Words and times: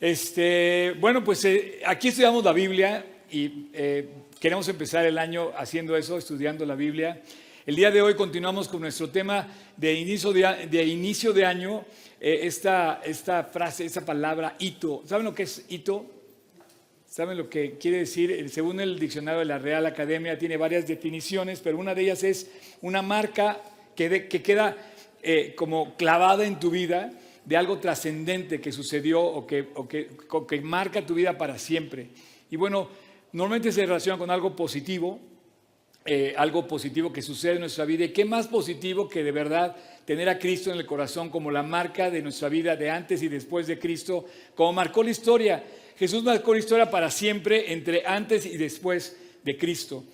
Este, 0.00 0.94
bueno, 0.98 1.22
pues 1.22 1.44
eh, 1.44 1.80
aquí 1.84 2.08
estudiamos 2.08 2.42
la 2.42 2.54
Biblia 2.54 3.04
y 3.30 3.68
eh, 3.74 4.08
queremos 4.40 4.66
empezar 4.68 5.04
el 5.04 5.18
año 5.18 5.52
haciendo 5.54 5.94
eso, 5.94 6.16
estudiando 6.16 6.64
la 6.64 6.74
Biblia. 6.74 7.20
El 7.66 7.76
día 7.76 7.90
de 7.90 8.00
hoy 8.00 8.14
continuamos 8.14 8.66
con 8.66 8.80
nuestro 8.80 9.10
tema 9.10 9.46
de 9.76 9.92
inicio 9.92 10.32
de, 10.32 11.44
año, 11.44 11.84
eh, 12.18 12.40
esta, 12.44 13.02
frase, 13.52 13.84
esta 13.84 14.02
palabra 14.02 14.56
hito. 14.58 15.02
¿Saben 15.04 15.26
lo 15.26 15.34
que 15.34 15.42
es 15.42 15.66
hito? 15.68 16.06
¿Saben 17.06 17.36
lo 17.36 17.50
que 17.50 17.76
quiere 17.76 17.98
decir? 17.98 18.48
Según 18.48 18.80
el 18.80 18.98
diccionario 18.98 19.40
de 19.40 19.44
la 19.44 19.58
Real 19.58 19.84
Academia 19.84 20.38
tiene 20.38 20.56
varias 20.56 20.88
definiciones, 20.88 21.60
pero 21.60 21.76
una 21.76 21.94
de 21.94 22.02
ellas 22.04 22.24
es 22.24 22.50
una 22.80 23.02
marca 23.02 23.60
que 23.94 24.30
queda 24.30 24.78
como 25.56 25.94
clavada 25.96 26.46
en 26.46 26.58
tu 26.58 26.70
vida 26.70 27.12
de 27.50 27.56
algo 27.56 27.78
trascendente 27.78 28.60
que 28.60 28.70
sucedió 28.70 29.20
o 29.20 29.44
que, 29.44 29.70
que, 30.48 30.60
marca 30.60 31.04
tu 31.04 31.14
vida 31.14 31.36
para 31.36 31.58
siempre. 31.58 32.06
Y 32.48 32.54
bueno, 32.54 32.88
normalmente 33.32 33.72
se 33.72 33.84
relaciona 33.84 34.16
con 34.16 34.30
algo 34.30 34.54
positivo, 34.54 35.18
eh, 36.04 36.32
algo 36.36 36.68
positivo 36.68 37.12
que 37.12 37.22
sucede 37.22 37.54
en 37.54 37.62
nuestra 37.62 37.84
vida. 37.84 38.04
¿Y 38.04 38.10
qué 38.10 38.24
más 38.24 38.46
positivo 38.46 39.08
que 39.08 39.24
de 39.24 39.32
verdad 39.32 39.74
tener 40.04 40.28
a 40.28 40.38
Cristo 40.38 40.70
en 40.70 40.78
el 40.78 40.86
corazón 40.86 41.28
como 41.28 41.50
la 41.50 41.64
marca 41.64 42.08
de 42.08 42.22
nuestra 42.22 42.48
vida 42.48 42.76
de 42.76 42.88
antes 42.88 43.20
y 43.20 43.26
después 43.26 43.66
de 43.66 43.80
Cristo, 43.80 44.26
como 44.54 44.72
marcó 44.72 45.02
la 45.02 45.10
historia? 45.10 45.64
Jesús 45.98 46.22
marcó 46.22 46.52
la 46.52 46.60
historia 46.60 46.88
para 46.88 47.10
siempre 47.10 47.72
entre 47.72 48.06
antes 48.06 48.46
y 48.46 48.58
después 48.58 49.16
de 49.42 49.58
Cristo. 49.58 50.04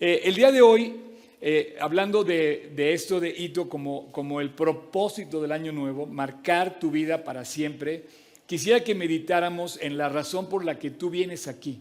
Eh, 0.00 0.22
el 0.24 0.34
día 0.34 0.50
de 0.50 0.60
hoy 0.60 0.96
eh, 1.42 1.76
hablando 1.80 2.22
de, 2.22 2.72
esto 2.76 3.18
de 3.18 3.30
hito 3.30 3.68
como, 3.68 4.12
como 4.12 4.42
el 4.42 4.50
propósito 4.50 5.40
del 5.40 5.52
año 5.52 5.72
nuevo, 5.72 6.06
marcar 6.06 6.78
tu 6.78 6.90
vida 6.90 7.24
para 7.24 7.46
siempre, 7.46 8.04
quisiera 8.46 8.84
que 8.84 8.94
meditáramos 8.94 9.78
en 9.80 9.96
la 9.96 10.10
razón 10.10 10.48
por 10.50 10.64
la 10.64 10.78
que 10.78 10.90
tú 10.90 11.08
vienes 11.08 11.48
aquí. 11.48 11.80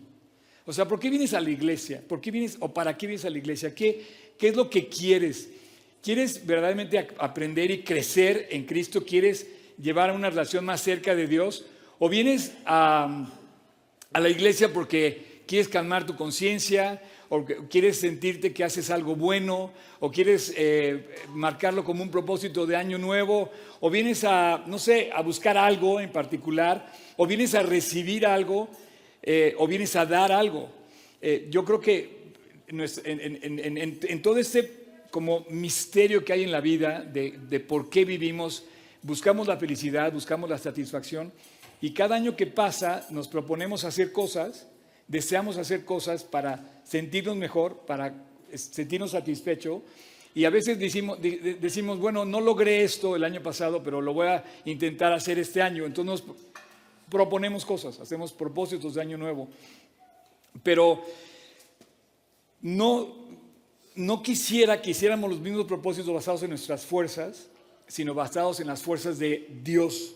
O 0.65 0.71
sea, 0.71 0.87
¿por 0.87 0.99
qué 0.99 1.09
vienes 1.09 1.33
a 1.33 1.41
la 1.41 1.49
iglesia? 1.49 2.01
¿Por 2.07 2.21
qué 2.21 2.31
vienes 2.31 2.55
o 2.59 2.73
para 2.73 2.95
qué 2.97 3.07
vienes 3.07 3.25
a 3.25 3.29
la 3.29 3.37
iglesia? 3.37 3.75
¿Qué, 3.75 4.05
qué 4.37 4.47
es 4.47 4.55
lo 4.55 4.69
que 4.69 4.87
quieres? 4.87 5.49
¿Quieres 6.01 6.45
verdaderamente 6.45 7.07
aprender 7.17 7.69
y 7.71 7.83
crecer 7.83 8.47
en 8.51 8.65
Cristo? 8.65 9.03
¿Quieres 9.03 9.47
llevar 9.77 10.11
una 10.11 10.29
relación 10.29 10.63
más 10.63 10.81
cerca 10.81 11.15
de 11.15 11.27
Dios? 11.27 11.65
¿O 11.97 12.07
vienes 12.07 12.53
a, 12.65 13.27
a 14.13 14.19
la 14.21 14.29
iglesia 14.29 14.71
porque 14.71 15.41
quieres 15.47 15.67
calmar 15.67 16.05
tu 16.05 16.15
conciencia 16.15 17.01
o 17.29 17.45
quieres 17.45 17.99
sentirte 17.99 18.51
que 18.51 18.63
haces 18.63 18.89
algo 18.89 19.15
bueno, 19.15 19.71
o 19.99 20.11
quieres 20.11 20.51
eh, 20.57 21.09
marcarlo 21.33 21.83
como 21.83 22.01
un 22.01 22.09
propósito 22.09 22.65
de 22.65 22.75
año 22.75 22.97
nuevo, 22.97 23.51
o 23.79 23.89
vienes 23.89 24.23
a, 24.23 24.63
no 24.65 24.79
sé, 24.79 25.11
a 25.13 25.21
buscar 25.21 25.55
algo 25.55 25.99
en 25.99 26.11
particular, 26.11 26.91
o 27.17 27.27
vienes 27.27 27.53
a 27.53 27.61
recibir 27.61 28.25
algo, 28.25 28.67
eh, 29.21 29.53
o 29.57 29.67
vienes 29.67 29.95
a 29.95 30.07
dar 30.07 30.31
algo. 30.31 30.69
Eh, 31.21 31.47
yo 31.51 31.63
creo 31.63 31.79
que 31.79 32.17
en, 32.67 34.21
todo 34.21 34.37
este 34.37 34.79
como 35.11 35.45
misterio 35.49 36.23
que 36.23 36.33
hay 36.33 36.43
en 36.43 36.51
la 36.51 36.61
vida 36.61 37.01
de, 37.01 37.37
de 37.49 37.59
por 37.59 37.89
qué 37.89 38.05
vivimos, 38.05 38.65
buscamos 39.03 39.47
la 39.47 39.57
felicidad, 39.57 40.11
buscamos 40.11 40.49
la 40.49 40.57
satisfacción, 40.57 41.31
y 41.81 41.93
cada 41.93 42.15
año 42.15 42.35
que 42.35 42.47
pasa 42.47 43.07
nos 43.11 43.27
proponemos 43.27 43.83
hacer 43.83 44.11
cosas, 44.11 44.67
deseamos 45.09 45.57
hacer 45.57 45.83
cosas 45.83 46.23
para 46.23 46.81
sentirnos 46.85 47.35
mejor, 47.35 47.79
para 47.79 48.13
sentirnos 48.53 49.11
satisfechos. 49.11 49.81
Y 50.35 50.45
a 50.45 50.51
veces 50.51 50.79
decimos, 50.79 51.19
decimos, 51.19 51.99
bueno, 51.99 52.23
no 52.23 52.39
logré 52.39 52.83
esto 52.83 53.15
el 53.15 53.23
año 53.23 53.41
pasado, 53.41 53.83
pero 53.83 53.99
lo 53.99 54.13
voy 54.13 54.27
a 54.27 54.45
intentar 54.65 55.11
hacer 55.11 55.39
este 55.39 55.61
año. 55.61 55.85
Entonces 55.85 56.25
nos 56.25 56.37
proponemos 57.09 57.65
cosas, 57.65 57.99
hacemos 57.99 58.31
propósitos 58.31 58.93
de 58.93 59.01
año 59.01 59.17
nuevo. 59.17 59.49
Pero 60.61 61.03
no, 62.61 63.15
no 63.95 64.21
quisiera 64.21 64.81
que 64.81 64.91
hiciéramos 64.91 65.29
los 65.31 65.39
mismos 65.39 65.65
propósitos 65.65 66.13
basados 66.13 66.43
en 66.43 66.51
nuestras 66.51 66.85
fuerzas, 66.85 67.49
sino 67.87 68.13
basados 68.13 68.59
en 68.59 68.67
las 68.67 68.83
fuerzas 68.83 69.17
de 69.17 69.47
Dios. 69.63 70.15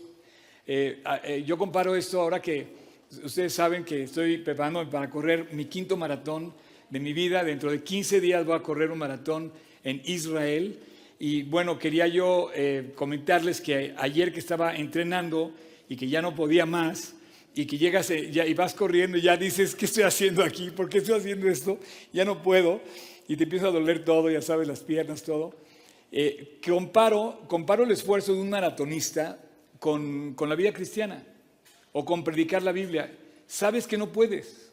Eh, 0.68 1.02
eh, 1.24 1.44
yo 1.46 1.58
comparo 1.58 1.96
esto 1.96 2.22
ahora 2.22 2.40
que 2.40 2.83
ustedes 3.24 3.54
saben 3.54 3.84
que 3.84 4.04
estoy 4.04 4.38
preparándome 4.38 4.90
para 4.90 5.10
correr 5.10 5.54
mi 5.54 5.66
quinto 5.66 5.98
maratón 5.98 6.54
de 6.90 7.00
mi 7.00 7.14
vida. 7.14 7.44
Dentro 7.44 7.72
de 7.72 7.84
15 7.84 8.22
días 8.22 8.46
voy 8.46 8.56
a 8.56 8.62
correr 8.62 8.92
un 8.92 8.98
maratón 8.98 9.52
en 9.84 10.02
Israel. 10.06 10.80
Y 11.20 11.44
bueno, 11.44 11.78
quería 11.78 12.08
yo 12.08 12.50
eh, 12.54 12.92
comentarles 12.96 13.62
que 13.62 13.94
ayer 13.98 14.34
que 14.34 14.40
estaba 14.40 14.76
entrenando 14.76 15.52
y 15.88 15.96
que 15.96 16.08
ya 16.08 16.22
no 16.22 16.34
podía 16.34 16.66
más, 16.66 17.16
y 17.56 17.66
que 17.66 17.78
llegas 17.78 18.10
eh, 18.10 18.32
ya, 18.32 18.46
y 18.48 18.54
vas 18.54 18.74
corriendo 18.74 19.18
y 19.18 19.22
ya 19.22 19.38
dices, 19.38 19.76
¿qué 19.76 19.86
estoy 19.86 20.04
haciendo 20.04 20.44
aquí? 20.44 20.72
¿Por 20.72 20.90
qué 20.90 20.98
estoy 21.00 21.20
haciendo 21.20 21.48
esto? 21.50 21.80
Ya 22.12 22.26
no 22.26 22.42
puedo. 22.42 22.82
Y 23.28 23.38
te 23.38 23.44
empieza 23.44 23.68
a 23.68 23.72
doler 23.72 24.04
todo, 24.04 24.30
ya 24.30 24.42
sabes, 24.42 24.68
las 24.68 24.80
piernas, 24.80 25.24
todo. 25.24 25.56
Eh, 26.12 26.60
comparo, 26.66 27.42
comparo 27.48 27.84
el 27.84 27.92
esfuerzo 27.92 28.34
de 28.34 28.42
un 28.42 28.50
maratonista 28.50 29.40
con, 29.80 30.34
con 30.34 30.50
la 30.50 30.56
vida 30.56 30.74
cristiana 30.74 31.24
o 31.94 32.04
con 32.04 32.24
predicar 32.24 32.62
la 32.62 32.74
Biblia, 32.74 33.16
sabes 33.48 33.88
que 33.88 33.98
no 33.98 34.12
puedes. 34.12 34.72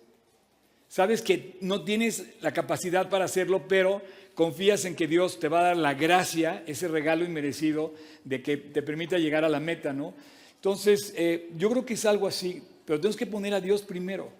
Sabes 0.88 1.22
que 1.22 1.56
no 1.60 1.84
tienes 1.84 2.24
la 2.40 2.52
capacidad 2.52 3.08
para 3.08 3.26
hacerlo, 3.26 3.68
pero 3.68 4.02
confías 4.34 4.84
en 4.86 4.96
que 4.96 5.06
Dios 5.06 5.38
te 5.38 5.46
va 5.46 5.60
a 5.60 5.64
dar 5.64 5.76
la 5.76 5.94
gracia, 5.94 6.64
ese 6.66 6.88
regalo 6.88 7.24
inmerecido 7.24 7.94
de 8.24 8.42
que 8.42 8.56
te 8.56 8.82
permita 8.82 9.16
llegar 9.16 9.44
a 9.44 9.48
la 9.48 9.60
meta, 9.60 9.92
¿no? 9.92 10.14
Entonces, 10.56 11.14
eh, 11.16 11.50
yo 11.56 11.70
creo 11.70 11.86
que 11.86 11.94
es 11.94 12.04
algo 12.06 12.26
así, 12.26 12.60
pero 12.84 12.98
tenemos 12.98 13.16
que 13.16 13.26
poner 13.26 13.54
a 13.54 13.60
Dios 13.60 13.82
primero. 13.82 14.32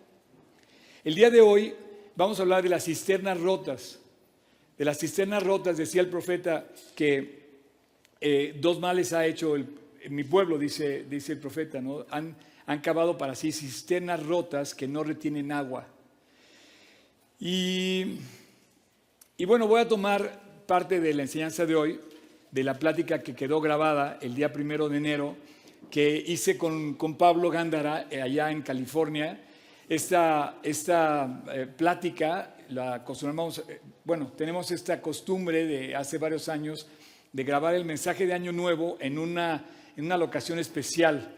El 1.04 1.14
día 1.14 1.30
de 1.30 1.40
hoy 1.40 1.72
vamos 2.16 2.40
a 2.40 2.42
hablar 2.42 2.64
de 2.64 2.68
las 2.68 2.84
cisternas 2.84 3.40
rotas. 3.40 4.00
De 4.76 4.84
las 4.84 4.98
cisternas 4.98 5.42
rotas, 5.42 5.76
decía 5.76 6.00
el 6.00 6.08
profeta 6.08 6.66
que 6.96 7.40
eh, 8.20 8.56
dos 8.58 8.80
males 8.80 9.12
ha 9.12 9.24
hecho 9.24 9.54
mi 10.08 10.24
pueblo, 10.24 10.58
dice, 10.58 11.04
dice 11.08 11.32
el 11.32 11.38
profeta, 11.38 11.80
¿no? 11.80 12.04
Han, 12.10 12.36
han 12.70 12.78
cavado 12.78 13.18
para 13.18 13.34
sí 13.34 13.50
cisternas 13.50 14.24
rotas 14.24 14.76
que 14.76 14.86
no 14.86 15.02
retienen 15.02 15.50
agua. 15.50 15.88
Y, 17.40 18.20
bueno, 19.44 19.66
voy 19.66 19.80
a 19.80 19.88
tomar 19.88 20.40
parte 20.68 21.00
de 21.00 21.12
la 21.12 21.22
enseñanza 21.22 21.66
de 21.66 21.74
hoy, 21.74 22.00
de 22.48 22.62
la 22.62 22.78
plática 22.78 23.24
que 23.24 23.34
quedó 23.34 23.60
grabada 23.60 24.20
el 24.22 24.36
día 24.36 24.52
primero 24.52 24.88
de 24.88 24.98
enero, 24.98 25.36
que 25.90 26.22
hice 26.24 26.56
con, 26.56 26.94
Pablo 27.18 27.50
Gándara 27.50 28.06
eh, 28.08 28.22
allá 28.22 28.52
en 28.52 28.62
California. 28.62 29.40
Esta, 29.88 30.60
esta 30.62 31.42
eh, 31.52 31.66
plática 31.66 32.54
la 32.68 33.02
consumamos, 33.02 33.64
eh, 33.68 33.80
bueno, 34.04 34.28
tenemos 34.36 34.70
esta 34.70 35.02
costumbre 35.02 35.66
de 35.66 35.96
hace 35.96 36.18
varios 36.18 36.48
años 36.48 36.86
de 37.32 37.42
grabar 37.42 37.74
el 37.74 37.84
mensaje 37.84 38.26
de 38.26 38.34
Año 38.34 38.52
Nuevo 38.52 38.96
en 39.00 39.18
una, 39.18 39.64
en 39.96 40.04
una 40.04 40.16
locación 40.16 40.60
especial. 40.60 41.34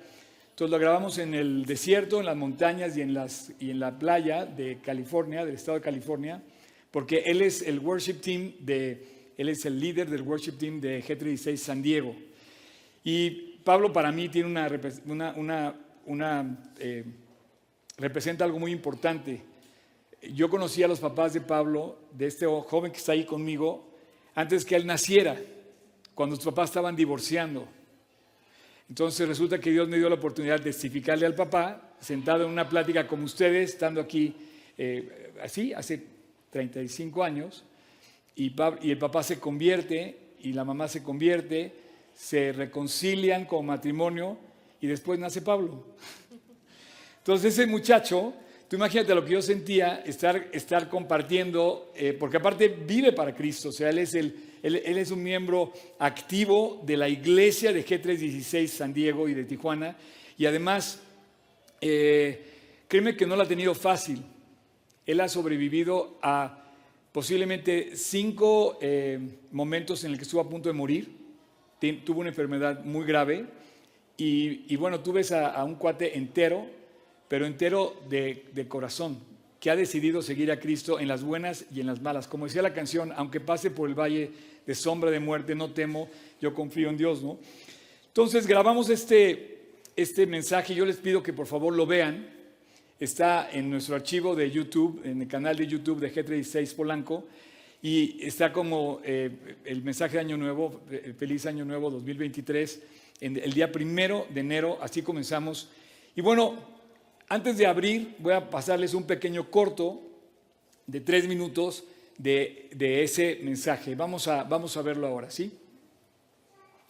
Entonces 0.52 0.70
lo 0.70 0.78
grabamos 0.78 1.16
en 1.16 1.32
el 1.32 1.64
desierto, 1.64 2.20
en 2.20 2.26
las 2.26 2.36
montañas 2.36 2.94
y 2.98 3.00
en, 3.00 3.14
las, 3.14 3.52
y 3.58 3.70
en 3.70 3.80
la 3.80 3.98
playa 3.98 4.44
de 4.44 4.80
California, 4.84 5.46
del 5.46 5.54
estado 5.54 5.78
de 5.78 5.82
California, 5.82 6.42
porque 6.90 7.22
él 7.24 7.40
es 7.40 7.62
el 7.62 7.78
worship 7.78 8.20
team 8.20 8.52
de, 8.60 9.32
él 9.38 9.48
es 9.48 9.64
el 9.64 9.80
líder 9.80 10.10
del 10.10 10.20
worship 10.20 10.52
team 10.52 10.78
de 10.78 11.02
G36 11.02 11.56
San 11.56 11.80
Diego. 11.80 12.14
Y 13.02 13.30
Pablo 13.64 13.94
para 13.94 14.12
mí 14.12 14.28
tiene 14.28 14.46
una, 14.50 15.34
una, 15.36 15.74
una, 16.04 16.72
eh, 16.78 17.04
representa 17.96 18.44
algo 18.44 18.58
muy 18.58 18.72
importante. 18.72 19.40
Yo 20.34 20.50
conocí 20.50 20.82
a 20.82 20.88
los 20.88 21.00
papás 21.00 21.32
de 21.32 21.40
Pablo, 21.40 21.98
de 22.12 22.26
este 22.26 22.44
joven 22.44 22.92
que 22.92 22.98
está 22.98 23.12
ahí 23.12 23.24
conmigo, 23.24 23.88
antes 24.34 24.66
que 24.66 24.76
él 24.76 24.86
naciera, 24.86 25.40
cuando 26.14 26.36
sus 26.36 26.44
papás 26.44 26.69
estaban 26.69 26.94
divorciando. 26.94 27.66
Entonces 28.92 29.26
resulta 29.26 29.58
que 29.58 29.70
Dios 29.70 29.88
me 29.88 29.97
dio 29.97 30.10
la 30.10 30.16
oportunidad 30.16 30.58
de 30.58 30.64
testificarle 30.64 31.25
al 31.25 31.34
papá, 31.34 31.94
sentado 31.98 32.44
en 32.44 32.50
una 32.50 32.69
plática 32.69 33.06
como 33.06 33.25
ustedes, 33.25 33.70
estando 33.70 34.02
aquí 34.02 34.37
eh, 34.76 35.32
así, 35.43 35.72
hace 35.72 36.05
35 36.50 37.25
años, 37.25 37.64
y, 38.37 38.52
el 38.82 38.99
papá 38.99 39.22
se 39.22 39.40
convierte 39.40 40.34
y 40.40 40.52
la 40.52 40.62
mamá 40.64 40.88
se 40.88 41.02
convierte, 41.02 41.72
se 42.14 42.52
reconcilian 42.52 43.46
como 43.46 43.62
matrimonio 43.62 44.37
y 44.78 44.88
después 44.88 45.19
nace 45.19 45.40
Pablo. 45.40 45.87
Entonces 47.17 47.55
ese 47.55 47.67
muchacho, 47.67 48.34
tú 48.69 48.76
imagínate 48.76 49.14
lo 49.14 49.25
que 49.25 49.32
yo 49.32 49.40
sentía, 49.40 50.02
estar, 50.05 50.50
estar 50.52 50.90
compartiendo, 50.90 51.94
eh, 51.96 52.12
porque 52.12 52.37
aparte 52.37 52.69
vive 52.69 53.12
para 53.12 53.34
Cristo, 53.34 53.70
o 53.70 53.72
sea, 53.72 53.88
él 53.88 54.00
es 54.00 54.12
el 54.12 54.51
él, 54.62 54.76
es 54.76 55.11
un 55.11 55.23
miembro 55.23 55.73
activo 55.99 56.81
de 56.85 56.97
la 56.97 57.09
iglesia 57.09 57.73
de 57.73 57.85
G316 57.85 58.69
San 58.69 58.94
Diego 58.94 59.29
y 59.29 59.35
de 59.35 59.44
Tijuana. 59.44 59.97
Y 60.38 60.47
además, 60.47 61.00
eh, 61.81 62.44
créeme 62.87 63.17
que 63.17 63.26
no 63.26 63.35
lo 63.35 63.43
ha 63.43 63.49
tenido 63.49 63.75
fácil. 63.75 64.23
Él 65.05 65.20
ha 65.20 65.29
sobrevivido 65.29 66.17
a 66.23 66.62
posiblemente 67.11 67.97
cinco 67.97 68.79
eh, 68.81 69.19
momentos 69.50 70.05
en 70.05 70.12
el 70.12 70.17
que 70.17 70.23
estuvo 70.23 70.41
a 70.41 70.49
punto 70.49 70.69
de 70.69 70.75
morir. 70.75 71.11
tuvo 72.05 72.20
una 72.20 72.29
enfermedad 72.29 72.85
muy 72.85 73.05
grave. 73.05 73.47
Y, 74.17 74.76
bueno, 74.76 75.00
tú 75.00 75.12
ves 75.12 75.32
a, 75.32 75.65
un 75.65 75.75
cuate 75.75 76.17
entero, 76.17 76.65
pero 77.26 77.44
entero 77.44 77.97
de 78.08 78.67
corazón, 78.69 79.19
que 79.62 79.70
ha 79.70 79.76
decidido 79.76 80.23
seguir 80.23 80.50
a 80.50 80.59
Cristo 80.59 80.99
en 80.99 81.06
las 81.06 81.23
buenas 81.23 81.67
y 81.73 81.79
en 81.79 81.87
las 81.87 82.03
malas. 82.03 82.26
Como 82.26 82.47
decía 82.47 82.62
la 82.62 82.75
canción, 82.75 83.12
aunque 83.14 83.38
pase 83.38 83.70
por 83.70 83.88
el 83.88 83.94
valle 83.94 84.32
de 84.67 84.75
sombra 84.75 85.09
de 85.09 85.20
muerte, 85.20 85.55
no 85.55 85.70
temo, 85.70 86.09
yo 86.41 86.53
confío 86.53 86.88
en 86.88 86.97
Dios, 86.97 87.23
¿no? 87.23 87.38
Entonces 88.09 88.49
grabamos 88.49 88.91
este, 88.91 89.61
este 89.94 90.26
mensaje, 90.26 90.75
yo 90.75 90.85
les 90.85 90.97
pido 90.97 91.23
que 91.23 91.32
por 91.32 91.47
favor 91.47 91.73
lo 91.76 91.87
vean. 91.87 92.29
Está 92.99 93.53
en 93.53 93.70
nuestro 93.70 93.94
archivo 93.94 94.35
de 94.35 94.50
YouTube, 94.50 95.00
en 95.05 95.23
el 95.23 95.29
canal 95.29 95.56
de 95.56 95.69
YouTube 95.69 96.00
de 96.00 96.12
G36 96.12 96.75
Polanco, 96.75 97.29
y 97.81 98.20
está 98.20 98.53
como 98.53 99.00
eh, 99.05 99.31
el 99.65 99.85
mensaje 99.85 100.15
de 100.15 100.23
Año 100.23 100.37
Nuevo, 100.37 100.81
eh, 100.91 101.15
feliz 101.17 101.47
Año 101.47 101.65
Nuevo 101.65 101.88
2023, 101.88 102.82
en 103.20 103.37
el 103.37 103.53
día 103.53 103.70
primero 103.70 104.26
de 104.29 104.41
enero, 104.41 104.79
así 104.82 105.03
comenzamos. 105.03 105.70
Y 106.17 106.20
bueno, 106.20 106.71
antes 107.32 107.56
de 107.56 107.67
abrir, 107.67 108.14
voy 108.19 108.34
a 108.34 108.50
pasarles 108.50 108.93
un 108.94 109.05
pequeño 109.05 109.50
corto 109.50 110.02
de 110.87 111.00
tres 111.00 111.26
minutos 111.26 111.84
de, 112.19 112.69
de 112.75 113.02
ese 113.05 113.40
mensaje. 113.43 113.94
Vamos 113.94 114.29
a, 114.29 114.44
vamos 114.44 114.76
a 114.76 114.82
verlo 114.82 115.06
ahora, 115.06 115.31
¿sí? 115.31 115.50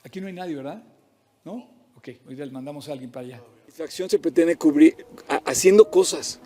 Aquí 0.05 0.21
no 0.21 0.27
hay 0.27 0.33
nadie, 0.33 0.57
¿verdad? 0.57 0.83
¿No? 1.45 1.69
Ok, 1.97 2.09
hoy 2.27 2.35
le 2.35 2.47
mandamos 2.47 2.89
a 2.89 2.93
alguien 2.93 3.11
para 3.13 3.27
allá. 3.27 3.41
La 3.79 3.85
acción 3.85 4.11
se 4.11 4.19
pretende 4.19 4.57
cubrir 4.57 4.97
a- 5.29 5.43
haciendo 5.47 5.89
cosas. 5.89 6.41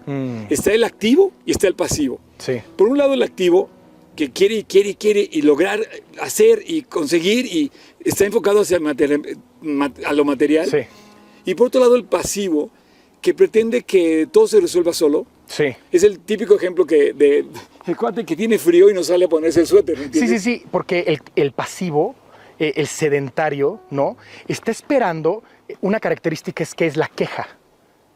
Está 0.51 0.75
el 0.75 0.85
activo 0.85 1.33
y 1.47 1.53
está 1.53 1.67
el 1.67 1.75
pasivo. 1.75 2.21
Sí. 2.39 2.61
Por 2.77 2.89
un 2.89 2.99
lado 2.99 3.15
el 3.15 3.23
activo 3.23 3.71
que 4.15 4.31
quiere 4.31 4.57
y 4.57 4.65
quiere 4.65 4.91
y 4.91 4.95
quiere 4.95 5.27
y 5.33 5.41
lograr 5.43 5.81
hacer 6.21 6.63
y 6.67 6.83
conseguir 6.83 7.47
y 7.47 7.73
está 8.05 8.27
enfocado 8.27 8.61
hacia 8.61 8.77
el 8.77 9.39
a 10.05 10.13
lo 10.13 10.25
material. 10.27 10.67
Sí. 10.69 10.79
Y 11.47 11.55
por 11.55 11.69
otro 11.69 11.81
lado 11.81 11.97
el 11.97 12.05
pasivo 12.05 12.71
que 13.21 13.35
pretende 13.35 13.83
que 13.83 14.29
todo 14.31 14.47
se 14.47 14.61
resuelva 14.61 14.93
solo. 14.93 15.27
Sí. 15.47 15.75
Es 15.93 16.03
el 16.03 16.21
típico 16.21 16.55
ejemplo 16.57 16.85
que 16.87 17.13
de 17.13 17.47
el 17.87 17.97
cuate 17.97 18.25
que 18.25 18.35
tiene 18.37 18.59
frío 18.59 18.91
y 18.91 18.95
no 18.95 19.03
sale 19.03 19.25
a 19.27 19.29
ponerse 19.29 19.61
el 19.61 19.67
suéter. 19.67 19.97
¿me 19.97 20.05
Sí, 20.05 20.11
sí, 20.13 20.19
entiendes? 20.19 20.43
sí, 20.43 20.65
porque 20.71 21.01
el, 21.07 21.21
el 21.37 21.53
pasivo, 21.53 22.15
eh, 22.59 22.73
el 22.77 22.87
sedentario, 22.87 23.81
¿no? 23.91 24.17
Está 24.49 24.71
esperando, 24.71 25.43
eh, 25.69 25.77
una 25.81 26.01
característica 26.01 26.63
es 26.63 26.75
que 26.75 26.87
es 26.87 26.97
la 26.97 27.09
queja. 27.09 27.47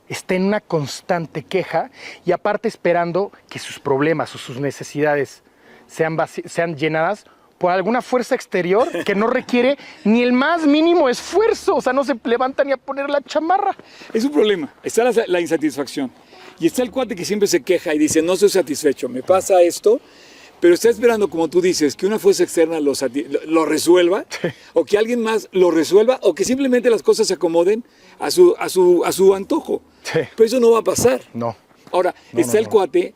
Está 0.08 0.34
en 0.34 0.44
una 0.44 0.60
constante 0.60 1.44
queja 1.44 1.90
y 2.24 2.32
aparte 2.32 2.66
esperando 2.66 3.30
que 3.48 3.60
sus 3.60 3.78
problemas 3.78 4.34
o 4.34 4.38
sus 4.38 4.58
necesidades 4.58 5.44
sean, 5.86 6.16
sean 6.46 6.76
llenadas 6.76 7.24
por 7.60 7.70
alguna 7.70 8.00
fuerza 8.00 8.34
exterior 8.34 8.88
que 9.04 9.14
no 9.14 9.26
requiere 9.26 9.76
ni 10.04 10.22
el 10.22 10.32
más 10.32 10.66
mínimo 10.66 11.10
esfuerzo. 11.10 11.76
O 11.76 11.82
sea, 11.82 11.92
no 11.92 12.02
se 12.04 12.14
levanta 12.24 12.64
ni 12.64 12.72
a 12.72 12.78
poner 12.78 13.10
la 13.10 13.20
chamarra. 13.20 13.76
Es 14.14 14.24
un 14.24 14.32
problema. 14.32 14.72
Está 14.82 15.04
la, 15.04 15.12
la 15.26 15.40
insatisfacción. 15.42 16.10
Y 16.58 16.66
está 16.68 16.82
el 16.82 16.90
cuate 16.90 17.14
que 17.14 17.26
siempre 17.26 17.46
se 17.46 17.62
queja 17.62 17.94
y 17.94 17.98
dice, 17.98 18.22
no 18.22 18.32
estoy 18.32 18.48
satisfecho, 18.48 19.10
me 19.10 19.22
pasa 19.22 19.60
esto, 19.60 20.00
pero 20.58 20.72
está 20.72 20.88
esperando, 20.88 21.28
como 21.28 21.48
tú 21.48 21.60
dices, 21.60 21.96
que 21.96 22.06
una 22.06 22.18
fuerza 22.18 22.44
externa 22.44 22.80
lo, 22.80 23.64
resuelva, 23.66 24.24
o 24.72 24.84
que 24.86 24.96
alguien 24.96 25.22
más 25.22 25.48
lo 25.52 25.70
resuelva, 25.70 26.18
o 26.22 26.34
que 26.34 26.44
simplemente 26.46 26.88
las 26.88 27.02
cosas 27.02 27.26
se 27.26 27.34
acomoden 27.34 27.84
a 28.18 28.30
su, 28.30 28.54
a 28.58 28.70
su, 28.70 29.02
a 29.04 29.12
su 29.12 29.34
antojo. 29.34 29.82
Sí. 30.02 30.20
Pero 30.34 30.46
eso 30.46 30.60
no 30.60 30.70
va 30.70 30.78
a 30.78 30.84
pasar. 30.84 31.20
No. 31.34 31.54
Ahora, 31.92 32.14
No, 32.32 32.40
está 32.40 32.54
no, 32.54 32.58
el 32.60 32.64
no. 32.64 32.70
cuate 32.70 33.14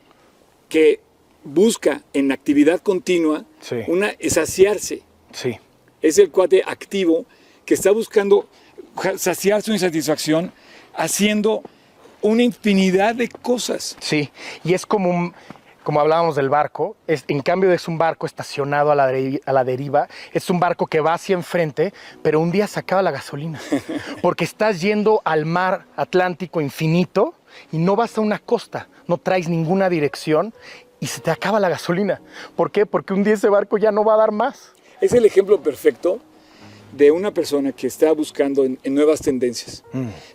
que 0.69 1.01
busca 1.45 2.03
en 2.13 2.33
actividad 2.33 2.81
continua 2.81 3.45
Sí. 3.61 3.77
una 3.89 4.13
saciarse. 4.29 5.03
Sí. 5.33 5.59
Es 6.03 6.19
el 6.19 6.31
cuate 6.31 6.63
activo 6.67 7.25
que 7.65 7.75
está 7.75 7.91
buscando 7.91 8.49
saciar 9.17 9.63
su 9.63 9.73
insatisfacción 9.73 10.53
haciendo 10.95 11.63
una 12.23 12.43
infinidad 12.43 13.15
de 13.15 13.29
cosas. 13.29 13.97
Sí, 14.01 14.31
y 14.65 14.75
es 14.75 14.87
como 14.87 15.11
un- 15.11 15.35
como 15.83 16.01
hablábamos 16.01 16.35
del 16.37 16.49
barco, 16.49 16.97
es, 17.07 17.25
en 17.29 17.43
cambio 17.43 17.71
es 17.73 17.89
un 17.89 17.99
barco 17.99 18.25
estacionado 18.25 18.91
a 18.91 18.95
la, 18.95 19.13
a 19.45 19.53
la 19.53 19.65
deriva, 19.65 20.09
es 20.33 20.49
un 20.49 20.59
barco 20.59 20.87
que 20.87 21.01
va 21.01 21.13
hacia 21.13 21.35
enfrente, 21.35 21.93
pero 22.23 22.41
un 22.41 22.51
día 22.51 22.67
se 22.67 22.81
acaba 22.81 23.03
la 23.03 23.11
gasolina, 23.11 23.61
porque 24.23 24.45
estás 24.45 24.81
yendo 24.81 25.21
al 25.25 25.45
mar 25.45 25.85
Atlántico 25.97 26.63
infinito 26.63 27.35
y 27.71 27.77
no 27.77 27.97
vas 27.97 28.17
a 28.17 28.23
una 28.23 28.39
costa, 28.39 28.89
no 29.07 29.19
traes 29.19 29.49
ninguna 29.51 29.91
dirección 29.91 30.55
y 31.05 31.07
se 31.07 31.21
te 31.21 31.31
acaba 31.31 31.61
la 31.61 31.69
gasolina. 31.69 32.23
¿Por 32.57 32.71
qué? 32.71 32.87
Porque 32.87 33.13
un 33.13 33.23
día 33.25 33.35
ese 33.35 33.51
barco 33.51 33.77
ya 33.77 33.93
no 33.93 34.05
va 34.05 34.15
a 34.15 34.17
dar 34.17 34.33
más. 34.33 34.73
Es 35.03 35.13
el 35.13 35.27
ejemplo 35.27 35.61
perfecto 35.61 36.19
de 36.93 37.11
una 37.11 37.35
persona 37.35 37.73
que 37.73 37.87
está 37.89 38.11
buscando 38.13 38.65
en, 38.65 38.79
en 38.83 38.95
nuevas 38.95 39.21
tendencias. 39.21 39.85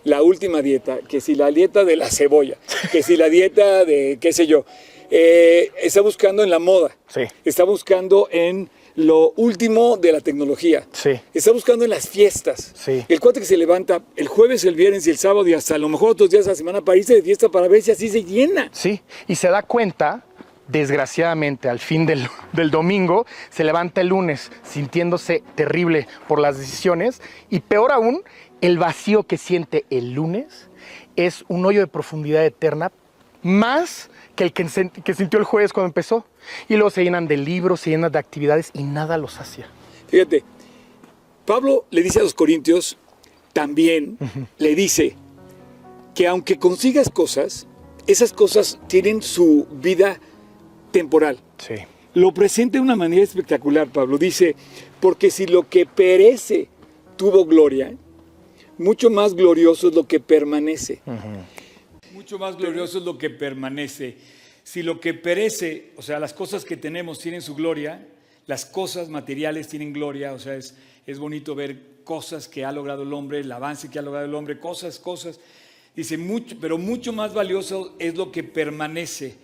La 0.04 0.22
última 0.22 0.62
dieta, 0.62 0.98
que 1.08 1.20
si 1.20 1.34
la 1.34 1.50
dieta 1.50 1.82
de 1.84 1.96
la 1.96 2.08
cebolla, 2.08 2.56
que 2.92 3.02
si 3.02 3.16
la 3.16 3.28
dieta 3.28 3.84
de 3.84 4.18
qué 4.20 4.32
sé 4.32 4.46
yo, 4.46 4.64
eh, 5.10 5.72
está 5.82 6.02
buscando 6.02 6.44
en 6.44 6.50
la 6.50 6.60
moda, 6.60 6.96
Sí. 7.08 7.22
está 7.44 7.64
buscando 7.64 8.28
en 8.30 8.70
lo 8.96 9.30
último 9.36 9.96
de 9.96 10.12
la 10.12 10.20
tecnología, 10.20 10.86
Sí. 10.92 11.12
está 11.32 11.52
buscando 11.52 11.84
en 11.84 11.90
las 11.90 12.08
fiestas. 12.08 12.72
Sí. 12.74 13.04
El 13.08 13.18
cuate 13.20 13.40
que 13.40 13.46
se 13.46 13.56
levanta 13.56 14.02
el 14.16 14.28
jueves, 14.28 14.64
el 14.64 14.74
viernes 14.74 15.06
y 15.06 15.10
el 15.10 15.16
sábado 15.16 15.46
y 15.48 15.54
hasta 15.54 15.76
a 15.76 15.78
lo 15.78 15.88
mejor 15.88 16.10
otros 16.10 16.28
días 16.30 16.44
de 16.44 16.50
la 16.52 16.56
semana 16.56 16.80
para 16.82 16.98
irse 16.98 17.14
de 17.14 17.22
fiesta 17.22 17.48
para 17.48 17.66
ver 17.68 17.82
si 17.82 17.90
así 17.92 18.08
se 18.08 18.22
llena. 18.22 18.68
Sí, 18.72 19.00
y 19.26 19.34
se 19.36 19.48
da 19.48 19.62
cuenta, 19.62 20.24
desgraciadamente, 20.70 21.68
al 21.68 21.78
fin 21.78 22.06
del, 22.06 22.28
del 22.52 22.70
domingo, 22.70 23.26
se 23.50 23.64
levanta 23.64 24.00
el 24.00 24.08
lunes 24.08 24.50
sintiéndose 24.62 25.42
terrible 25.54 26.06
por 26.28 26.40
las 26.40 26.58
decisiones 26.58 27.20
y 27.48 27.60
peor 27.60 27.92
aún, 27.92 28.22
el 28.60 28.78
vacío 28.78 29.22
que 29.22 29.38
siente 29.38 29.86
el 29.90 30.12
lunes 30.12 30.68
es 31.16 31.44
un 31.48 31.64
hoyo 31.64 31.80
de 31.80 31.86
profundidad 31.86 32.44
eterna 32.44 32.92
más 33.42 34.10
que 34.36 34.44
el 34.44 34.52
que, 34.52 34.66
que 35.04 35.14
sintió 35.14 35.38
el 35.38 35.44
jueves 35.44 35.72
cuando 35.72 35.88
empezó. 35.88 36.26
Y 36.68 36.74
luego 36.74 36.90
se 36.90 37.02
llenan 37.02 37.26
de 37.26 37.36
libros, 37.36 37.80
se 37.80 37.90
llenan 37.90 38.12
de 38.12 38.18
actividades 38.18 38.70
y 38.74 38.82
nada 38.82 39.16
los 39.16 39.34
sacia. 39.34 39.68
Fíjate, 40.08 40.44
Pablo 41.46 41.86
le 41.90 42.02
dice 42.02 42.20
a 42.20 42.22
los 42.22 42.34
corintios, 42.34 42.96
también 43.52 44.18
le 44.58 44.74
dice 44.74 45.16
que 46.14 46.26
aunque 46.28 46.58
consigas 46.58 47.10
cosas, 47.10 47.66
esas 48.06 48.32
cosas 48.32 48.78
tienen 48.88 49.22
su 49.22 49.66
vida 49.70 50.20
temporal. 50.90 51.38
Sí, 51.58 51.74
Lo 52.14 52.32
presenta 52.32 52.78
de 52.78 52.82
una 52.82 52.96
manera 52.96 53.22
espectacular, 53.22 53.88
Pablo. 53.88 54.18
Dice, 54.18 54.54
porque 55.00 55.30
si 55.30 55.46
lo 55.46 55.68
que 55.68 55.86
perece 55.86 56.68
tuvo 57.16 57.44
gloria, 57.44 57.94
mucho 58.78 59.10
más 59.10 59.34
glorioso 59.34 59.88
es 59.88 59.94
lo 59.94 60.06
que 60.06 60.20
permanece. 60.20 61.02
Mucho 62.12 62.38
más 62.38 62.56
glorioso 62.56 62.98
es 62.98 63.04
lo 63.04 63.18
que 63.18 63.30
permanece. 63.30 64.16
Si 64.62 64.82
lo 64.82 65.00
que 65.00 65.14
perece, 65.14 65.92
o 65.96 66.02
sea, 66.02 66.18
las 66.18 66.32
cosas 66.32 66.64
que 66.64 66.76
tenemos 66.76 67.18
tienen 67.18 67.42
su 67.42 67.54
gloria, 67.54 68.06
las 68.46 68.64
cosas 68.64 69.08
materiales 69.08 69.68
tienen 69.68 69.92
gloria, 69.92 70.32
o 70.32 70.38
sea, 70.38 70.54
es, 70.56 70.74
es 71.06 71.18
bonito 71.18 71.54
ver 71.54 72.00
cosas 72.04 72.48
que 72.48 72.64
ha 72.64 72.72
logrado 72.72 73.02
el 73.02 73.12
hombre, 73.12 73.40
el 73.40 73.52
avance 73.52 73.90
que 73.90 73.98
ha 73.98 74.02
logrado 74.02 74.26
el 74.26 74.34
hombre, 74.34 74.58
cosas, 74.58 74.98
cosas. 74.98 75.38
Dice, 75.94 76.18
mucho, 76.18 76.56
pero 76.60 76.78
mucho 76.78 77.12
más 77.12 77.34
valioso 77.34 77.94
es 77.98 78.16
lo 78.16 78.32
que 78.32 78.42
permanece. 78.42 79.36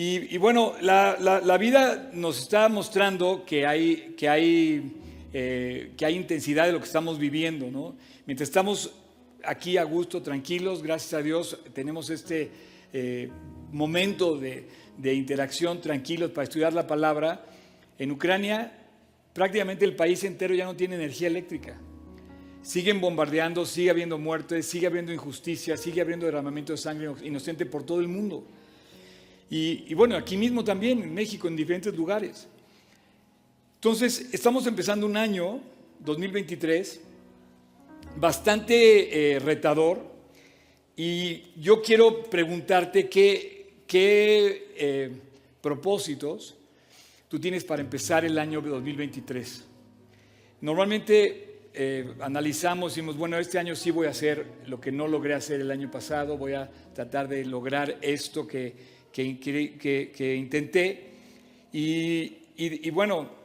Y, 0.00 0.38
bueno, 0.38 0.74
la 0.80 1.58
vida 1.58 2.10
nos 2.12 2.38
está 2.38 2.68
mostrando 2.68 3.44
que 3.44 3.66
hay, 3.66 4.14
que, 4.16 4.28
hay, 4.28 4.92
eh, 5.32 5.90
que 5.96 6.06
hay 6.06 6.14
intensidad 6.14 6.66
de 6.66 6.72
lo 6.72 6.78
que 6.78 6.84
estamos 6.84 7.18
viviendo, 7.18 7.68
¿no? 7.68 7.96
Mientras 8.24 8.48
estamos 8.48 8.94
aquí 9.42 9.76
a 9.76 9.82
gusto, 9.82 10.22
tranquilos, 10.22 10.84
gracias 10.84 11.14
a 11.14 11.20
Dios, 11.20 11.58
tenemos 11.72 12.10
este 12.10 12.48
eh, 12.92 13.28
momento 13.72 14.38
de, 14.38 14.68
de 14.96 15.14
interacción 15.14 15.80
tranquilos 15.80 16.30
para 16.30 16.44
estudiar 16.44 16.72
la 16.72 16.86
palabra. 16.86 17.44
En 17.98 18.12
Ucrania, 18.12 18.70
prácticamente 19.32 19.84
el 19.84 19.96
país 19.96 20.22
entero 20.22 20.54
ya 20.54 20.64
no 20.64 20.76
tiene 20.76 20.94
energía 20.94 21.26
eléctrica. 21.26 21.76
Siguen 22.62 23.00
bombardeando, 23.00 23.66
sigue 23.66 23.90
habiendo 23.90 24.16
muertes, 24.16 24.64
sigue 24.64 24.86
habiendo 24.86 25.12
injusticia, 25.12 25.76
sigue 25.76 26.00
habiendo 26.02 26.26
derramamiento 26.26 26.72
de 26.72 26.76
sangre 26.76 27.10
inocente 27.24 27.66
por 27.66 27.82
todo 27.82 27.98
el 27.98 28.06
mundo. 28.06 28.46
Y, 29.50 29.94
bueno, 29.94 30.16
aquí 30.16 30.36
mismo 30.36 30.62
también, 30.62 31.02
en 31.02 31.14
México, 31.14 31.48
en 31.48 31.56
diferentes 31.56 31.94
lugares. 31.94 32.46
Entonces, 33.76 34.28
estamos 34.32 34.66
empezando 34.66 35.06
un 35.06 35.16
año, 35.16 35.60
2023, 36.00 37.00
bastante 38.16 39.36
eh, 39.36 39.38
retador. 39.38 40.02
Y 40.96 41.44
yo 41.60 41.80
quiero 41.80 42.24
preguntarte 42.24 43.08
qué, 43.08 43.82
qué 43.86 44.72
eh, 44.76 45.12
propósitos 45.62 46.56
tú 47.28 47.38
tienes 47.38 47.64
para 47.64 47.82
empezar 47.82 48.24
el 48.24 48.38
año 48.38 48.60
2023. 48.60 49.64
Normalmente 50.62 51.60
eh, 51.74 52.14
analizamos 52.20 52.92
y 52.92 52.96
decimos, 52.96 53.16
bueno, 53.16 53.38
este 53.38 53.58
año 53.58 53.76
sí 53.76 53.90
voy 53.90 54.06
a 54.06 54.10
hacer 54.10 54.46
lo 54.66 54.80
que 54.80 54.90
no 54.90 55.06
logré 55.06 55.34
hacer 55.34 55.60
el 55.60 55.70
año 55.70 55.90
pasado, 55.90 56.36
voy 56.36 56.54
a 56.54 56.70
tratar 56.94 57.28
de 57.28 57.44
lograr 57.44 57.98
esto 58.00 58.46
que, 58.46 58.97
que, 59.12 59.38
que- 60.14 60.34
intenté. 60.36 61.08
Y, 61.72 62.22
y- 62.56 62.88
y 62.88 62.90
bueno, 62.90 63.28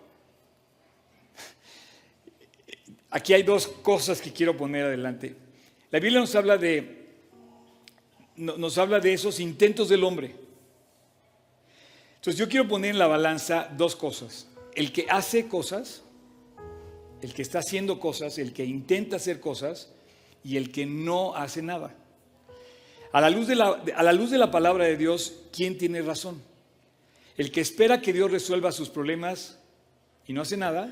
aquí 3.10 3.34
hay 3.34 3.43
dos 3.43 3.67
cosas 3.67 4.22
que 4.22 4.32
quiero 4.32 4.55
poner 4.55 4.86
adelante. 4.86 5.36
La 5.91 6.00
Biblia 6.00 6.20
nos 6.20 6.34
habla 6.36 6.58
de, 6.58 7.05
no- 8.38 8.58
nos 8.58 8.77
habla 8.77 9.00
de 9.00 9.13
esos 9.13 9.39
intentos 9.39 9.89
del 9.89 10.03
hombre. 10.03 10.36
Entonces 12.15 12.38
yo 12.39 12.48
quiero 12.48 12.67
poner 12.67 12.91
en 12.91 13.00
la 13.00 13.08
balanza 13.08 13.70
dos 13.75 13.96
cosas. 13.96 14.48
El 14.75 14.91
que 14.91 15.05
hace 15.10 15.48
cosas, 15.48 16.03
el 17.22 17.34
que 17.34 17.41
está 17.41 17.60
haciendo 17.60 18.00
cosas, 18.00 18.38
el 18.38 18.53
que 18.53 18.65
intenta 18.65 19.17
hacer 19.17 19.39
cosas 19.39 19.91
y 20.43 20.58
el 20.58 20.72
que 20.72 20.86
no 20.86 21.36
hace 21.36 21.62
nada. 21.62 21.96
A 23.13 23.22
la 23.22 23.29
luz 23.29 23.46
de 23.46 23.53
la, 23.55 23.79
a 23.96 24.01
la, 24.01 24.12
luz 24.12 24.32
de 24.32 24.39
la 24.39 24.50
palabra 24.50 24.86
de 24.86 24.98
Dios, 24.98 25.36
¿quién 25.55 25.77
tiene 25.77 26.01
razón? 26.01 26.41
¿El 27.38 27.51
que 27.51 27.62
espera 27.62 28.01
que 28.01 28.12
Dios 28.12 28.32
resuelva 28.32 28.72
sus 28.72 28.89
problemas 28.89 29.60
y 30.25 30.34
no 30.34 30.41
hace 30.41 30.58
nada? 30.58 30.91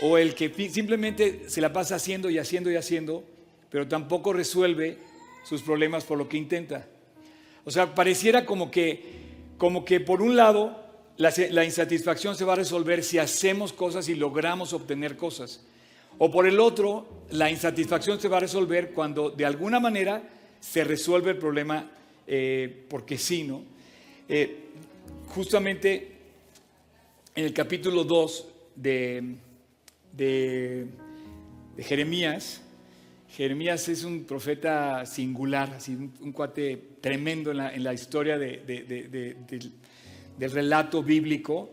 ¿O 0.00 0.18
el 0.18 0.36
que 0.36 0.54
simplemente 0.70 1.50
se 1.50 1.60
la 1.60 1.72
pasa 1.72 1.96
haciendo 1.96 2.30
y 2.30 2.38
haciendo 2.38 2.70
y 2.70 2.76
haciendo, 2.76 3.24
pero 3.70 3.88
tampoco 3.88 4.32
resuelve 4.32 4.98
sus 5.44 5.62
problemas 5.62 6.04
por 6.04 6.16
lo 6.16 6.28
que 6.28 6.36
intenta? 6.36 6.86
O 7.64 7.72
sea, 7.72 7.92
pareciera 7.92 8.46
como 8.46 8.70
que, 8.70 9.02
como 9.58 9.84
que 9.84 9.98
por 9.98 10.22
un 10.22 10.36
lado 10.36 10.86
la, 11.16 11.34
la 11.50 11.64
insatisfacción 11.64 12.36
se 12.36 12.44
va 12.44 12.52
a 12.52 12.56
resolver 12.56 13.02
si 13.02 13.18
hacemos 13.18 13.72
cosas 13.72 14.08
y 14.08 14.14
logramos 14.14 14.72
obtener 14.72 15.16
cosas. 15.16 15.66
O 16.18 16.30
por 16.30 16.46
el 16.46 16.60
otro, 16.60 17.24
la 17.30 17.50
insatisfacción 17.50 18.20
se 18.20 18.28
va 18.28 18.36
a 18.36 18.40
resolver 18.40 18.92
cuando 18.92 19.30
de 19.30 19.44
alguna 19.44 19.80
manera 19.80 20.37
se 20.60 20.84
resuelve 20.84 21.30
el 21.32 21.38
problema 21.38 21.90
eh, 22.26 22.84
porque 22.88 23.16
sí, 23.18 23.44
¿no? 23.44 23.62
Eh, 24.28 24.64
justamente 25.28 26.12
en 27.34 27.44
el 27.44 27.54
capítulo 27.54 28.04
2 28.04 28.46
de, 28.76 29.34
de- 30.12 30.86
Jeremías, 31.78 32.60
Jeremías 33.30 33.88
es 33.88 34.02
un 34.04 34.24
profeta 34.24 35.06
singular, 35.06 35.74
así, 35.74 35.94
un, 35.94 36.12
un 36.20 36.32
cuate 36.32 36.76
tremendo 37.00 37.50
en 37.52 37.84
la, 37.84 37.94
historia 37.94 38.36
de- 38.38 38.58
de- 38.58 38.82
de- 38.82 39.08
de- 39.08 39.36
del, 39.46 40.50
relato 40.50 41.02
bíblico. 41.02 41.70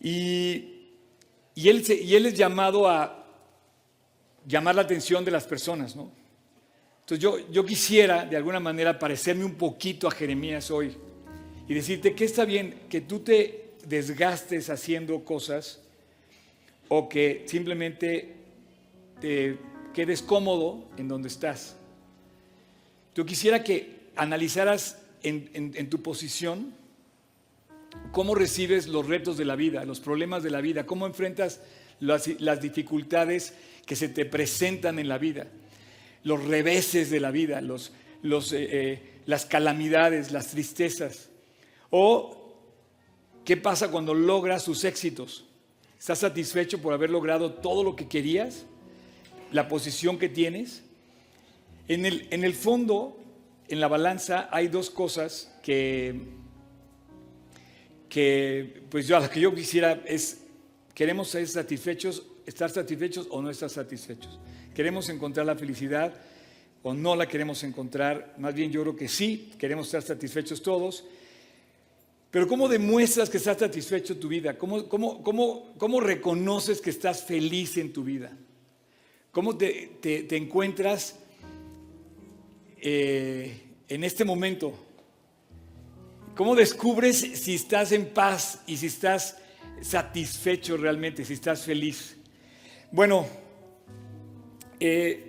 Y, 0.00 0.88
y 1.54 1.68
él, 1.68 1.84
se- 1.84 2.00
y 2.02 2.14
él 2.14 2.26
es 2.26 2.34
llamado 2.34 2.88
a 2.88 3.26
llamar 4.46 4.74
la 4.74 4.82
atención 4.82 5.24
de 5.24 5.30
las 5.30 5.46
personas, 5.46 5.94
¿no? 5.94 6.10
Entonces 7.02 7.18
yo, 7.22 7.38
yo 7.50 7.64
quisiera 7.64 8.24
de 8.24 8.36
alguna 8.36 8.60
manera 8.60 8.98
parecerme 8.98 9.44
un 9.44 9.54
poquito 9.54 10.08
a 10.08 10.10
Jeremías 10.10 10.70
hoy 10.70 10.96
y 11.68 11.74
decirte 11.74 12.14
que 12.14 12.24
está 12.24 12.44
bien 12.44 12.74
que 12.88 13.00
tú 13.00 13.20
te 13.20 13.70
desgastes 13.86 14.70
haciendo 14.70 15.24
cosas 15.24 15.80
o 16.88 17.08
que 17.08 17.44
simplemente 17.46 18.34
te 19.20 19.58
quedes 19.94 20.22
cómodo 20.22 20.88
en 20.96 21.08
donde 21.08 21.28
estás. 21.28 21.76
Yo 23.14 23.26
quisiera 23.26 23.62
que 23.64 24.02
analizaras 24.16 24.98
en, 25.22 25.50
en- 25.54 25.90
tu 25.90 26.02
posición 26.02 26.72
cómo 28.10 28.34
recibes 28.34 28.86
los 28.86 29.06
retos 29.06 29.36
de 29.36 29.44
la 29.44 29.56
vida, 29.56 29.84
los 29.84 30.00
problemas 30.00 30.42
de 30.42 30.50
la 30.50 30.60
vida, 30.60 30.86
cómo 30.86 31.06
enfrentas 31.06 31.60
las, 32.00 32.28
las 32.40 32.60
dificultades 32.62 33.54
que 33.86 33.96
se 33.96 34.08
te 34.08 34.24
presentan 34.24 34.98
en 34.98 35.08
la 35.08 35.18
vida, 35.18 35.46
los 36.24 36.44
reveses 36.44 37.10
de 37.10 37.20
la 37.20 37.30
vida, 37.30 37.60
los, 37.60 37.90
eh, 38.22 38.68
eh, 38.70 39.02
las 39.26 39.46
calamidades, 39.46 40.32
las 40.32 40.48
tristezas. 40.48 41.30
O 41.90 42.54
qué 43.44 43.56
pasa 43.56 43.90
cuando 43.90 44.14
logras 44.14 44.62
sus 44.62 44.84
éxitos. 44.84 45.46
¿Estás 45.98 46.20
satisfecho 46.20 46.80
por 46.80 46.92
haber 46.92 47.10
logrado 47.10 47.52
todo 47.52 47.84
lo 47.84 47.94
que 47.94 48.08
querías? 48.08 48.64
¿La 49.52 49.68
posición 49.68 50.18
que 50.18 50.28
tienes? 50.28 50.82
En 51.88 52.06
el, 52.06 52.26
en 52.30 52.44
el 52.44 52.54
fondo, 52.54 53.18
en 53.68 53.80
la 53.80 53.88
balanza, 53.88 54.48
hay 54.50 54.68
dos 54.68 54.90
cosas 54.90 55.52
que, 55.62 56.20
que 58.08 58.82
pues 58.90 59.06
yo 59.06 59.16
a 59.16 59.20
las 59.20 59.30
que 59.30 59.40
yo 59.40 59.54
quisiera 59.54 60.02
es, 60.06 60.42
queremos 60.94 61.28
ser 61.28 61.46
satisfechos, 61.46 62.24
estar 62.46 62.70
satisfechos 62.70 63.26
o 63.30 63.42
no 63.42 63.50
estar 63.50 63.70
satisfechos. 63.70 64.38
Queremos 64.74 65.08
encontrar 65.08 65.46
la 65.46 65.56
felicidad 65.56 66.14
o 66.82 66.94
no 66.94 67.14
la 67.14 67.28
queremos 67.28 67.62
encontrar. 67.62 68.34
Más 68.38 68.54
bien 68.54 68.70
yo 68.70 68.82
creo 68.82 68.96
que 68.96 69.08
sí, 69.08 69.52
queremos 69.58 69.86
estar 69.86 70.02
satisfechos 70.02 70.62
todos. 70.62 71.04
Pero 72.30 72.48
¿cómo 72.48 72.66
demuestras 72.68 73.28
que 73.28 73.36
estás 73.36 73.58
satisfecho 73.58 74.14
en 74.14 74.20
tu 74.20 74.28
vida? 74.28 74.56
¿Cómo, 74.56 74.88
cómo, 74.88 75.22
cómo, 75.22 75.74
cómo 75.76 76.00
reconoces 76.00 76.80
que 76.80 76.88
estás 76.90 77.22
feliz 77.22 77.76
en 77.76 77.92
tu 77.92 78.02
vida? 78.02 78.32
¿Cómo 79.30 79.56
te, 79.56 79.98
te- 80.00 80.36
encuentras 80.36 81.16
eh, 82.80 83.60
en 83.88 84.04
este 84.04 84.24
momento? 84.24 84.72
¿Cómo 86.34 86.54
descubres 86.54 87.18
si 87.18 87.54
estás 87.54 87.92
en 87.92 88.06
paz 88.06 88.60
y 88.66 88.78
si 88.78 88.86
estás 88.86 89.36
satisfecho 89.82 90.78
realmente, 90.78 91.26
si 91.26 91.34
estás 91.34 91.62
feliz? 91.62 92.16
Bueno, 92.90 93.26
eh, 94.84 95.20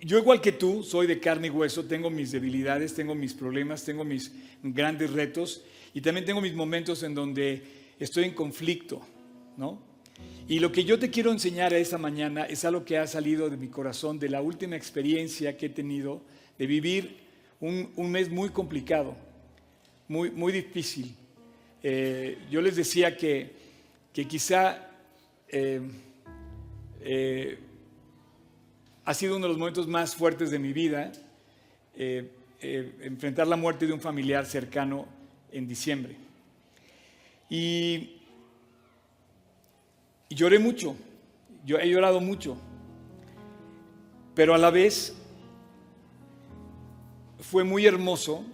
yo 0.00 0.18
igual 0.18 0.40
que 0.40 0.52
tú, 0.52 0.84
soy 0.84 1.08
de 1.08 1.18
carne 1.18 1.48
y 1.48 1.50
hueso, 1.50 1.84
tengo 1.84 2.10
mis 2.10 2.30
debilidades, 2.30 2.94
tengo 2.94 3.16
mis 3.16 3.34
problemas, 3.34 3.84
tengo 3.84 4.04
mis 4.04 4.30
grandes 4.62 5.12
retos 5.12 5.64
y 5.92 6.00
también 6.00 6.24
tengo 6.24 6.40
mis 6.40 6.54
momentos 6.54 7.02
en 7.02 7.12
donde 7.12 7.60
estoy 7.98 8.24
en 8.24 8.34
conflicto, 8.34 9.00
¿no? 9.56 9.82
Y 10.46 10.60
lo 10.60 10.70
que 10.70 10.84
yo 10.84 10.96
te 10.96 11.10
quiero 11.10 11.32
enseñar 11.32 11.74
esta 11.74 11.98
mañana 11.98 12.44
es 12.44 12.64
algo 12.64 12.84
que 12.84 12.98
ha 12.98 13.06
salido 13.08 13.50
de 13.50 13.56
mi 13.56 13.66
corazón, 13.66 14.20
de 14.20 14.28
la 14.28 14.42
última 14.42 14.76
experiencia 14.76 15.56
que 15.56 15.66
he 15.66 15.70
tenido 15.70 16.22
de 16.56 16.68
vivir 16.68 17.16
un, 17.58 17.90
un 17.96 18.12
mes 18.12 18.30
muy 18.30 18.50
complicado, 18.50 19.16
muy, 20.06 20.30
muy 20.30 20.52
difícil. 20.52 21.16
Eh, 21.82 22.38
yo 22.48 22.62
les 22.62 22.76
decía 22.76 23.16
que, 23.16 23.50
que 24.12 24.28
quizá 24.28 24.88
eh, 25.48 25.80
eh, 27.00 27.58
ha 29.10 29.14
sido 29.14 29.34
uno 29.36 29.46
de 29.46 29.48
los 29.48 29.58
momentos 29.58 29.88
más 29.88 30.14
fuertes 30.14 30.52
de 30.52 30.60
mi 30.60 30.72
vida, 30.72 31.10
eh, 31.96 32.30
eh, 32.60 32.94
enfrentar 33.00 33.48
la 33.48 33.56
muerte 33.56 33.84
de 33.84 33.92
un 33.92 34.00
familiar 34.00 34.46
cercano 34.46 35.04
en 35.50 35.66
diciembre. 35.66 36.14
Y, 37.48 38.20
y 40.28 40.34
lloré 40.36 40.60
mucho, 40.60 40.94
yo 41.66 41.76
he 41.80 41.88
llorado 41.88 42.20
mucho, 42.20 42.56
pero 44.36 44.54
a 44.54 44.58
la 44.58 44.70
vez 44.70 45.16
fue 47.40 47.64
muy 47.64 47.86
hermoso 47.86 48.44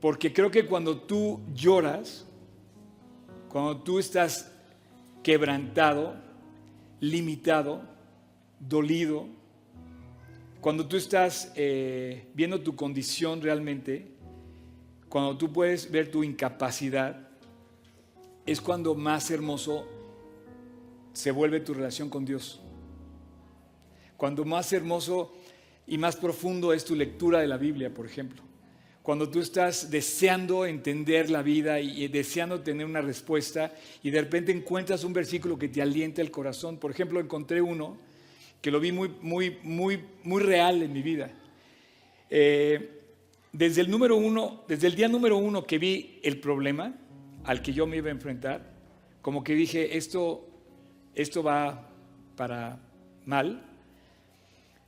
porque 0.00 0.32
creo 0.32 0.50
que 0.50 0.64
cuando 0.64 0.96
tú 0.96 1.42
lloras, 1.54 2.24
cuando 3.50 3.76
tú 3.82 3.98
estás 3.98 4.50
quebrantado, 5.22 6.16
limitado, 7.00 7.95
dolido, 8.60 9.26
cuando 10.60 10.86
tú 10.86 10.96
estás 10.96 11.52
eh, 11.54 12.26
viendo 12.34 12.60
tu 12.60 12.74
condición 12.74 13.40
realmente, 13.40 14.08
cuando 15.08 15.36
tú 15.36 15.52
puedes 15.52 15.90
ver 15.90 16.10
tu 16.10 16.24
incapacidad, 16.24 17.28
es 18.44 18.60
cuando 18.60 18.94
más 18.94 19.30
hermoso 19.30 19.86
se 21.12 21.30
vuelve 21.30 21.60
tu 21.60 21.72
relación 21.72 22.10
con 22.10 22.24
Dios. 22.24 22.60
Cuando 24.16 24.44
más 24.44 24.72
hermoso 24.72 25.34
y 25.86 25.98
más 25.98 26.16
profundo 26.16 26.72
es 26.72 26.84
tu 26.84 26.94
lectura 26.94 27.40
de 27.40 27.46
la 27.46 27.58
Biblia, 27.58 27.92
por 27.92 28.06
ejemplo. 28.06 28.42
Cuando 29.02 29.28
tú 29.30 29.38
estás 29.38 29.88
deseando 29.88 30.66
entender 30.66 31.30
la 31.30 31.42
vida 31.42 31.78
y 31.78 32.08
deseando 32.08 32.62
tener 32.62 32.86
una 32.86 33.02
respuesta 33.02 33.72
y 34.02 34.10
de 34.10 34.20
repente 34.20 34.50
encuentras 34.50 35.04
un 35.04 35.12
versículo 35.12 35.56
que 35.56 35.68
te 35.68 35.80
alienta 35.80 36.22
el 36.22 36.32
corazón. 36.32 36.78
Por 36.78 36.90
ejemplo, 36.90 37.20
encontré 37.20 37.62
uno 37.62 37.98
que 38.66 38.72
lo 38.72 38.80
vi 38.80 38.90
muy, 38.90 39.08
muy, 39.22 39.58
muy, 39.62 40.02
muy 40.24 40.42
real 40.42 40.82
en 40.82 40.92
mi 40.92 41.00
vida. 41.00 41.30
Eh, 42.28 43.00
desde 43.52 43.80
el 43.80 43.88
número 43.88 44.16
uno, 44.16 44.64
desde 44.66 44.88
el 44.88 44.96
día 44.96 45.06
número 45.06 45.36
uno 45.36 45.64
que 45.64 45.78
vi 45.78 46.18
el 46.24 46.40
problema 46.40 46.92
al 47.44 47.62
que 47.62 47.72
yo 47.72 47.86
me 47.86 47.98
iba 47.98 48.08
a 48.08 48.10
enfrentar, 48.10 48.68
como 49.22 49.44
que 49.44 49.54
dije, 49.54 49.96
esto, 49.96 50.48
esto 51.14 51.44
va 51.44 51.88
para 52.34 52.80
mal. 53.24 53.62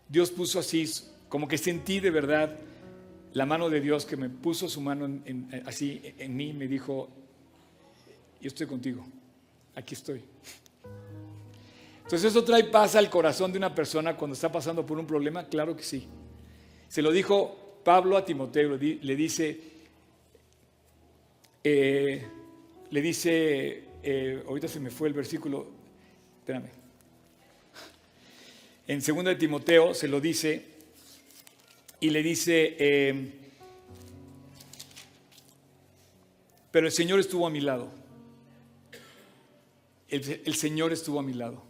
Dios 0.09 0.33
puso 0.33 0.59
así, 0.59 0.85
como 1.29 1.47
que 1.47 1.57
sentí 1.57 2.01
de 2.01 2.11
verdad 2.11 2.59
la 3.33 3.47
mano 3.47 3.71
de 3.71 3.81
Dios 3.81 4.07
que 4.07 4.17
me 4.17 4.29
puso 4.29 4.69
su 4.69 4.81
mano 4.81 5.05
en- 5.05 5.23
en- 5.25 5.63
así 5.67 6.03
en 6.19 6.37
mí, 6.37 6.53
me 6.53 6.67
dijo, 6.67 7.09
yo 8.41 8.49
estoy 8.49 8.67
contigo, 8.67 9.07
aquí 9.77 9.95
estoy. 9.95 10.25
Entonces 12.09 12.31
eso 12.31 12.43
trae 12.43 12.65
paz 12.65 12.95
al 12.97 13.11
corazón 13.11 13.53
de 13.53 13.59
una 13.59 13.75
persona 13.75 14.17
cuando 14.17 14.33
está 14.35 14.51
pasando 14.51 14.87
por 14.87 14.99
un 14.99 15.07
problema, 15.07 15.47
claro 15.47 15.77
que 15.77 15.83
sí. 15.83 16.09
Se 16.89 17.03
lo 17.03 17.13
dijo 17.13 17.81
Pablo 17.85 18.17
a 18.17 18.25
Timoteo, 18.25 18.71
le 18.71 18.79
di- 18.79 18.99
le 19.03 19.15
dice, 19.15 19.61
eh, 21.63 22.27
le 22.91 23.03
dice, 23.03 23.85
eh, 24.03 24.43
ahorita 24.49 24.69
se 24.69 24.81
me 24.81 24.89
fue 24.89 25.09
el 25.09 25.13
versículo, 25.13 25.67
espérame. 26.39 26.71
En 28.87 29.01
2 29.01 29.25
de 29.27 29.35
Timoteo 29.37 29.93
se 29.93 30.09
lo 30.09 30.19
dice 30.19 30.65
y 32.01 32.09
le 32.09 32.23
dice, 32.23 32.75
eh, 32.79 33.33
pero 36.71 36.87
el 36.87 36.93
Señor 36.95 37.21
estuvo 37.21 37.47
a 37.47 37.51
mi 37.51 37.61
lado. 37.61 37.91
El 40.09 40.55
Señor 40.55 40.91
estuvo 40.95 41.21
a 41.21 41.23
mi 41.23 41.35
lado. 41.35 41.68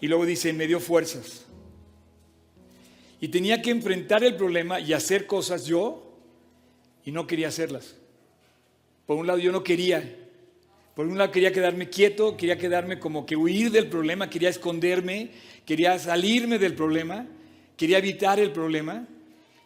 Y 0.00 0.08
luego 0.08 0.26
dice, 0.26 0.52
me 0.52 0.66
dio 0.66 0.80
fuerzas. 0.80 1.46
Y 3.20 3.28
tenía 3.28 3.62
que 3.62 3.70
enfrentar 3.70 4.22
el 4.24 4.36
problema 4.36 4.80
y 4.80 4.92
hacer 4.92 5.26
cosas 5.26 5.64
yo 5.64 6.06
y 7.04 7.12
no 7.12 7.26
quería 7.26 7.48
hacerlas. 7.48 7.96
Por 9.06 9.16
un 9.16 9.26
lado 9.26 9.38
yo 9.38 9.52
no 9.52 9.62
quería. 9.62 10.16
Por 10.94 11.06
un 11.06 11.16
lado 11.18 11.30
quería 11.30 11.52
quedarme 11.52 11.88
quieto, 11.88 12.36
quería 12.36 12.58
quedarme 12.58 12.98
como 12.98 13.24
que 13.24 13.36
huir 13.36 13.70
del 13.70 13.88
problema, 13.88 14.28
quería 14.28 14.48
esconderme, 14.48 15.30
quería 15.64 15.98
salirme 15.98 16.58
del 16.58 16.74
problema, 16.74 17.26
quería 17.76 17.98
evitar 17.98 18.40
el 18.40 18.52
problema. 18.52 19.06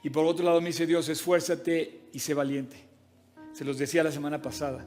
Y 0.02 0.10
por 0.10 0.26
otro 0.26 0.44
lado 0.44 0.60
me 0.60 0.68
dice 0.68 0.86
Dios, 0.86 1.08
esfuérzate 1.08 2.00
y 2.12 2.18
sé 2.18 2.34
valiente. 2.34 2.76
Se 3.52 3.64
los 3.64 3.78
decía 3.78 4.04
la 4.04 4.12
semana 4.12 4.40
pasada. 4.42 4.86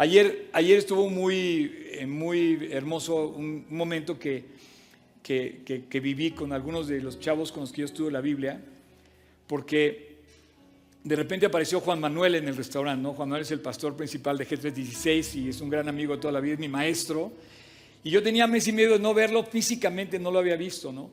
Ayer, 0.00 0.46
ayer 0.52 0.78
estuvo 0.78 1.10
muy, 1.10 1.88
eh, 1.90 2.06
muy 2.06 2.68
hermoso 2.70 3.30
un 3.30 3.66
momento 3.68 4.16
que, 4.16 4.44
que, 5.24 6.00
viví 6.00 6.30
con 6.30 6.52
algunos 6.52 6.86
de 6.86 7.00
los 7.00 7.18
chavos 7.18 7.50
con 7.50 7.62
los 7.62 7.72
que 7.72 7.80
yo 7.80 7.86
estudio 7.86 8.08
la 8.08 8.20
Biblia, 8.20 8.62
porque 9.48 10.18
de 11.02 11.16
repente 11.16 11.46
apareció 11.46 11.80
Juan 11.80 11.98
Manuel 11.98 12.36
en 12.36 12.46
el 12.46 12.56
restaurante, 12.56 13.02
¿no? 13.02 13.12
Juan 13.12 13.28
Manuel 13.28 13.42
es 13.42 13.50
el 13.50 13.58
pastor 13.58 13.96
principal 13.96 14.38
de 14.38 14.46
G316 14.46 15.34
y 15.34 15.48
es 15.48 15.60
un 15.60 15.68
gran 15.68 15.88
amigo 15.88 16.14
de 16.14 16.20
toda 16.20 16.32
la 16.32 16.38
vida, 16.38 16.54
es 16.54 16.60
mi 16.60 16.68
maestro. 16.68 17.32
Y 18.04 18.10
yo 18.10 18.22
tenía 18.22 18.46
mes 18.46 18.68
y 18.68 18.72
medio 18.72 18.92
de 18.92 18.98
no 19.00 19.12
verlo, 19.14 19.42
físicamente 19.42 20.20
no 20.20 20.30
lo 20.30 20.38
había 20.38 20.54
visto, 20.54 20.92
¿no? 20.92 21.10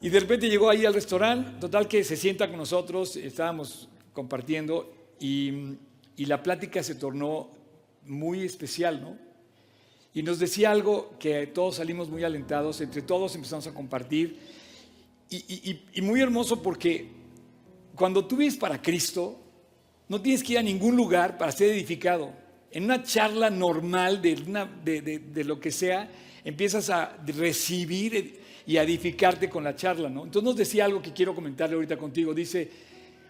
Y 0.00 0.08
de 0.08 0.18
repente 0.18 0.50
llegó 0.50 0.68
ahí 0.68 0.84
al 0.84 0.94
restaurante, 0.94 1.60
total 1.60 1.86
que 1.86 2.02
se 2.02 2.16
sienta 2.16 2.48
con 2.48 2.56
nosotros, 2.56 3.14
estábamos 3.14 3.88
compartiendo 4.12 4.92
y 5.20 5.76
la 6.26 6.42
plática 6.42 6.82
se 6.82 6.96
tornó 6.96 7.56
muy 8.08 8.42
especial, 8.42 9.00
¿no? 9.00 9.16
Y 10.14 10.22
nos 10.22 10.38
decía 10.38 10.70
algo 10.70 11.14
que 11.18 11.46
todos 11.46 11.76
salimos 11.76 12.08
muy 12.08 12.24
alentados, 12.24 12.80
entre 12.80 13.02
todos 13.02 13.34
empezamos 13.34 13.66
a 13.66 13.74
compartir. 13.74 14.38
Y, 15.30 16.00
muy 16.00 16.20
hermoso 16.20 16.62
porque 16.62 17.08
cuando 17.94 18.24
tú 18.24 18.36
vives 18.36 18.56
para 18.56 18.80
Cristo, 18.80 19.38
no 20.08 20.20
tienes 20.20 20.42
que 20.42 20.54
ir 20.54 20.58
a 20.58 20.62
ningún 20.62 20.96
lugar 20.96 21.36
para 21.36 21.52
ser 21.52 21.70
edificado. 21.70 22.32
En 22.70 22.84
una 22.84 23.02
charla 23.02 23.50
normal 23.50 24.22
de, 24.22 24.34
una, 24.46 24.64
de, 24.64 25.02
de, 25.02 25.18
de 25.18 25.44
lo 25.44 25.60
que 25.60 25.70
sea, 25.70 26.10
empiezas 26.44 26.88
a 26.90 27.16
recibir 27.26 28.40
y 28.66 28.76
a 28.76 28.82
edificarte 28.82 29.48
con 29.48 29.64
la 29.64 29.76
charla, 29.76 30.08
¿no? 30.08 30.24
Entonces 30.24 30.44
nos 30.44 30.56
decía 30.56 30.84
algo 30.84 31.00
que 31.00 31.12
quiero 31.12 31.34
comentarle 31.34 31.74
ahorita 31.76 31.96
contigo. 31.96 32.34
Dice, 32.34 32.70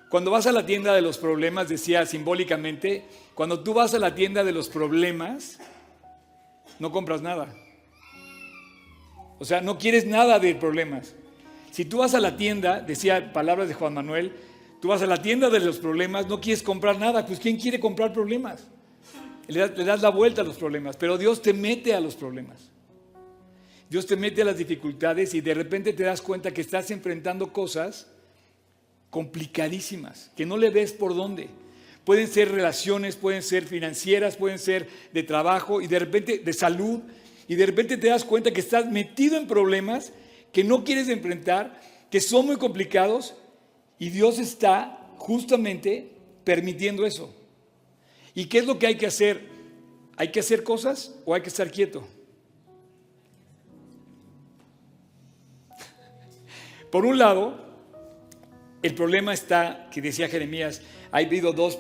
cuando 0.08 0.30
vas 0.30 0.46
a 0.46 0.52
la 0.52 0.64
tienda 0.64 0.94
de 0.94 1.02
los 1.02 1.18
problemas, 1.18 1.68
decía 1.68 2.06
simbólicamente, 2.06 3.04
cuando 3.34 3.60
tú 3.60 3.74
vas 3.74 3.92
a 3.94 3.98
la 3.98 4.14
tienda 4.14 4.42
de 4.42 4.52
los 4.52 4.68
problemas, 4.68 5.58
no 6.78 6.90
compras 6.90 7.20
nada. 7.20 7.54
O 9.38 9.44
sea, 9.44 9.60
no 9.60 9.78
quieres 9.78 10.06
nada 10.06 10.38
de 10.38 10.54
problemas. 10.54 11.14
Si 11.70 11.84
tú 11.84 11.98
vas 11.98 12.14
a 12.14 12.20
la 12.20 12.36
tienda, 12.36 12.80
decía 12.80 13.32
palabras 13.32 13.68
de 13.68 13.74
Juan 13.74 13.94
Manuel, 13.94 14.32
tú 14.80 14.88
vas 14.88 15.02
a 15.02 15.06
la 15.06 15.20
tienda 15.20 15.50
de 15.50 15.60
los 15.60 15.78
problemas, 15.78 16.26
no 16.26 16.40
quieres 16.40 16.62
comprar 16.62 16.98
nada, 16.98 17.26
pues 17.26 17.38
¿quién 17.38 17.56
quiere 17.56 17.78
comprar 17.78 18.12
problemas? 18.12 18.66
Le 19.46 19.68
das, 19.68 20.02
la 20.02 20.10
vuelta 20.10 20.42
a 20.42 20.44
los 20.44 20.56
problemas, 20.56 20.96
pero 20.96 21.16
Dios 21.16 21.40
te 21.42 21.52
mete 21.52 21.94
a 21.94 22.00
los 22.00 22.14
problemas. 22.16 22.70
Dios 23.88 24.06
te 24.06 24.16
mete 24.16 24.42
a 24.42 24.44
las 24.44 24.58
dificultades 24.58 25.32
y 25.34 25.40
de 25.40 25.54
repente 25.54 25.92
te 25.92 26.02
das 26.02 26.20
cuenta 26.20 26.52
que 26.52 26.60
estás 26.60 26.90
enfrentando 26.90 27.52
cosas 27.52 28.10
complicadísimas, 29.10 30.30
que 30.36 30.46
no 30.46 30.56
le 30.56 30.70
ves 30.70 30.92
por 30.92 31.14
dónde. 31.14 31.48
Pueden 32.04 32.28
ser 32.28 32.50
relaciones, 32.50 33.16
pueden 33.16 33.42
ser 33.42 33.64
financieras, 33.66 34.36
pueden 34.36 34.58
ser 34.58 34.88
de 35.12 35.22
trabajo 35.22 35.80
y 35.80 35.86
de 35.86 35.98
repente 35.98 36.38
de 36.38 36.52
salud. 36.52 37.00
Y 37.46 37.54
de 37.54 37.66
repente 37.66 37.96
te 37.96 38.08
das 38.08 38.24
cuenta 38.24 38.50
que 38.50 38.60
estás 38.60 38.90
metido 38.90 39.36
en 39.36 39.46
problemas 39.46 40.12
que 40.52 40.64
no 40.64 40.84
quieres 40.84 41.08
enfrentar, 41.08 41.80
que 42.10 42.20
son 42.20 42.46
muy 42.46 42.56
complicados 42.56 43.34
y 43.98 44.10
Dios 44.10 44.38
está 44.38 45.10
justamente 45.16 46.10
permitiendo 46.44 47.04
eso. 47.04 47.34
¿Y 48.34 48.46
qué 48.46 48.58
es 48.58 48.66
lo 48.66 48.78
que 48.78 48.86
hay 48.86 48.96
que 48.96 49.06
hacer? 49.06 49.48
¿Hay 50.16 50.30
que 50.30 50.40
hacer 50.40 50.62
cosas 50.62 51.14
o 51.24 51.34
hay 51.34 51.42
que 51.42 51.48
estar 51.48 51.70
quieto? 51.70 52.06
Por 56.90 57.04
un 57.04 57.18
lado, 57.18 57.67
el 58.82 58.94
problema 58.94 59.34
está, 59.34 59.88
que 59.90 60.00
decía 60.00 60.28
Jeremías, 60.28 60.82
ha 61.10 61.18
habido 61.18 61.52
dos, 61.52 61.78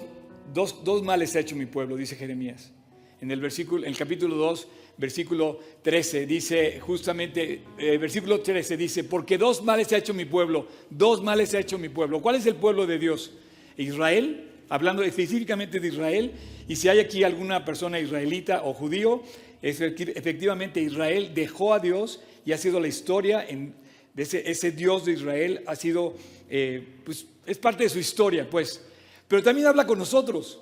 dos, 0.52 0.82
dos 0.84 1.02
males 1.02 1.36
ha 1.36 1.40
hecho 1.40 1.54
mi 1.54 1.66
pueblo, 1.66 1.96
dice 1.96 2.16
Jeremías. 2.16 2.72
En 3.20 3.30
el, 3.30 3.40
versículo, 3.40 3.84
en 3.84 3.90
el 3.90 3.96
capítulo 3.96 4.36
2, 4.36 4.68
versículo 4.96 5.60
13, 5.82 6.26
dice 6.26 6.80
justamente, 6.80 7.62
eh, 7.78 7.98
versículo 7.98 8.40
13 8.40 8.76
dice, 8.76 9.04
porque 9.04 9.38
dos 9.38 9.62
males 9.62 9.92
ha 9.92 9.98
hecho 9.98 10.14
mi 10.14 10.24
pueblo, 10.24 10.66
dos 10.90 11.22
males 11.22 11.54
ha 11.54 11.60
hecho 11.60 11.78
mi 11.78 11.88
pueblo. 11.88 12.20
¿Cuál 12.20 12.36
es 12.36 12.46
el 12.46 12.56
pueblo 12.56 12.86
de 12.86 12.98
Dios? 12.98 13.32
Israel, 13.76 14.50
hablando 14.68 15.02
específicamente 15.02 15.80
de 15.80 15.88
Israel, 15.88 16.32
y 16.68 16.76
si 16.76 16.88
hay 16.88 16.98
aquí 16.98 17.22
alguna 17.22 17.64
persona 17.64 17.98
israelita 18.00 18.62
o 18.64 18.74
judío, 18.74 19.22
efectivamente 19.62 20.80
Israel 20.80 21.32
dejó 21.34 21.74
a 21.74 21.80
Dios 21.80 22.20
y 22.44 22.52
ha 22.52 22.58
sido 22.58 22.78
la 22.80 22.88
historia 22.88 23.44
en, 23.48 23.74
ese, 24.22 24.72
Dios 24.72 25.04
de 25.04 25.12
Israel, 25.12 25.62
ha 25.66 25.76
sido, 25.76 26.14
eh, 26.50 26.86
pues 27.04 27.26
es 27.46 27.58
parte 27.58 27.84
de 27.84 27.90
su 27.90 27.98
historia, 27.98 28.48
pues. 28.48 28.84
Pero 29.26 29.42
también 29.42 29.66
habla 29.66 29.86
con 29.86 29.98
nosotros, 29.98 30.58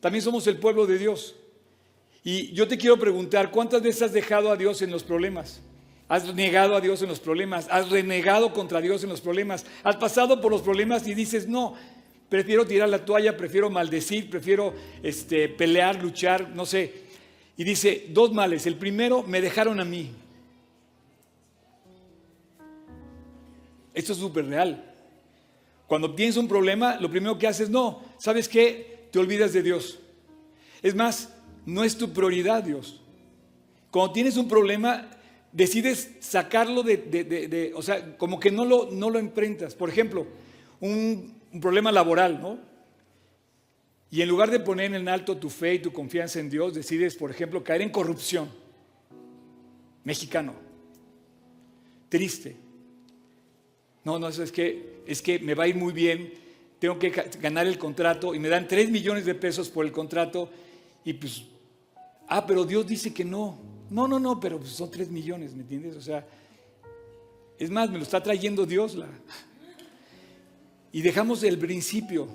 también 0.00 0.22
somos 0.22 0.46
el 0.46 0.58
pueblo 0.58 0.86
de 0.86 0.98
Dios. 0.98 1.36
Y 2.22 2.52
yo 2.52 2.68
te 2.68 2.76
quiero 2.76 2.98
preguntar, 2.98 3.50
¿cuántas 3.50 3.82
veces 3.82 4.02
has 4.02 4.12
dejado 4.12 4.50
a 4.50 4.56
Dios 4.56 4.82
en 4.82 4.90
los 4.90 5.02
problemas? 5.02 5.60
Has 6.08 6.34
negado 6.34 6.74
a 6.76 6.80
Dios 6.80 7.02
en 7.02 7.08
los 7.08 7.20
problemas, 7.20 7.66
has 7.70 7.88
renegado 7.88 8.52
contra 8.52 8.80
Dios 8.80 9.02
en 9.04 9.10
los 9.10 9.20
problemas, 9.20 9.64
has 9.84 9.96
pasado 9.96 10.40
por 10.40 10.50
los 10.50 10.60
problemas 10.60 11.06
y 11.06 11.14
dices, 11.14 11.48
no, 11.48 11.74
prefiero 12.28 12.66
tirar 12.66 12.88
la 12.88 13.04
toalla, 13.04 13.36
prefiero 13.36 13.70
maldecir, 13.70 14.28
prefiero 14.28 14.74
este, 15.02 15.48
pelear, 15.48 16.02
luchar, 16.02 16.50
no 16.50 16.66
sé. 16.66 17.10
Y 17.56 17.64
dice, 17.64 18.06
dos 18.10 18.32
males. 18.32 18.66
El 18.66 18.76
primero, 18.76 19.22
me 19.22 19.40
dejaron 19.40 19.80
a 19.80 19.84
mí. 19.84 20.10
Esto 23.94 24.12
es 24.12 24.18
súper 24.18 24.46
real. 24.46 24.94
Cuando 25.86 26.14
tienes 26.14 26.36
un 26.36 26.46
problema, 26.46 26.96
lo 27.00 27.10
primero 27.10 27.38
que 27.38 27.46
haces, 27.46 27.68
no, 27.68 28.02
¿sabes 28.18 28.48
qué? 28.48 29.08
Te 29.10 29.18
olvidas 29.18 29.52
de 29.52 29.62
Dios. 29.62 29.98
Es 30.82 30.94
más, 30.94 31.34
no 31.66 31.82
es 31.82 31.96
tu 31.96 32.12
prioridad 32.12 32.62
Dios. 32.62 33.00
Cuando 33.90 34.12
tienes 34.12 34.36
un 34.36 34.48
problema, 34.48 35.10
decides 35.52 36.12
sacarlo 36.20 36.82
de, 36.82 36.96
de, 36.96 37.24
de, 37.24 37.72
o 37.74 37.82
sea, 37.82 38.16
como 38.16 38.38
que 38.38 38.52
no 38.52 38.64
lo, 38.64 38.90
no 38.92 39.10
lo 39.10 39.18
enfrentas. 39.18 39.74
Por 39.74 39.88
ejemplo, 39.88 40.26
un, 40.80 41.40
un 41.52 41.60
problema 41.60 41.90
laboral, 41.90 42.40
¿no? 42.40 42.58
Y 44.12 44.22
en 44.22 44.28
lugar 44.28 44.50
de 44.50 44.60
poner 44.60 44.94
en 44.94 45.08
alto 45.08 45.36
tu 45.36 45.50
fe 45.50 45.74
y 45.74 45.78
tu 45.78 45.92
confianza 45.92 46.40
en 46.40 46.50
Dios, 46.50 46.74
decides, 46.74 47.16
por 47.16 47.30
ejemplo, 47.30 47.62
caer 47.62 47.82
en 47.82 47.90
corrupción. 47.90 48.48
Mexicano. 50.04 50.54
Triste. 52.08 52.56
No, 54.04 54.18
no, 54.18 54.28
es 54.28 54.52
que, 54.52 55.02
es 55.06 55.20
que 55.20 55.38
me 55.38 55.54
va 55.54 55.64
a 55.64 55.68
ir 55.68 55.76
muy 55.76 55.92
bien, 55.92 56.32
tengo 56.78 56.98
que 56.98 57.10
ganar 57.10 57.66
el 57.66 57.78
contrato 57.78 58.34
y 58.34 58.38
me 58.38 58.48
dan 58.48 58.66
3 58.66 58.90
millones 58.90 59.26
de 59.26 59.34
pesos 59.34 59.68
por 59.68 59.84
el 59.84 59.92
contrato 59.92 60.50
y 61.04 61.12
pues, 61.12 61.44
ah, 62.28 62.46
pero 62.46 62.64
Dios 62.64 62.86
dice 62.86 63.12
que 63.12 63.24
no. 63.24 63.58
No, 63.90 64.06
no, 64.06 64.20
no, 64.20 64.38
pero 64.38 64.58
pues 64.58 64.70
son 64.70 64.90
3 64.90 65.10
millones, 65.10 65.54
¿me 65.54 65.62
entiendes? 65.62 65.96
O 65.96 66.00
sea, 66.00 66.26
es 67.58 67.70
más, 67.70 67.90
me 67.90 67.98
lo 67.98 68.04
está 68.04 68.22
trayendo 68.22 68.64
Dios. 68.64 68.96
Y 70.92 71.02
dejamos 71.02 71.42
el 71.42 71.58
principio 71.58 72.28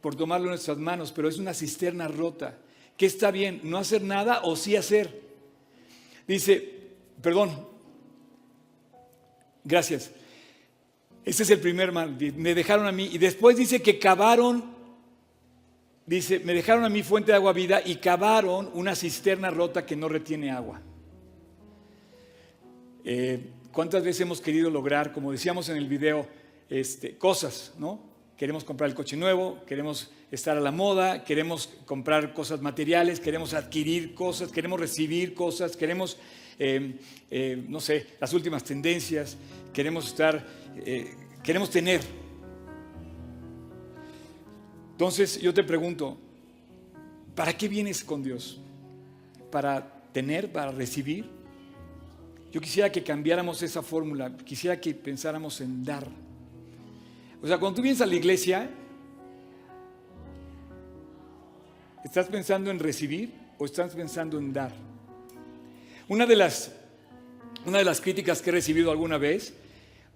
por 0.00 0.14
tomarlo 0.14 0.46
en 0.46 0.50
nuestras 0.50 0.78
manos, 0.78 1.12
pero 1.12 1.28
es 1.28 1.38
una 1.38 1.52
cisterna 1.52 2.08
rota. 2.08 2.56
¿Qué 2.96 3.06
está 3.06 3.30
bien? 3.30 3.60
¿No 3.64 3.78
hacer 3.78 4.02
nada 4.02 4.42
o 4.44 4.56
sí 4.56 4.76
hacer? 4.76 5.20
Dice, 6.26 6.92
perdón, 7.20 7.66
gracias. 9.64 10.12
Ese 11.30 11.44
es 11.44 11.50
el 11.50 11.60
primer 11.60 11.92
mal. 11.92 12.18
Me 12.34 12.56
dejaron 12.56 12.88
a 12.88 12.90
mí. 12.90 13.08
Y 13.12 13.16
después 13.16 13.56
dice 13.56 13.80
que 13.80 14.00
cavaron, 14.00 14.64
dice, 16.04 16.40
me 16.40 16.52
dejaron 16.52 16.84
a 16.84 16.88
mí 16.88 17.04
fuente 17.04 17.30
de 17.30 17.36
agua 17.36 17.52
vida 17.52 17.80
y 17.84 17.98
cavaron 17.98 18.68
una 18.74 18.96
cisterna 18.96 19.48
rota 19.48 19.86
que 19.86 19.94
no 19.94 20.08
retiene 20.08 20.50
agua. 20.50 20.80
Eh, 23.04 23.38
¿Cuántas 23.70 24.02
veces 24.02 24.22
hemos 24.22 24.40
querido 24.40 24.70
lograr, 24.70 25.12
como 25.12 25.30
decíamos 25.30 25.68
en 25.68 25.76
el 25.76 25.86
video, 25.86 26.26
este, 26.68 27.16
cosas, 27.16 27.74
¿no? 27.78 28.00
Queremos 28.36 28.64
comprar 28.64 28.90
el 28.90 28.96
coche 28.96 29.16
nuevo, 29.16 29.64
queremos 29.68 30.10
estar 30.32 30.56
a 30.56 30.60
la 30.60 30.72
moda, 30.72 31.22
queremos 31.22 31.68
comprar 31.84 32.34
cosas 32.34 32.60
materiales, 32.60 33.20
queremos 33.20 33.54
adquirir 33.54 34.14
cosas, 34.16 34.50
queremos 34.50 34.80
recibir 34.80 35.34
cosas, 35.34 35.76
queremos, 35.76 36.18
eh, 36.58 36.96
eh, 37.30 37.64
no 37.68 37.78
sé, 37.78 38.08
las 38.18 38.32
últimas 38.32 38.64
tendencias, 38.64 39.36
queremos 39.72 40.06
estar, 40.08 40.46
eh, 40.76 41.14
queremos 41.42 41.70
tener. 41.70 42.00
Entonces 44.92 45.40
yo 45.40 45.54
te 45.54 45.64
pregunto, 45.64 46.18
¿para 47.34 47.56
qué 47.56 47.68
vienes 47.68 48.04
con 48.04 48.22
Dios? 48.22 48.60
¿Para 49.50 50.02
tener, 50.12 50.52
para 50.52 50.72
recibir? 50.72 51.26
Yo 52.52 52.60
quisiera 52.60 52.90
que 52.90 53.02
cambiáramos 53.02 53.62
esa 53.62 53.80
fórmula, 53.80 54.36
quisiera 54.44 54.80
que 54.80 54.92
pensáramos 54.92 55.60
en 55.60 55.84
dar. 55.84 56.06
O 57.42 57.46
sea, 57.46 57.58
cuando 57.58 57.76
tú 57.76 57.82
vienes 57.82 58.00
a 58.00 58.06
la 58.06 58.14
iglesia, 58.14 58.68
¿estás 62.04 62.26
pensando 62.26 62.70
en 62.70 62.78
recibir 62.78 63.32
o 63.56 63.64
estás 63.64 63.94
pensando 63.94 64.38
en 64.38 64.52
dar? 64.52 64.72
Una 66.08 66.26
de 66.26 66.36
las, 66.36 66.72
una 67.64 67.78
de 67.78 67.84
las 67.84 68.00
críticas 68.00 68.42
que 68.42 68.50
he 68.50 68.52
recibido 68.52 68.90
alguna 68.90 69.16
vez, 69.16 69.54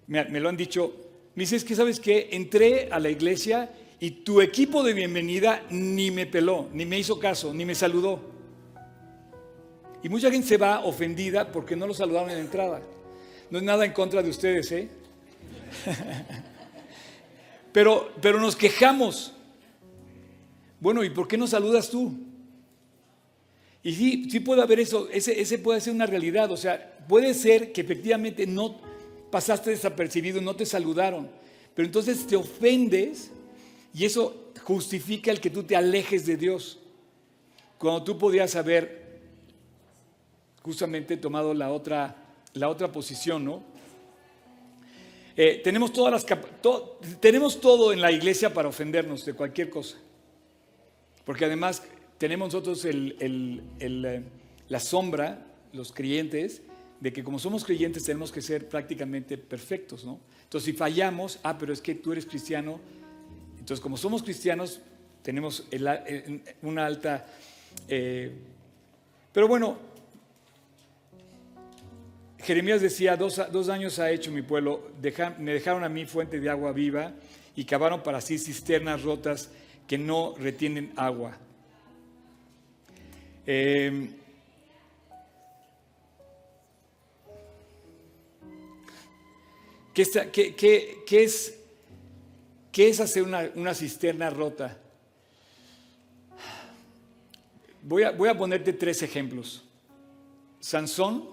me, 0.07 0.39
lo 0.39 0.49
han 0.49 0.57
dicho, 0.57 0.93
me 1.35 1.43
dice, 1.43 1.63
que 1.65 1.75
sabes 1.75 1.99
que 1.99 2.29
entré 2.31 2.89
a 2.91 2.99
la 2.99 3.09
iglesia 3.09 3.71
y 3.99 4.11
tu 4.11 4.41
equipo 4.41 4.83
de 4.83 4.93
bienvenida 4.93 5.63
ni 5.69 6.11
me 6.11 6.25
peló, 6.25 6.69
ni 6.73 6.85
me 6.85 6.99
hizo 6.99 7.19
caso, 7.19 7.53
ni 7.53 7.65
me 7.65 7.75
saludó. 7.75 8.19
Y 10.03 10.09
mucha 10.09 10.29
gente 10.29 10.47
se 10.47 10.57
va 10.57 10.85
ofendida 10.85 11.51
porque 11.51 11.75
no 11.75 11.87
lo 11.87 11.93
saludaron 11.93 12.29
en 12.29 12.37
la 12.37 12.43
entrada. 12.43 12.81
No 13.49 13.57
es 13.57 13.63
nada 13.63 13.85
en 13.85 13.93
contra 13.93 14.21
de 14.21 14.29
ustedes, 14.29 14.71
¿eh? 14.71 14.89
pero, 17.71 18.11
pero 18.21 18.39
nos 18.39 18.55
quejamos. 18.55 19.33
Bueno, 20.79 21.03
¿y 21.03 21.09
por 21.09 21.27
qué 21.27 21.37
no 21.37 21.47
saludas 21.47 21.89
tú? 21.89 22.13
Y 23.81 23.93
sí, 23.93 24.29
sí 24.29 24.39
puede 24.39 24.61
haber 24.61 24.79
eso, 24.79 25.09
ese, 25.11 25.39
ese 25.39 25.57
puede 25.57 25.81
ser 25.81 25.93
una 25.93 26.05
realidad. 26.05 26.51
O 26.51 26.57
sea, 26.57 26.97
puede 27.07 27.33
ser 27.33 27.71
que 27.71 27.81
efectivamente 27.81 28.45
no 28.45 28.79
pasaste 29.31 29.71
desapercibido, 29.71 30.41
no 30.41 30.55
te 30.55 30.65
saludaron. 30.65 31.29
Pero 31.73 31.85
entonces 31.85 32.25
te 32.25 32.35
ofendes 32.35 33.31
y 33.93 34.05
eso 34.05 34.51
justifica 34.63 35.31
el 35.31 35.39
que 35.39 35.49
tú 35.49 35.63
te 35.63 35.75
alejes 35.75 36.25
de 36.25 36.37
Dios. 36.37 36.79
Cuando 37.77 38.03
tú 38.03 38.17
podías 38.17 38.55
haber 38.55 39.19
justamente 40.61 41.17
tomado 41.17 41.53
la 41.53 41.71
otra, 41.71 42.15
la 42.53 42.69
otra 42.69 42.91
posición, 42.91 43.45
¿no? 43.45 43.63
Eh, 45.37 45.59
tenemos, 45.63 45.91
todas 45.91 46.13
las 46.13 46.25
tenemos 47.19 47.59
todo 47.59 47.91
en 47.91 47.99
la 47.99 48.11
iglesia 48.11 48.53
para 48.53 48.69
ofendernos 48.69 49.25
de 49.25 49.33
cualquier 49.33 49.69
cosa. 49.69 49.97
Porque 51.25 51.45
además 51.45 51.83
tenemos 52.17 52.53
nosotros 52.53 52.85
el, 52.85 53.17
el, 53.19 54.05
eh, 54.05 54.23
la 54.69 54.79
sombra, 54.79 55.45
los 55.73 55.91
creyentes, 55.91 56.61
de 57.05 57.13
que 57.13 57.23
como 57.23 57.37
somos 57.37 57.63
creyentes 57.63 58.03
tenemos 58.03 58.31
que 58.31 58.41
ser 58.41 58.67
prácticamente 58.67 59.37
perfectos, 59.37 60.03
¿no? 60.03 60.19
Entonces 60.41 60.65
si 60.65 60.73
fallamos, 60.73 61.39
ah, 61.43 61.55
pero 61.55 61.71
es 61.71 61.79
que 61.79 61.93
tú 61.93 62.11
eres 62.11 62.25
cristiano, 62.25 62.79
entonces, 63.59 63.79
como 63.79 63.95
somos 63.95 64.23
cristianos, 64.23 64.81
tenemos 65.21 65.67
una 66.63 66.83
alta... 66.87 67.27
Eh, 67.87 68.31
pero 69.31 69.47
bueno, 69.47 69.77
Jeremías 72.39 72.81
decía, 72.81 73.15
dos, 73.15 73.69
años 73.69 73.99
ha 73.99 74.09
hecho 74.09 74.31
mi 74.31 74.41
pueblo, 74.41 74.89
me 75.37 75.53
dejaron 75.53 75.83
a 75.83 75.89
mí 75.89 76.07
fuente 76.07 76.39
de 76.39 76.49
agua 76.49 76.71
viva 76.71 77.13
y 77.55 77.65
cavaron 77.65 78.01
para 78.01 78.19
sí 78.19 78.39
cisternas 78.39 79.03
rotas 79.03 79.51
que 79.85 79.99
no 79.99 80.33
retienen 80.39 80.91
agua. 80.95 81.37
Eh, 83.45 84.09
¿qué, 89.95 90.55
qué 90.55 91.23
es 91.23 91.55
¿Qué 92.75 92.89
es 92.89 92.99
hacer 92.99 93.23
una, 93.23 93.73
cisterna 93.73 94.29
rota? 94.29 94.77
Voy 97.81 98.03
a, 98.03 98.11
voy 98.11 98.27
a 98.27 98.37
ponerte 98.37 98.73
tres 98.73 99.01
ejemplos. 99.01 99.63
Sansón, 100.59 101.23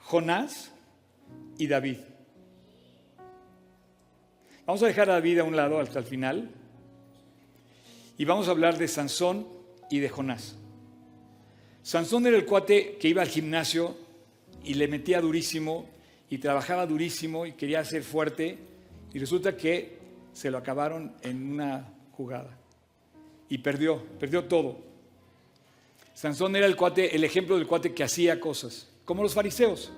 Jonás 0.00 0.70
y 1.56 1.66
David. 1.66 1.96
Vamos 4.66 4.82
a 4.82 4.86
dejar 4.86 5.08
a 5.08 5.14
David 5.14 5.38
a 5.38 5.44
un 5.44 5.56
lado 5.56 5.80
hasta 5.80 6.00
el 6.00 6.04
final 6.04 6.50
y 8.18 8.26
vamos 8.26 8.48
a 8.48 8.50
hablar 8.50 8.76
de 8.76 8.86
Sansón 8.86 9.48
y 9.88 10.00
de 10.00 10.10
Jonás. 10.10 10.56
Sansón 11.82 12.26
era 12.26 12.36
el 12.36 12.44
cuate 12.44 12.98
que 12.98 13.08
iba 13.08 13.22
al 13.22 13.28
gimnasio 13.28 13.96
y 14.62 14.74
le 14.74 14.88
metía 14.88 15.22
durísimo 15.22 15.88
y 16.34 16.38
trabajaba 16.38 16.84
durísimo 16.84 17.46
y 17.46 17.52
quería 17.52 17.84
ser 17.84 18.02
fuerte 18.02 18.58
y 19.12 19.20
resulta 19.20 19.56
que 19.56 19.98
se 20.32 20.50
lo 20.50 20.58
acabaron 20.58 21.14
en 21.22 21.52
una 21.52 21.94
jugada. 22.10 22.58
Y 23.48 23.58
perdió, 23.58 24.02
perdió 24.18 24.42
todo. 24.42 24.78
Sansón 26.12 26.56
era 26.56 26.66
el 26.66 26.74
cuate, 26.74 27.14
el 27.14 27.22
ejemplo 27.22 27.56
del 27.56 27.68
cuate 27.68 27.94
que 27.94 28.02
hacía 28.02 28.40
cosas, 28.40 28.88
como 29.04 29.22
los 29.22 29.32
fariseos. 29.32 29.92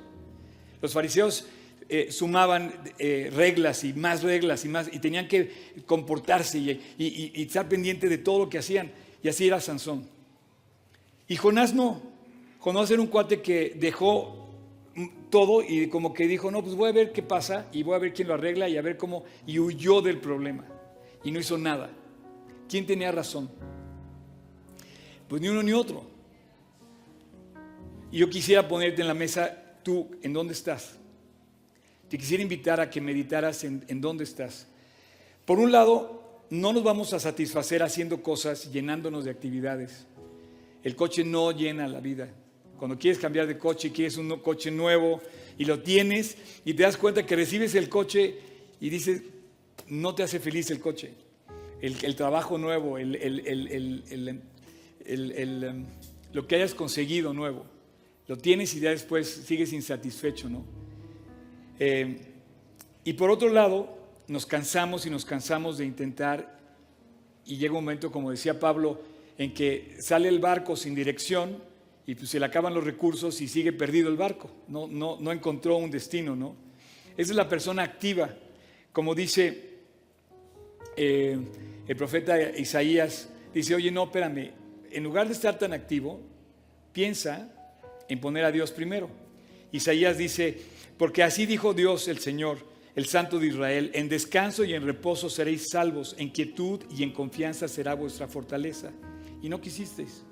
Los 0.83 0.93
fariseos 0.93 1.47
eh, 1.89 2.09
sumaban 2.13 2.83
eh, 2.99 3.33
reglas 3.35 3.83
y 3.85 3.95
más 3.95 4.23
reglas 4.23 4.63
y 4.67 4.69
más, 4.69 4.91
y 4.93 4.99
tenían 4.99 5.29
que 5.29 5.73
comportarse 5.87 6.59
y, 6.59 6.83
y, 6.99 7.43
estar 7.45 7.67
pendiente 7.67 8.11
de 8.11 8.19
todo 8.19 8.41
lo 8.41 8.51
que 8.51 8.59
hacían. 8.59 8.93
Y 9.23 9.29
así 9.29 9.47
era 9.47 9.59
Sansón. 9.59 10.07
Y 11.29 11.37
Jonás 11.37 11.73
no. 11.73 12.03
Jonás 12.59 12.91
era 12.91 13.01
un 13.01 13.09
cuate 13.09 13.41
que 13.41 13.73
dejó 13.75 14.46
todo 15.31 15.63
y 15.63 15.89
como 15.89 16.15
que 16.15 16.27
dijo, 16.27 16.51
no, 16.51 16.63
pues 16.63 16.75
voy 16.75 16.89
a 16.89 16.93
ver 16.93 17.13
qué 17.13 17.23
pasa 17.23 17.69
y 17.73 17.83
voy 17.83 17.95
a 17.95 17.99
ver 17.99 18.15
quién 18.15 18.29
lo 18.29 18.35
arregla 18.35 18.69
y 18.69 18.77
a 18.77 18.83
ver 18.83 18.97
cómo, 18.97 19.25
y 19.47 19.59
huyó 19.59 20.01
del 20.01 20.19
problema 20.19 20.65
y 21.23 21.31
no 21.31 21.41
hizo 21.41 21.59
nada. 21.59 21.91
¿Quién 22.69 22.87
tenía 22.87 23.13
razón? 23.13 23.51
Pues 25.29 25.43
ni 25.43 25.49
uno 25.49 25.63
ni 25.63 25.73
otro. 25.73 26.05
Y 28.11 28.19
yo 28.19 28.31
quisiera 28.31 28.67
ponerte 28.67 29.03
en 29.03 29.09
la 29.09 29.15
mesa, 29.15 29.81
tú, 29.83 30.11
¿en 30.23 30.33
dónde 30.33 30.53
estás? 30.53 30.97
Te 32.09 32.17
quisiera 32.17 32.43
invitar 32.43 32.81
a 32.81 32.89
que 32.89 33.01
meditaras 33.01 33.65
en, 33.65 33.85
en 33.89 34.01
dónde 34.01 34.25
estás. 34.25 34.69
Por 35.45 35.59
un 35.59 35.73
lado, 35.73 36.41
no 36.51 36.73
nos 36.73 36.85
vamos 36.85 37.13
a 37.13 37.21
satisfacer 37.21 37.83
haciendo 37.83 38.23
cosas, 38.23 38.73
llenándonos 38.73 39.25
de 39.25 39.33
actividades. 39.33 40.07
El 40.85 40.95
coche 40.95 41.25
no 41.25 41.51
llena 41.51 41.89
la 41.89 42.01
vida. 42.01 42.29
Cuando 42.79 42.99
quieres 42.99 43.19
cambiar 43.19 43.47
de 43.47 43.59
coche, 43.59 43.93
quieres 43.93 44.17
un 44.17 44.39
coche 44.41 44.71
nuevo 44.71 45.21
y 45.59 45.65
lo 45.65 45.81
tienes 45.81 46.37
y 46.65 46.75
te 46.75 46.83
das 46.83 46.97
cuenta 46.97 47.25
que 47.25 47.37
recibes 47.37 47.75
el 47.75 47.89
coche 47.89 48.39
y 48.81 48.91
dices, 48.91 49.23
no 49.89 50.15
te 50.15 50.23
hace 50.23 50.41
feliz 50.41 50.71
el 50.71 50.81
coche. 50.81 51.13
El, 51.81 52.17
trabajo 52.17 52.59
nuevo, 52.59 52.99
el, 52.99 54.41
um, 55.09 55.87
lo 56.33 56.47
que 56.47 56.57
hayas 56.57 56.75
conseguido 56.75 57.33
nuevo. 57.33 57.67
Lo 58.27 58.37
tienes 58.37 58.75
y 58.75 58.81
ya 58.81 58.91
después 58.91 59.29
sigues 59.29 59.73
insatisfecho, 59.73 60.49
¿no? 60.49 60.65
Eh, 61.79 62.19
y 63.05 63.13
por 63.13 63.31
otro 63.31 63.51
lado, 63.51 63.97
nos 64.27 64.47
cansamos 64.47 65.07
y 65.07 65.11
nos 65.11 65.25
cansamos 65.25 65.79
de 65.79 65.85
intentar 65.85 66.59
y 67.45 67.57
llega 67.57 67.75
un 67.75 67.85
momento, 67.85 68.11
como 68.11 68.31
decía 68.31 68.59
Pablo, 68.59 69.01
en 69.39 69.55
que 69.55 69.97
sale 70.01 70.29
el 70.29 70.41
barco 70.41 70.75
sin 70.77 70.95
dirección 70.95 71.63
y 72.07 72.15
pues 72.15 72.31
se 72.31 72.39
le 72.39 72.47
acaban 72.47 72.73
los 72.73 72.85
recursos 72.85 73.41
y 73.41 73.49
sigue 73.49 73.73
perdido 73.73 74.09
el 74.09 74.17
barco. 74.17 74.51
No, 74.69 74.87
no, 74.87 75.19
no 75.21 75.33
encontró 75.33 75.77
un 75.77 75.91
destino, 75.91 76.37
¿no? 76.37 76.55
Esa 77.17 77.33
es 77.33 77.37
la 77.37 77.49
persona 77.49 77.83
activa. 77.83 78.31
Como 78.93 79.15
dice 79.15 79.75
eh, 80.97 81.39
el 81.89 81.97
profeta 81.97 82.41
Isaías, 82.57 83.29
dice, 83.53 83.75
oye, 83.75 83.91
no, 83.91 84.05
espérame, 84.05 84.53
en 84.91 85.03
lugar 85.03 85.27
de 85.27 85.33
estar 85.33 85.59
tan 85.59 85.73
activo, 85.73 86.21
piensa 86.93 87.53
en 88.09 88.21
poner 88.21 88.45
a 88.45 88.53
Dios 88.53 88.71
primero. 88.71 89.11
Isaías 89.73 90.17
dice, 90.17 90.57
porque 90.97 91.25
así 91.25 91.45
dijo 91.45 91.75
Dios 91.75 92.07
el 92.07 92.19
Señor, 92.19 92.59
el 92.95 93.07
Santo 93.07 93.39
de 93.39 93.49
Israel, 93.49 93.91
en 93.95 94.09
descanso 94.09 94.65
y 94.65 94.75
en 94.75 94.87
reposo 94.87 95.29
seréis 95.29 95.71
salvos, 95.71 96.15
en 96.19 96.31
quietud 96.31 96.81
y 96.97 97.03
en 97.03 97.13
confianza 97.13 97.67
será 97.67 97.95
vuestra 97.95 98.29
fortaleza. 98.29 98.93
Y 99.43 99.49
no 99.49 99.61
quisisteis. 99.61 100.25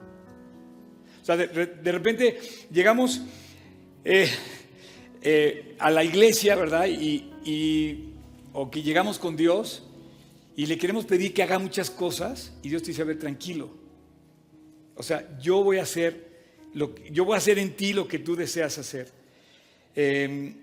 O 1.24 1.26
sea, 1.26 1.38
de, 1.38 1.90
repente 1.90 2.38
llegamos 2.70 3.22
eh, 4.04 4.30
eh, 5.22 5.74
a 5.78 5.90
la 5.90 6.04
iglesia, 6.04 6.54
¿verdad? 6.54 6.86
Y, 6.86 8.10
o 8.52 8.70
que 8.70 8.82
llegamos 8.82 9.18
con 9.18 9.34
Dios 9.34 9.84
y 10.54 10.66
le 10.66 10.76
queremos 10.76 11.06
pedir 11.06 11.32
que 11.32 11.42
haga 11.42 11.58
muchas 11.58 11.88
cosas 11.88 12.52
y 12.62 12.68
Dios 12.68 12.82
te 12.82 12.88
dice, 12.88 13.00
a 13.00 13.06
ver, 13.06 13.18
tranquilo. 13.18 13.70
O 14.96 15.02
sea, 15.02 15.26
yo 15.40 15.64
voy 15.64 15.78
a 15.78 15.84
hacer, 15.84 16.28
lo, 16.74 16.94
yo 17.10 17.24
voy 17.24 17.36
a 17.36 17.38
hacer 17.38 17.58
en 17.58 17.74
ti 17.74 17.94
lo 17.94 18.06
que 18.06 18.18
tú 18.18 18.36
deseas 18.36 18.76
hacer. 18.76 19.10
Em, 19.96 20.56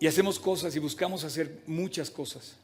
y 0.00 0.06
hacemos 0.06 0.38
cosas 0.38 0.74
y 0.74 0.78
buscamos 0.78 1.22
hacer 1.22 1.60
muchas 1.66 2.10
cosas. 2.10 2.56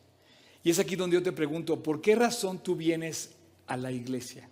Y 0.65 0.71
es 0.71 0.79
aquí 0.79 0.97
donde 0.97 1.13
yo 1.13 1.23
te 1.23 1.33
pregunto, 1.33 1.83
¿por 1.83 2.01
qué 2.01 2.15
razón 2.15 2.63
tú 2.63 2.75
vienes 2.75 3.33
a 3.67 3.77
la 3.77 3.93
iglesia? 3.93 4.49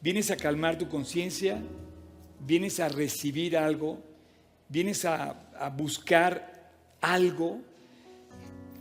Vienes 0.00 0.30
a 0.30 0.36
calmar 0.36 0.78
tu 0.78 0.88
conciencia, 0.88 1.62
vienes 2.46 2.80
a 2.80 2.88
recibir 2.88 3.56
algo, 3.56 4.02
vienes 4.68 5.04
a, 5.04 5.46
buscar 5.76 6.72
algo. 7.00 7.60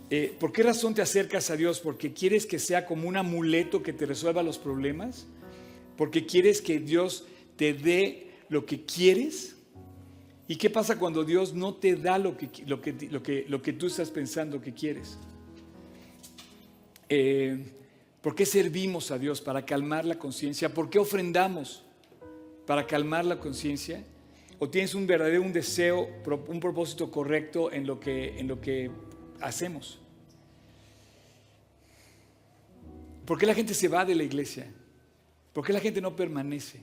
Eh, 0.10 0.36
¿Por 0.40 0.52
qué 0.52 0.64
razón 0.64 0.94
te 0.94 1.02
acercas 1.02 1.50
a 1.50 1.58
Dios? 1.58 1.80
¿Porque 1.80 2.14
quieres 2.14 2.46
que 2.46 2.58
sea 2.58 2.86
como 2.86 3.08
un 3.08 3.18
amuleto 3.18 3.84
que 3.84 3.94
te 3.94 4.06
resuelva 4.06 4.42
los 4.44 4.58
problemas? 4.58 5.28
¿Porque 5.98 6.26
quieres 6.26 6.62
que 6.62 6.80
Dios 6.80 7.26
te 7.58 7.74
dé 7.74 8.32
lo 8.48 8.66
que 8.66 8.86
quieres? 8.86 9.56
¿Y 10.48 10.56
qué 10.56 10.70
pasa 10.70 10.98
cuando 10.98 11.24
Dios 11.24 11.54
no 11.54 11.76
te 11.76 11.96
da 11.96 12.18
lo 12.18 12.38
que, 12.38 12.50
lo 12.66 12.82
que, 12.82 12.94
lo 13.12 13.22
que, 13.22 13.46
lo 13.48 13.62
que 13.62 13.74
tú 13.74 13.88
estás 13.88 14.10
pensando 14.10 14.62
que 14.62 14.74
quieres? 14.74 15.18
Eh, 17.10 17.79
¿Por 18.22 18.36
qué 18.36 18.46
servimos 18.46 19.12
a 19.12 19.18
Dios? 19.18 19.40
Para 19.40 19.66
calmar 19.66 20.06
la 20.06 20.20
conciencia. 20.20 20.74
¿Por 20.74 20.90
qué 20.90 21.00
ofrendamos? 21.00 21.84
Para 22.66 22.86
calmar 22.86 23.26
la 23.26 23.40
conciencia. 23.40 24.04
¿O 24.60 24.70
tienes 24.70 24.94
un 24.94 25.08
verdadero 25.08 25.42
un 25.42 25.54
deseo, 25.54 26.10
un 26.48 26.60
propósito 26.60 27.10
correcto 27.10 27.72
en 27.72 27.88
lo 27.88 28.00
que, 28.00 28.38
en 28.38 28.48
lo 28.50 28.60
que 28.60 28.92
hacemos? 29.40 30.00
¿Por 33.26 33.38
qué 33.38 33.46
la 33.46 33.54
gente 33.54 33.74
se 33.74 33.88
va 33.88 34.04
de 34.04 34.16
la 34.16 34.24
iglesia? 34.24 34.70
¿Por 35.54 35.66
qué 35.66 35.72
la 35.72 35.80
gente 35.80 36.02
no 36.02 36.14
permanece? 36.16 36.80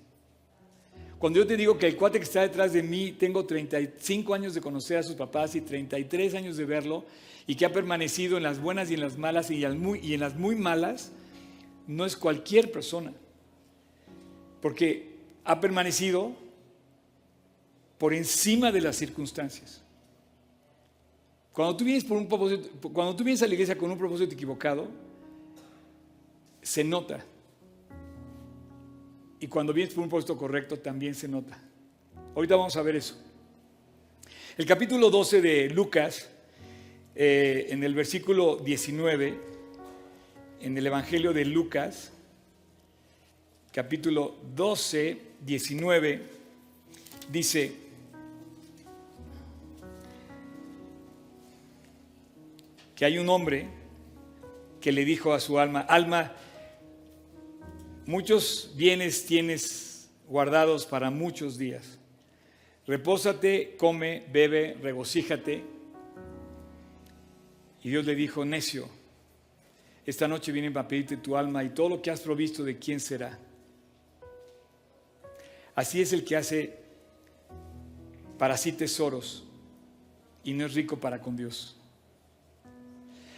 Cuando 1.18 1.38
yo 1.38 1.46
te 1.46 1.57
digo 1.57 1.77
que 1.77 1.87
el 1.87 1.96
cuate 1.96 2.18
que 2.18 2.25
está 2.25 2.42
detrás 2.42 2.72
de 2.72 2.83
mí, 2.83 3.12
tengo 3.12 3.44
35 3.44 4.33
años 4.33 4.55
de 4.55 4.61
conocer 4.61 4.99
a 4.99 5.03
sus 5.03 5.16
papás 5.16 5.55
y 5.55 5.61
33 5.61 6.35
años 6.35 6.57
de 6.57 6.64
verlo, 6.64 7.05
y 7.46 7.57
que 7.57 7.64
ha 7.66 7.72
permanecido 7.72 8.37
en 8.37 8.42
las 8.42 8.61
buenas 8.61 8.90
y 8.90 8.94
en 8.94 9.01
las 9.01 9.18
malas 9.18 9.51
y 9.51 9.64
en 9.64 10.20
las 10.20 10.37
muy 10.37 10.57
malas, 10.57 11.12
no 11.87 12.05
es 12.05 12.16
cualquier 12.16 12.72
persona. 12.72 13.12
Porque 14.61 15.16
ha 15.44 15.61
permanecido 15.61 16.33
por 17.99 18.12
encima 18.12 18.72
de 18.72 18.81
las 18.81 18.96
circunstancias. 18.96 19.83
Cuando 21.53 21.77
tú 21.77 21.85
vienes, 21.85 22.05
por 22.05 22.18
un 22.18 22.27
cuando 22.27 23.16
tú 23.16 23.25
vienes 23.25 23.42
a 23.42 23.46
la 23.46 23.55
iglesia 23.55 23.79
con 23.79 23.90
un 23.90 23.96
propósito 23.96 24.35
equivocado, 24.35 24.88
se 26.61 26.85
nota. 26.85 27.25
Y 29.40 29.46
cuando 29.46 29.72
vienes 29.72 29.94
por 29.94 30.03
un 30.03 30.11
puesto 30.11 30.37
correcto 30.37 30.79
también 30.79 31.14
se 31.14 31.29
nota. 31.29 31.59
Ahorita 32.35 32.57
vamos 32.57 32.77
a 32.77 32.83
ver 32.83 32.96
eso. 32.96 33.16
El 34.59 34.66
capítulo 34.66 35.11
12 35.11 35.40
de 35.40 35.70
Lucas, 35.70 36.29
eh, 37.14 37.66
en 37.70 37.85
el 37.85 37.94
versículo 37.94 38.57
19, 38.57 39.56
en 40.61 40.77
el 40.77 40.87
Evangelio 40.87 41.33
de 41.33 41.45
Lucas, 41.45 42.12
capítulo 43.73 44.37
12, 44.55 45.21
19, 45.40 46.23
dice, 47.31 47.77
que 52.95 53.05
hay 53.05 53.19
un 53.19 53.29
hombre 53.29 53.69
que 54.81 54.92
le 54.92 55.05
dijo 55.05 55.33
a 55.33 55.40
su 55.40 55.59
alma, 55.59 55.81
alma, 55.81 56.33
Muchos 58.07 58.73
bienes 58.77 59.27
tienes 59.27 60.09
guardados 60.29 60.87
para 60.87 61.11
muchos 61.11 61.59
días. 61.59 61.99
Repósate, 62.87 63.75
come, 63.77 64.23
bebe, 64.33 64.79
regocíjate. 64.81 65.64
Y 67.83 67.90
Dios 67.90 68.07
le 68.07 68.14
dijo, 68.14 68.45
necio, 68.45 68.88
esta 70.07 70.29
noche 70.29 70.53
viene 70.53 70.73
a 70.79 70.87
pedirte 70.87 71.16
tu 71.16 71.37
alma 71.37 71.64
y 71.64 71.71
todo 71.71 71.88
lo 71.90 72.03
que 72.03 72.11
has 72.11 72.21
provisto 72.21 72.62
de 72.62 72.79
quién 72.79 73.01
será. 73.01 73.38
Así 75.75 76.01
es 76.01 76.12
el 76.12 76.25
que 76.25 76.37
hace 76.37 76.79
para 78.38 78.57
sí 78.57 78.73
tesoros 78.73 79.45
y 80.45 80.53
no 80.53 80.64
es 80.64 80.75
rico 80.75 80.97
para 80.97 81.21
con 81.21 81.37
Dios. 81.37 81.77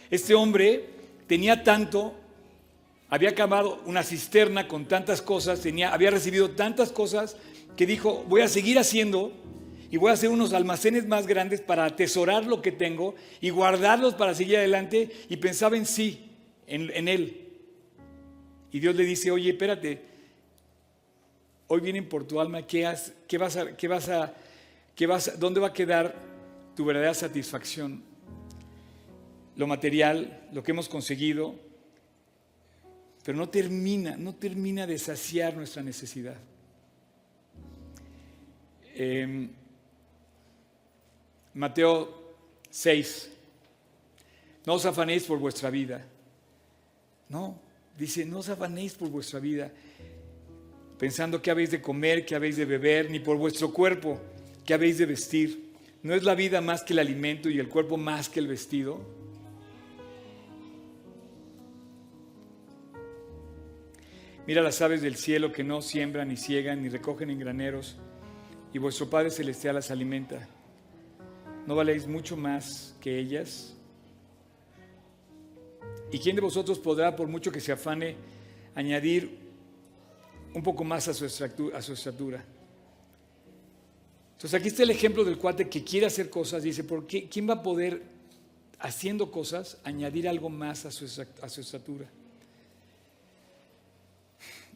Este 0.09 0.33
hombre 0.35 0.89
tenía 1.27 1.63
tanto 1.63 2.15
había 3.09 3.29
acabado 3.29 3.81
una 3.85 4.03
cisterna 4.03 4.67
con 4.67 4.85
tantas 4.85 5.21
cosas, 5.21 5.61
tenía, 5.61 5.91
había 5.91 6.11
recibido 6.11 6.51
tantas 6.51 6.91
cosas 6.91 7.37
que 7.75 7.87
dijo, 7.87 8.23
voy 8.27 8.41
a 8.41 8.47
seguir 8.47 8.77
haciendo 8.77 9.33
y 9.89 9.97
voy 9.97 10.11
a 10.11 10.13
hacer 10.13 10.29
unos 10.29 10.53
almacenes 10.53 11.07
más 11.07 11.25
grandes 11.25 11.59
para 11.61 11.85
atesorar 11.85 12.45
lo 12.45 12.61
que 12.61 12.71
tengo 12.71 13.15
y 13.41 13.49
guardarlos 13.49 14.13
para 14.13 14.35
seguir 14.35 14.57
adelante 14.57 15.09
y 15.27 15.37
pensaba 15.37 15.75
en 15.75 15.87
sí, 15.87 16.28
en, 16.69 17.07
él. 17.07 17.47
Y 18.71 18.79
Dios 18.79 18.95
le 18.95 19.03
dice, 19.03 19.31
oye, 19.31 19.49
espérate, 19.49 20.01
hoy 21.67 21.81
vienen 21.81 22.07
por 22.07 22.27
tu 22.27 22.39
alma, 22.39 22.65
¿qué, 22.65 22.85
has, 22.85 23.13
vas 23.39 23.57
a, 23.57 23.75
qué 23.75 23.87
vas 23.87 24.09
a, 24.09 24.33
qué 24.95 25.07
vas, 25.07 25.39
¿dónde 25.39 25.59
va 25.59 25.67
a 25.67 25.73
quedar 25.73 26.15
tu 26.75 26.85
verdadera 26.85 27.13
satisfacción? 27.13 28.03
Lo 29.55 29.67
material, 29.67 30.47
lo 30.53 30.63
que 30.63 30.71
hemos 30.71 30.87
conseguido, 30.87 31.55
pero 33.23 33.37
no 33.37 33.49
termina, 33.49 34.15
no 34.15 34.35
termina 34.35 34.87
de 34.87 34.97
saciar 34.97 35.55
nuestra 35.55 35.83
necesidad. 35.83 36.37
Em, 38.95 39.49
Mateo 41.53 42.35
6, 42.69 43.31
no 44.65 44.75
os 44.75 44.85
afanéis 44.85 45.23
por 45.23 45.39
vuestra 45.39 45.69
vida. 45.69 46.05
No, 47.29 47.61
dice, 47.97 48.25
no 48.25 48.39
os 48.39 48.49
afanéis 48.49 48.95
por 48.95 49.09
vuestra 49.09 49.39
vida, 49.39 49.71
pensando 50.97 51.41
que 51.41 51.51
habéis 51.51 51.69
de 51.69 51.79
comer, 51.79 52.25
que 52.25 52.35
habéis 52.35 52.57
de 52.57 52.65
beber, 52.65 53.09
ni 53.11 53.19
por 53.19 53.37
vuestro 53.37 53.71
cuerpo, 53.71 54.19
que 54.65 54.73
habéis 54.73 54.97
de 54.97 55.05
vestir. 55.05 55.69
¿No 56.01 56.15
es 56.15 56.23
la 56.23 56.33
vida 56.33 56.59
más 56.59 56.81
que 56.81 56.93
el 56.93 56.99
alimento 56.99 57.49
y 57.49 57.59
el 57.59 57.69
cuerpo 57.69 57.97
más 57.97 58.29
que 58.29 58.39
el 58.39 58.47
vestido? 58.47 58.99
Mira 64.47 64.63
las 64.63 64.81
aves 64.81 65.03
del 65.03 65.15
cielo 65.15 65.51
que 65.51 65.63
no 65.63 65.83
siembran 65.83 66.29
ni 66.29 66.35
ciegan 66.35 66.81
ni 66.81 66.89
recogen 66.89 67.29
en 67.29 67.37
graneros, 67.37 67.97
y 68.73 68.79
vuestro 68.79 69.07
Padre 69.07 69.29
Celestial 69.29 69.75
las 69.75 69.91
alimenta. 69.91 70.49
¿No 71.67 71.75
valéis 71.75 72.07
mucho 72.07 72.35
más 72.35 72.95
que 72.99 73.19
ellas? 73.19 73.78
¿Y 76.11 76.19
quién 76.19 76.35
de 76.35 76.41
vosotros 76.41 76.79
podrá, 76.79 77.15
por 77.15 77.27
mucho 77.27 77.51
que 77.51 77.59
se 77.59 77.71
afane, 77.71 78.15
añadir 78.75 79.37
un 80.53 80.63
poco 80.63 80.83
más 80.83 81.07
a 81.07 81.13
su, 81.13 81.25
a 81.25 81.81
su 81.81 81.93
estatura? 81.93 82.43
Entonces 84.33 84.57
aquí 84.57 84.69
está 84.69 84.83
el 84.83 84.91
ejemplo 84.91 85.25
del 85.25 85.37
cuate 85.37 85.67
que 85.67 85.83
quiere 85.83 86.05
hacer 86.05 86.29
cosas, 86.29 86.63
dice, 86.63 86.83
¿por 86.83 87.05
qué? 87.05 87.27
¿quién 87.27 87.49
va 87.49 87.55
a 87.55 87.63
poder, 87.63 88.01
haciendo 88.79 89.31
cosas, 89.31 89.77
añadir 89.83 90.29
algo 90.29 90.49
más 90.49 90.85
a 90.85 90.91
su, 90.91 91.05
a 91.41 91.49
su 91.49 91.61
estatura? 91.61 92.09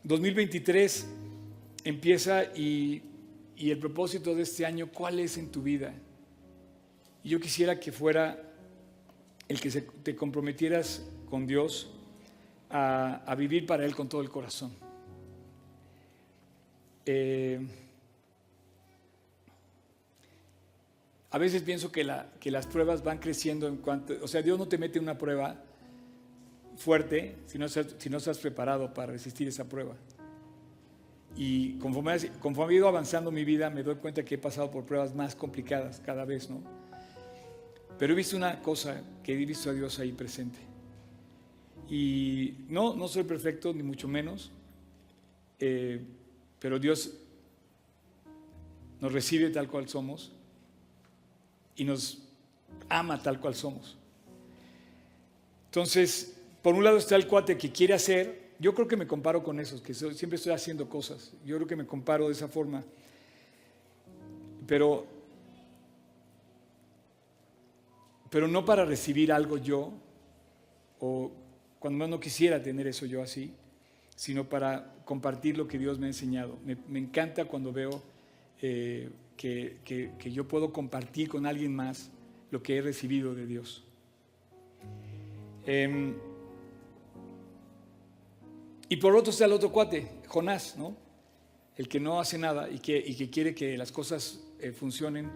2023 0.04 1.06
empieza 1.86 2.44
y, 2.56 3.02
el 3.58 3.80
propósito 3.80 4.36
de 4.36 4.42
este 4.44 4.66
año, 4.66 4.90
¿cuál 4.92 5.20
es 5.20 5.38
en 5.38 5.50
tu 5.50 5.62
vida? 5.62 5.94
Yo 7.24 7.40
quisiera 7.40 7.80
que 7.80 7.94
fuera 7.94 8.38
el 9.48 9.62
que 9.62 9.70
te 9.72 10.14
comprometieras 10.14 11.04
con 11.34 11.48
Dios 11.48 11.90
a, 12.70 13.34
vivir 13.36 13.66
para 13.66 13.84
Él 13.84 13.96
con 13.96 14.08
todo 14.08 14.22
el 14.22 14.30
corazón. 14.30 14.72
Eh, 17.08 17.60
a 21.32 21.38
veces 21.40 21.64
pienso 21.64 21.92
que, 21.92 22.04
las 22.04 22.68
pruebas 22.68 23.04
van 23.04 23.18
creciendo 23.18 23.68
en 23.68 23.78
cuanto, 23.78 24.14
o 24.22 24.28
sea, 24.28 24.44
Dios 24.44 24.60
no 24.60 24.68
te 24.68 24.78
mete 24.78 25.00
una 25.00 25.18
prueba 25.18 25.60
fuerte 26.78 27.36
si 27.48 27.58
no, 27.58 27.68
si 27.68 28.12
no 28.12 28.18
estás 28.18 28.38
preparado 28.38 28.94
para 28.94 29.14
resistir 29.14 29.48
esa 29.48 29.68
prueba. 29.68 29.96
Y 31.36 31.80
conforme, 31.80 32.16
conforme 32.42 32.76
he 32.76 32.78
ido 32.78 32.88
avanzando 32.88 33.32
mi 33.32 33.44
vida, 33.44 33.72
me 33.72 33.82
doy 33.82 33.96
cuenta 33.96 34.24
que 34.24 34.36
he 34.36 34.38
pasado 34.38 34.70
por 34.70 34.86
pruebas 34.86 35.16
más 35.16 35.36
complicadas 35.36 36.00
cada 36.00 36.26
vez, 36.26 36.48
¿no? 36.48 36.62
Pero 37.98 38.14
he 38.14 38.16
visto 38.16 38.38
una 38.38 38.62
cosa, 38.62 39.02
que 39.24 39.34
he 39.34 39.46
visto 39.48 39.72
a 39.72 39.74
Dios 39.74 39.98
ahí 39.98 40.12
presente. 40.12 40.73
Y 41.94 42.56
no, 42.70 42.96
no 42.96 43.08
soy 43.08 43.22
perfecto, 43.22 43.72
ni 43.72 43.84
mucho 43.84 44.08
menos, 44.08 44.50
eh, 45.60 46.02
pero 46.60 46.80
Dios 46.80 47.14
nos 49.00 49.14
recibe 49.14 49.52
tal 49.52 49.68
cual 49.68 49.88
somos 49.88 50.32
y 51.76 51.84
nos 51.84 52.18
ama 52.90 53.22
tal 53.22 53.40
cual 53.40 53.54
somos. 53.54 53.96
Entonces, 55.66 56.36
por 56.64 56.74
un 56.74 56.84
lado 56.84 56.98
está 56.98 57.16
el 57.16 57.28
cuate 57.28 57.60
que 57.60 57.72
quiere 57.72 57.94
hacer, 57.94 58.54
yo 58.58 58.74
creo 58.74 58.88
que 58.88 58.98
me 58.98 59.06
comparo 59.06 59.44
con 59.44 59.60
esos, 59.60 59.80
que 59.80 59.94
siempre 59.94 60.38
estoy 60.38 60.54
haciendo 60.54 60.90
cosas, 60.90 61.32
yo 61.46 61.58
creo 61.58 61.68
que 61.68 61.76
me 61.76 61.86
comparo 61.86 62.26
de 62.26 62.34
esa 62.34 62.48
forma. 62.48 62.84
Pero, 64.66 65.06
pero 68.32 68.48
no 68.48 68.66
para 68.66 68.84
recibir 68.84 69.32
algo 69.32 69.58
yo, 69.60 69.94
o 71.00 71.43
cuando 71.84 72.08
no 72.08 72.18
quisiera 72.18 72.64
tener 72.64 72.88
eso 72.88 73.06
yo 73.06 73.22
así, 73.22 73.52
sino 74.16 74.48
para 74.48 74.96
compartir 75.04 75.58
lo 75.58 75.68
que 75.68 75.78
Dios 75.78 76.00
me 76.00 76.06
ha 76.06 76.12
enseñado. 76.12 76.58
Me, 76.66 76.98
encanta 76.98 77.44
cuando 77.44 77.74
veo 77.74 78.02
eh, 78.62 79.10
que, 79.36 79.80
que 79.84 80.32
yo 80.32 80.48
puedo 80.48 80.72
compartir 80.72 81.28
con 81.28 81.46
alguien 81.46 81.76
más 81.76 82.10
lo 82.52 82.64
que 82.64 82.78
he 82.78 82.82
recibido 82.82 83.36
de 83.36 83.46
Dios. 83.46 83.84
Em, 85.66 86.14
y 88.88 88.96
por 88.96 89.14
otro 89.14 89.32
está 89.32 89.44
el 89.44 89.52
otro 89.52 89.70
cuate, 89.70 90.08
Jonás, 90.28 90.78
¿no? 90.78 90.96
El 91.76 91.90
que 91.90 92.00
no 92.00 92.18
hace 92.22 92.38
nada 92.38 92.70
y 92.70 92.80
que, 92.80 92.98
y 92.98 93.14
que 93.14 93.30
quiere 93.30 93.54
que 93.54 93.78
las 93.78 93.92
cosas 93.92 94.42
eh, 94.62 94.72
funcionen 94.72 95.30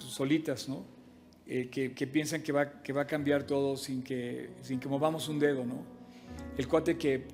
solitas, 0.00 0.68
¿no? 0.68 0.84
Eh, 1.46 1.68
que, 1.68 2.06
piensan 2.06 2.42
que 2.42 2.52
va, 2.52 2.82
que 2.82 2.92
va 2.92 3.02
a 3.02 3.06
cambiar 3.06 3.42
todo 3.42 3.76
sin 3.76 4.02
que, 4.02 4.50
sin 4.62 4.78
que 4.78 4.88
movamos 4.88 5.28
un 5.28 5.38
dedo, 5.38 5.64
¿no? 5.64 5.84
El 6.56 6.68
cuate 6.68 6.96
que, 6.96 7.24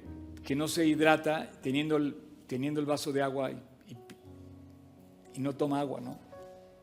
que 0.42 0.56
no 0.56 0.66
se 0.66 0.86
hidrata 0.86 1.52
teniendo 1.62 1.96
el, 1.96 2.16
teniendo 2.46 2.80
el 2.80 2.86
vaso 2.86 3.12
de 3.12 3.22
agua 3.22 3.52
y, 3.52 3.58
no 5.38 5.54
toma 5.54 5.78
agua, 5.78 6.00
¿no? 6.00 6.18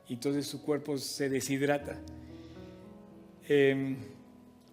Y 0.08 0.14
entonces 0.14 0.48
su 0.48 0.62
cuerpo 0.62 0.98
se 0.98 1.28
deshidrata. 1.28 2.00
Eh, 3.50 3.98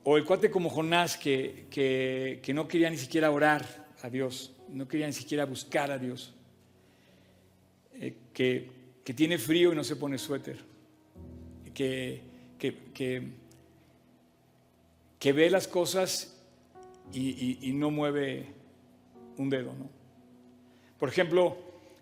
o 0.04 0.16
el 0.16 0.24
cuate 0.24 0.50
como 0.50 0.70
Jonás 0.70 1.16
que, 1.16 1.66
que, 1.68 2.38
que, 2.42 2.54
no 2.54 2.68
quería 2.68 2.90
ni 2.90 2.96
siquiera 2.96 3.30
orar 3.30 3.88
a 4.02 4.08
Dios, 4.08 4.52
no 4.68 4.86
quería 4.86 5.06
ni 5.06 5.12
siquiera 5.12 5.46
buscar 5.46 5.90
a 5.90 5.98
Dios, 5.98 6.34
eh, 7.94 8.14
que, 8.32 8.70
que, 9.02 9.14
tiene 9.14 9.36
frío 9.38 9.72
y 9.72 9.76
no 9.76 9.82
se 9.82 9.96
pone 9.96 10.16
suéter, 10.16 10.58
que, 11.74 12.31
que 12.70 13.32
ve 15.32 15.50
las 15.50 15.68
cosas 15.68 16.36
y, 17.12 17.58
y, 17.68 17.72
no 17.72 17.90
mueve 17.90 18.46
un 19.36 19.50
dedo. 19.50 19.72
¿no? 19.74 19.88
Por 20.98 21.08
ejemplo, 21.08 21.56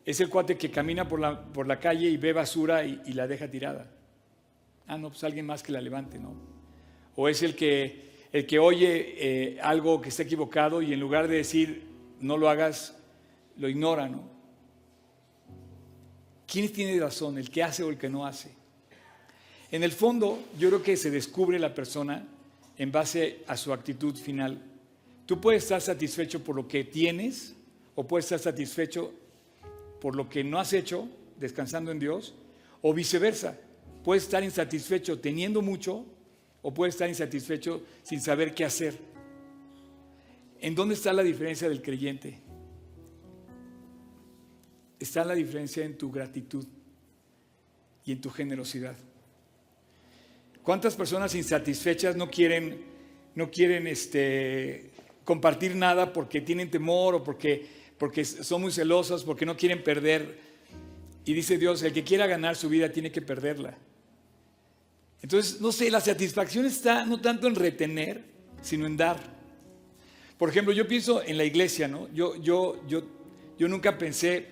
es 0.04 0.20
el 0.20 0.28
cuate 0.28 0.56
que 0.56 0.70
camina 0.70 1.08
por 1.08 1.20
la, 1.20 1.42
por 1.42 1.66
la 1.66 1.78
calle 1.80 2.08
y 2.08 2.16
ve 2.16 2.32
basura 2.32 2.84
y, 2.84 3.00
y 3.06 3.12
la 3.12 3.26
deja 3.26 3.50
tirada. 3.50 3.90
Ah, 4.86 4.98
no, 4.98 5.08
pues 5.10 5.22
alguien 5.24 5.46
más 5.46 5.62
que 5.62 5.72
la 5.72 5.80
levante, 5.80 6.18
¿no? 6.18 6.50
o 7.16 7.28
es 7.28 7.42
el 7.42 7.54
que, 7.54 8.28
el 8.32 8.46
que 8.46 8.58
oye 8.58 9.14
eh, 9.18 9.60
algo 9.60 10.00
que 10.00 10.08
está 10.08 10.22
equivocado 10.22 10.82
y 10.82 10.92
en 10.92 11.00
lugar 11.00 11.28
de 11.28 11.36
decir 11.36 11.86
no 12.20 12.36
lo 12.36 12.48
hagas, 12.48 12.96
lo 13.56 13.68
ignora, 13.68 14.08
¿no? 14.08 14.22
¿Quién 16.46 16.72
tiene 16.72 16.98
razón, 16.98 17.38
el 17.38 17.50
que 17.50 17.62
hace 17.62 17.82
o 17.82 17.90
el 17.90 17.98
que 17.98 18.08
no 18.08 18.26
hace? 18.26 18.52
En 19.70 19.84
el 19.84 19.92
fondo, 19.92 20.42
yo 20.58 20.68
creo 20.68 20.82
que 20.82 20.96
se 20.96 21.10
descubre 21.10 21.58
la 21.58 21.74
persona 21.74 22.26
en 22.76 22.90
base 22.90 23.44
a 23.46 23.56
su 23.56 23.72
actitud 23.72 24.16
final. 24.16 24.60
Tú 25.26 25.40
puedes 25.40 25.62
estar 25.62 25.80
satisfecho 25.80 26.42
por 26.42 26.56
lo 26.56 26.66
que 26.66 26.82
tienes 26.82 27.54
o 27.94 28.06
puedes 28.06 28.24
estar 28.24 28.40
satisfecho 28.40 29.12
por 30.00 30.16
lo 30.16 30.28
que 30.28 30.42
no 30.42 30.58
has 30.58 30.72
hecho, 30.72 31.08
descansando 31.38 31.92
en 31.92 32.00
Dios, 32.00 32.34
o 32.82 32.92
viceversa. 32.92 33.58
Puedes 34.02 34.24
estar 34.24 34.42
insatisfecho 34.42 35.20
teniendo 35.20 35.62
mucho 35.62 36.04
o 36.62 36.74
puede 36.74 36.90
estar 36.90 37.08
insatisfecho 37.08 37.82
sin 38.02 38.20
saber 38.20 38.54
qué 38.54 38.64
hacer. 38.64 38.98
¿En 40.60 40.74
dónde 40.74 40.94
está 40.94 41.12
la 41.12 41.22
diferencia 41.22 41.68
del 41.68 41.80
creyente? 41.80 42.38
Está 44.98 45.24
la 45.24 45.34
diferencia 45.34 45.84
en 45.84 45.96
tu 45.96 46.10
gratitud 46.10 46.66
y 48.04 48.12
en 48.12 48.20
tu 48.20 48.30
generosidad. 48.30 48.96
¿Cuántas 50.62 50.94
personas 50.94 51.34
insatisfechas 51.34 52.16
no 52.16 52.30
quieren, 52.30 52.82
no 53.34 53.50
quieren 53.50 53.86
este, 53.86 54.90
compartir 55.24 55.74
nada 55.74 56.12
porque 56.12 56.40
tienen 56.40 56.70
temor 56.70 57.14
o 57.14 57.24
porque, 57.24 57.66
porque 57.96 58.24
son 58.24 58.60
muy 58.60 58.72
celosas, 58.72 59.24
porque 59.24 59.46
no 59.46 59.56
quieren 59.56 59.82
perder? 59.82 60.38
Y 61.24 61.32
dice 61.32 61.56
Dios, 61.56 61.82
el 61.82 61.92
que 61.92 62.04
quiera 62.04 62.26
ganar 62.26 62.56
su 62.56 62.68
vida 62.68 62.90
tiene 62.90 63.10
que 63.10 63.22
perderla. 63.22 63.78
Entonces, 65.22 65.60
no 65.60 65.72
sé, 65.72 65.90
la 65.90 66.00
satisfacción 66.00 66.66
está 66.66 67.04
no 67.04 67.20
tanto 67.20 67.46
en 67.46 67.54
retener, 67.54 68.22
sino 68.62 68.86
en 68.86 68.96
dar. 68.96 69.18
Por 70.38 70.48
ejemplo, 70.48 70.72
yo 70.72 70.86
pienso 70.88 71.22
en 71.22 71.36
la 71.36 71.44
iglesia, 71.44 71.88
¿no? 71.88 72.08
Yo, 72.12 72.36
yo, 72.36 72.86
yo, 72.86 73.02
yo 73.58 73.68
nunca 73.68 73.98
pensé 73.98 74.46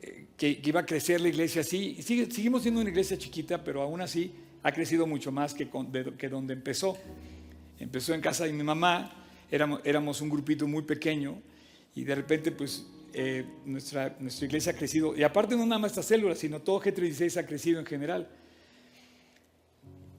eh, 0.00 0.26
que, 0.36 0.60
iba 0.62 0.80
a 0.80 0.86
crecer 0.86 1.20
la 1.20 1.28
iglesia 1.28 1.60
así. 1.60 2.02
Sigue, 2.02 2.30
seguimos 2.30 2.62
siendo 2.62 2.80
una 2.80 2.90
iglesia 2.90 3.18
chiquita, 3.18 3.62
pero 3.62 3.82
aún 3.82 4.00
así 4.00 4.32
ha 4.64 4.72
crecido 4.72 5.06
mucho 5.06 5.30
más 5.30 5.52
que, 5.54 5.68
con, 5.68 5.92
de, 5.92 6.14
que 6.16 6.28
donde 6.28 6.54
empezó. 6.54 6.96
Empezó 7.78 8.14
en 8.14 8.22
casa 8.22 8.44
de 8.44 8.52
mi 8.52 8.64
mamá, 8.64 9.12
éramos, 9.50 9.80
éramos 9.84 10.20
un 10.22 10.30
grupito 10.30 10.66
muy 10.66 10.82
pequeño 10.82 11.40
y 11.94 12.02
de 12.02 12.14
repente 12.14 12.50
pues 12.50 12.86
eh, 13.12 13.44
nuestra, 13.66 14.16
nuestra 14.18 14.46
iglesia 14.46 14.72
ha 14.72 14.74
crecido. 14.74 15.14
Y 15.14 15.22
aparte 15.22 15.54
no 15.54 15.66
nada 15.66 15.78
más 15.78 15.92
estas 15.92 16.06
células, 16.06 16.38
sino 16.38 16.62
todo 16.62 16.80
G36 16.80 17.36
ha 17.36 17.46
crecido 17.46 17.78
en 17.78 17.84
general. 17.84 18.26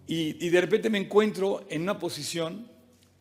Y, 0.05 0.45
y, 0.45 0.49
de 0.49 0.61
repente 0.61 0.91
me 0.91 0.99
encuentro 0.99 1.65
en 1.67 1.81
una 1.81 1.97
posición 1.97 2.69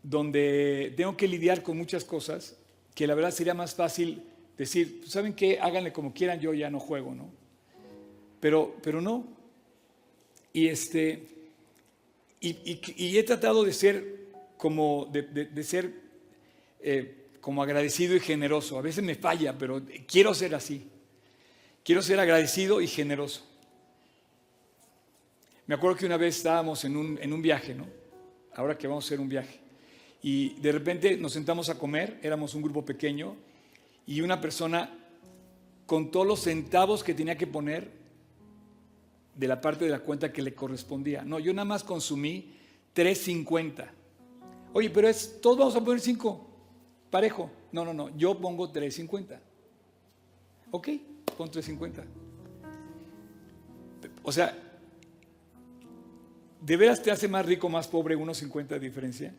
donde 0.03 0.93
tengo 0.95 1.17
que 1.17 1.27
lidiar 1.27 1.63
con 1.63 1.79
muchas 1.79 2.05
cosas 2.05 2.59
que 2.95 3.07
la 3.07 3.15
verdad 3.15 3.31
sería 3.31 3.55
más 3.55 3.75
fácil 3.75 4.23
decir, 4.59 5.03
¿saben 5.07 5.33
qué? 5.33 5.59
Háganle 5.59 5.95
como 5.95 6.13
quieran, 6.13 6.39
yo 6.39 6.53
ya 6.53 6.69
no 6.69 6.79
juego, 6.79 7.15
¿no? 7.15 7.31
Pero, 8.41 8.77
pero 8.83 9.01
no. 9.01 9.44
Y, 10.55 10.69
este, 10.69 11.27
y, 12.41 13.19
he 13.19 13.23
tratado 13.25 13.65
de 13.65 13.73
ser 13.73 14.29
como, 14.57 15.11
de, 15.13 15.65
ser 15.65 15.93
eh, 16.81 17.27
como 17.41 17.61
agradecido 17.61 18.15
y 18.15 18.21
generoso. 18.21 18.79
A 18.79 18.83
veces 18.83 19.03
me 19.03 19.17
falla, 19.17 19.59
pero 19.59 19.83
quiero 20.07 20.33
ser 20.33 20.55
así. 20.55 20.89
Quiero 21.83 22.03
ser 22.03 22.21
agradecido 22.21 22.81
y 22.81 22.87
generoso. 22.87 23.45
Me 25.67 25.75
acuerdo 25.75 25.97
que 25.97 26.07
una 26.07 26.19
vez 26.19 26.37
estábamos 26.37 26.85
en 26.85 26.97
un, 26.97 27.19
en 27.21 27.33
un 27.33 27.43
viaje, 27.43 27.75
¿no? 27.75 27.89
Ahora 28.55 28.79
que 28.79 28.87
vamos 28.87 29.05
a 29.05 29.09
hacer 29.09 29.19
un 29.19 29.29
viaje. 29.29 29.59
Y 30.23 30.55
de 30.61 30.71
repente 30.71 31.17
nos 31.17 31.33
sentamos 31.33 31.69
a 31.69 31.77
comer, 31.77 32.21
éramos 32.23 32.55
un 32.55 32.63
grupo 32.63 32.85
pequeño, 32.85 33.35
y 34.07 34.21
una 34.21 34.41
persona 34.41 34.97
con 35.85 36.13
todos 36.13 36.27
los 36.29 36.41
centavos 36.43 37.03
que 37.03 37.13
tenía 37.13 37.37
que 37.37 37.49
poner 37.49 38.04
de 39.35 39.49
la 39.49 39.61
parte 39.61 39.85
de 39.85 39.91
la 39.91 40.01
cuenta 40.01 40.33
que 40.33 40.43
le 40.43 40.55
correspondía. 40.55 41.25
No, 41.25 41.39
yo 41.39 41.53
nada 41.53 41.65
más 41.65 41.83
consumí 41.83 42.55
3.50. 42.95 43.87
Oye, 44.73 44.91
pero 44.91 45.09
es, 45.09 45.41
todos 45.41 45.59
vamos 45.59 45.77
a 45.77 45.85
poner 45.85 46.01
5, 46.01 46.51
parejo. 47.11 47.51
No, 47.73 47.85
no, 47.85 47.93
no, 47.93 48.17
yo 48.17 48.39
pongo 48.39 48.73
3.50. 48.73 49.39
Ok, 50.71 50.89
pon 51.37 51.51
3.50. 51.51 52.05
O 54.23 54.33
sea, 54.33 54.57
¿De 56.65 56.79
veras 56.79 57.03
te 57.03 57.11
hace 57.11 57.29
más 57.29 57.45
rico, 57.45 57.69
más 57.69 57.89
pobre 57.89 58.17
1.50 58.17 58.69
de 58.69 58.81
diferencia? 58.81 59.35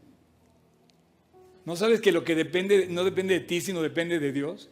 ¿No 1.65 1.75
sabes 1.75 1.99
que 1.99 2.11
lo 2.11 2.23
que 2.23 2.35
depende 2.35 2.87
no 2.87 3.03
depende 3.03 3.33
de 3.33 3.39
ti, 3.39 3.61
sino 3.61 3.81
depende 3.81 4.19
de 4.19 4.31
Dios? 4.31 4.69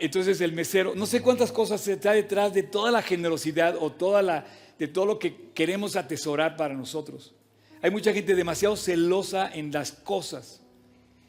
Entonces 0.00 0.40
el 0.40 0.52
mesero, 0.52 0.94
no 0.94 1.04
sé 1.04 1.20
cuántas 1.20 1.52
cosas 1.52 1.86
está 1.86 2.12
detrás 2.12 2.54
de 2.54 2.62
toda 2.62 2.90
la 2.90 3.02
generosidad 3.02 3.76
o 3.78 3.92
toda 3.92 4.22
la, 4.22 4.46
de 4.78 4.88
todo 4.88 5.04
lo 5.04 5.18
que 5.18 5.50
queremos 5.54 5.96
atesorar 5.96 6.56
para 6.56 6.74
nosotros. 6.74 7.34
Hay 7.82 7.90
mucha 7.90 8.14
gente 8.14 8.34
demasiado 8.34 8.76
celosa 8.76 9.50
en 9.52 9.70
las 9.70 9.92
cosas 9.92 10.62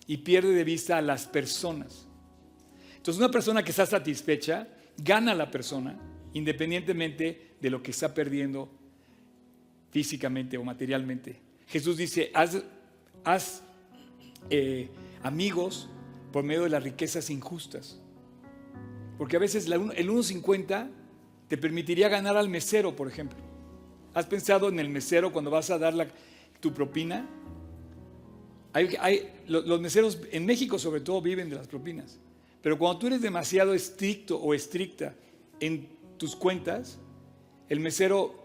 y 0.08 0.18
pierde 0.18 0.54
de 0.54 0.64
vista 0.64 0.98
a 0.98 1.02
las 1.02 1.28
personas. 1.28 2.08
Entonces 2.96 3.20
una 3.20 3.32
persona 3.32 3.62
que 3.62 3.72
está 3.72 3.86
satisfecha 3.86 4.70
gana 4.98 5.34
a 5.34 5.36
la 5.36 5.52
persona 5.52 6.00
independientemente 6.34 7.56
de 7.60 7.70
lo 7.70 7.82
que 7.82 7.92
está 7.92 8.14
perdiendo 8.14 8.70
físicamente 9.92 10.58
o 10.58 10.64
materialmente. 10.64 11.40
Jesús 11.68 11.98
dice, 11.98 12.30
haz, 12.34 12.62
haz 13.24 13.64
eh, 14.50 14.90
amigos 15.24 15.90
por 16.32 16.44
medio 16.44 16.64
de 16.64 16.70
las 16.70 16.84
riquezas 16.84 17.30
injustas. 17.30 18.00
Porque 19.18 19.38
a 19.38 19.40
veces 19.40 19.68
el 19.68 19.80
1.50 19.80 20.90
te 21.48 21.58
permitiría 21.58 22.10
ganar 22.10 22.36
al 22.38 22.50
mesero, 22.50 22.96
por 22.96 23.08
ejemplo. 23.08 23.38
¿Has 24.14 24.26
pensado 24.26 24.70
en 24.70 24.80
el 24.80 24.90
mesero 24.90 25.32
cuando 25.32 25.52
vas 25.52 25.70
a 25.70 25.78
dar 25.78 25.94
tu 26.60 26.74
propina? 26.74 27.28
Los 29.48 29.80
meseros 29.82 30.20
en 30.32 30.46
México 30.46 30.80
sobre 30.80 31.02
todo 31.02 31.22
viven 31.22 31.50
de 31.50 31.56
las 31.56 31.68
propinas. 31.68 32.20
Pero 32.62 32.78
cuando 32.78 33.00
tú 33.00 33.08
eres 33.08 33.22
demasiado 33.22 33.74
estricto 33.74 34.38
o 34.38 34.54
estricta 34.54 35.14
en 35.60 35.88
tus 36.18 36.36
cuentas, 36.36 36.98
el 37.70 37.80
mesero 37.80 38.44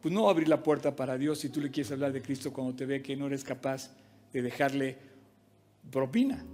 pues 0.00 0.12
no 0.12 0.24
va 0.24 0.28
a 0.28 0.32
abrir 0.32 0.48
la 0.48 0.62
puerta 0.62 0.94
para 0.94 1.16
Dios 1.16 1.38
si 1.38 1.48
tú 1.48 1.60
le 1.60 1.70
quieres 1.70 1.92
hablar 1.92 2.12
de 2.12 2.20
Cristo 2.20 2.52
cuando 2.52 2.74
te 2.74 2.86
ve 2.86 3.02
que 3.02 3.16
no 3.16 3.28
eres 3.28 3.44
capaz 3.44 3.90
de 4.32 4.42
dejarle 4.42 4.98
propina. 5.90 6.44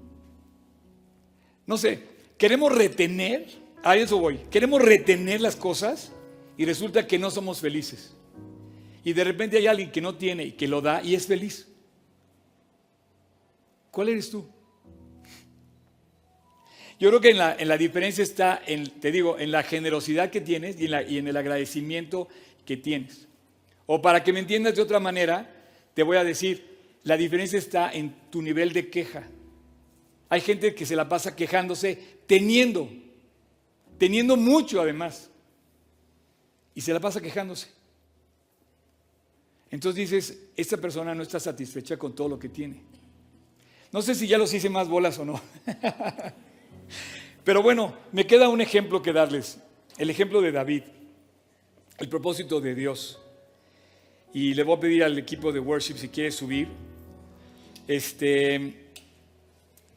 No 1.66 1.76
sé, 1.76 2.02
queremos 2.38 2.74
retener, 2.74 3.46
a 3.82 3.96
eso 3.96 4.18
voy, 4.18 4.38
queremos 4.50 4.80
retener 4.80 5.40
las 5.40 5.56
cosas 5.56 6.12
y 6.56 6.64
resulta 6.64 7.06
que 7.06 7.18
no 7.18 7.30
somos 7.30 7.60
felices. 7.60 8.14
Y 9.04 9.12
de 9.12 9.24
repente 9.24 9.58
hay 9.58 9.66
alguien 9.66 9.90
que 9.90 10.00
no 10.00 10.14
tiene 10.16 10.44
y 10.44 10.52
que 10.52 10.68
lo 10.68 10.80
da 10.80 11.02
y 11.02 11.14
es 11.14 11.26
feliz. 11.26 11.68
¿Cuál 13.90 14.10
eres 14.10 14.30
tú? 14.30 14.46
Yo 17.00 17.08
creo 17.10 17.20
que 17.20 17.30
en 17.30 17.38
la, 17.38 17.54
en 17.54 17.68
la 17.68 17.78
diferencia 17.78 18.24
está, 18.24 18.60
en, 18.66 18.88
te 19.00 19.12
digo, 19.12 19.38
en 19.38 19.52
la 19.52 19.62
generosidad 19.62 20.30
que 20.30 20.40
tienes 20.40 20.80
y 20.80 20.86
en, 20.86 20.90
la, 20.90 21.02
y 21.02 21.18
en 21.18 21.28
el 21.28 21.36
agradecimiento 21.36 22.28
que 22.64 22.76
tienes. 22.76 23.28
O 23.86 24.02
para 24.02 24.24
que 24.24 24.32
me 24.32 24.40
entiendas 24.40 24.74
de 24.74 24.82
otra 24.82 24.98
manera, 24.98 25.48
te 25.94 26.02
voy 26.02 26.16
a 26.16 26.24
decir, 26.24 26.76
La 27.04 27.16
diferencia 27.16 27.58
está 27.58 27.90
en 27.90 28.14
tu 28.30 28.42
nivel 28.42 28.72
de 28.72 28.90
queja. 28.90 29.28
Hay 30.28 30.40
gente 30.40 30.74
que 30.74 30.84
se 30.84 30.96
la 30.96 31.08
pasa 31.08 31.34
quejándose, 31.34 32.17
teniendo, 32.28 32.88
teniendo 33.98 34.36
mucho 34.36 34.80
además, 34.80 35.28
y 36.74 36.80
se 36.80 36.92
la 36.92 37.00
pasa 37.00 37.20
quejándose. 37.20 37.68
Entonces 39.70 40.10
dices, 40.10 40.38
esta 40.56 40.76
persona 40.76 41.14
no 41.14 41.22
está 41.24 41.40
satisfecha 41.40 41.96
con 41.96 42.14
todo 42.14 42.28
lo 42.28 42.38
que 42.38 42.48
tiene. 42.48 42.80
No 43.90 44.00
sé 44.02 44.14
si 44.14 44.28
ya 44.28 44.38
los 44.38 44.52
hice 44.54 44.68
más 44.68 44.88
bolas 44.88 45.18
o 45.18 45.24
no. 45.24 45.40
Pero 47.44 47.62
bueno, 47.62 47.96
me 48.12 48.26
queda 48.26 48.48
un 48.48 48.60
ejemplo 48.60 49.02
que 49.02 49.12
darles. 49.12 49.58
El 49.96 50.10
ejemplo 50.10 50.40
de 50.40 50.52
David. 50.52 50.82
El 51.98 52.08
propósito 52.08 52.60
de 52.60 52.74
Dios. 52.74 53.18
Y 54.34 54.54
le 54.54 54.62
voy 54.62 54.76
a 54.76 54.80
pedir 54.80 55.04
al 55.04 55.18
equipo 55.18 55.50
de 55.50 55.60
worship 55.60 55.96
si 55.96 56.08
quiere 56.08 56.30
subir. 56.30 56.68
Este, 57.86 58.92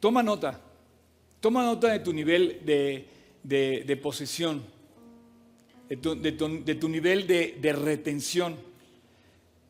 toma 0.00 0.22
nota. 0.22 0.71
Toma 1.42 1.64
nota 1.64 1.90
de 1.90 1.98
tu 1.98 2.12
nivel 2.12 2.60
de, 2.64 3.98
posesión. 4.00 4.62
De 5.88 5.96
tu, 5.96 6.88
nivel 6.88 7.26
de 7.26 7.72
retención. 7.72 8.56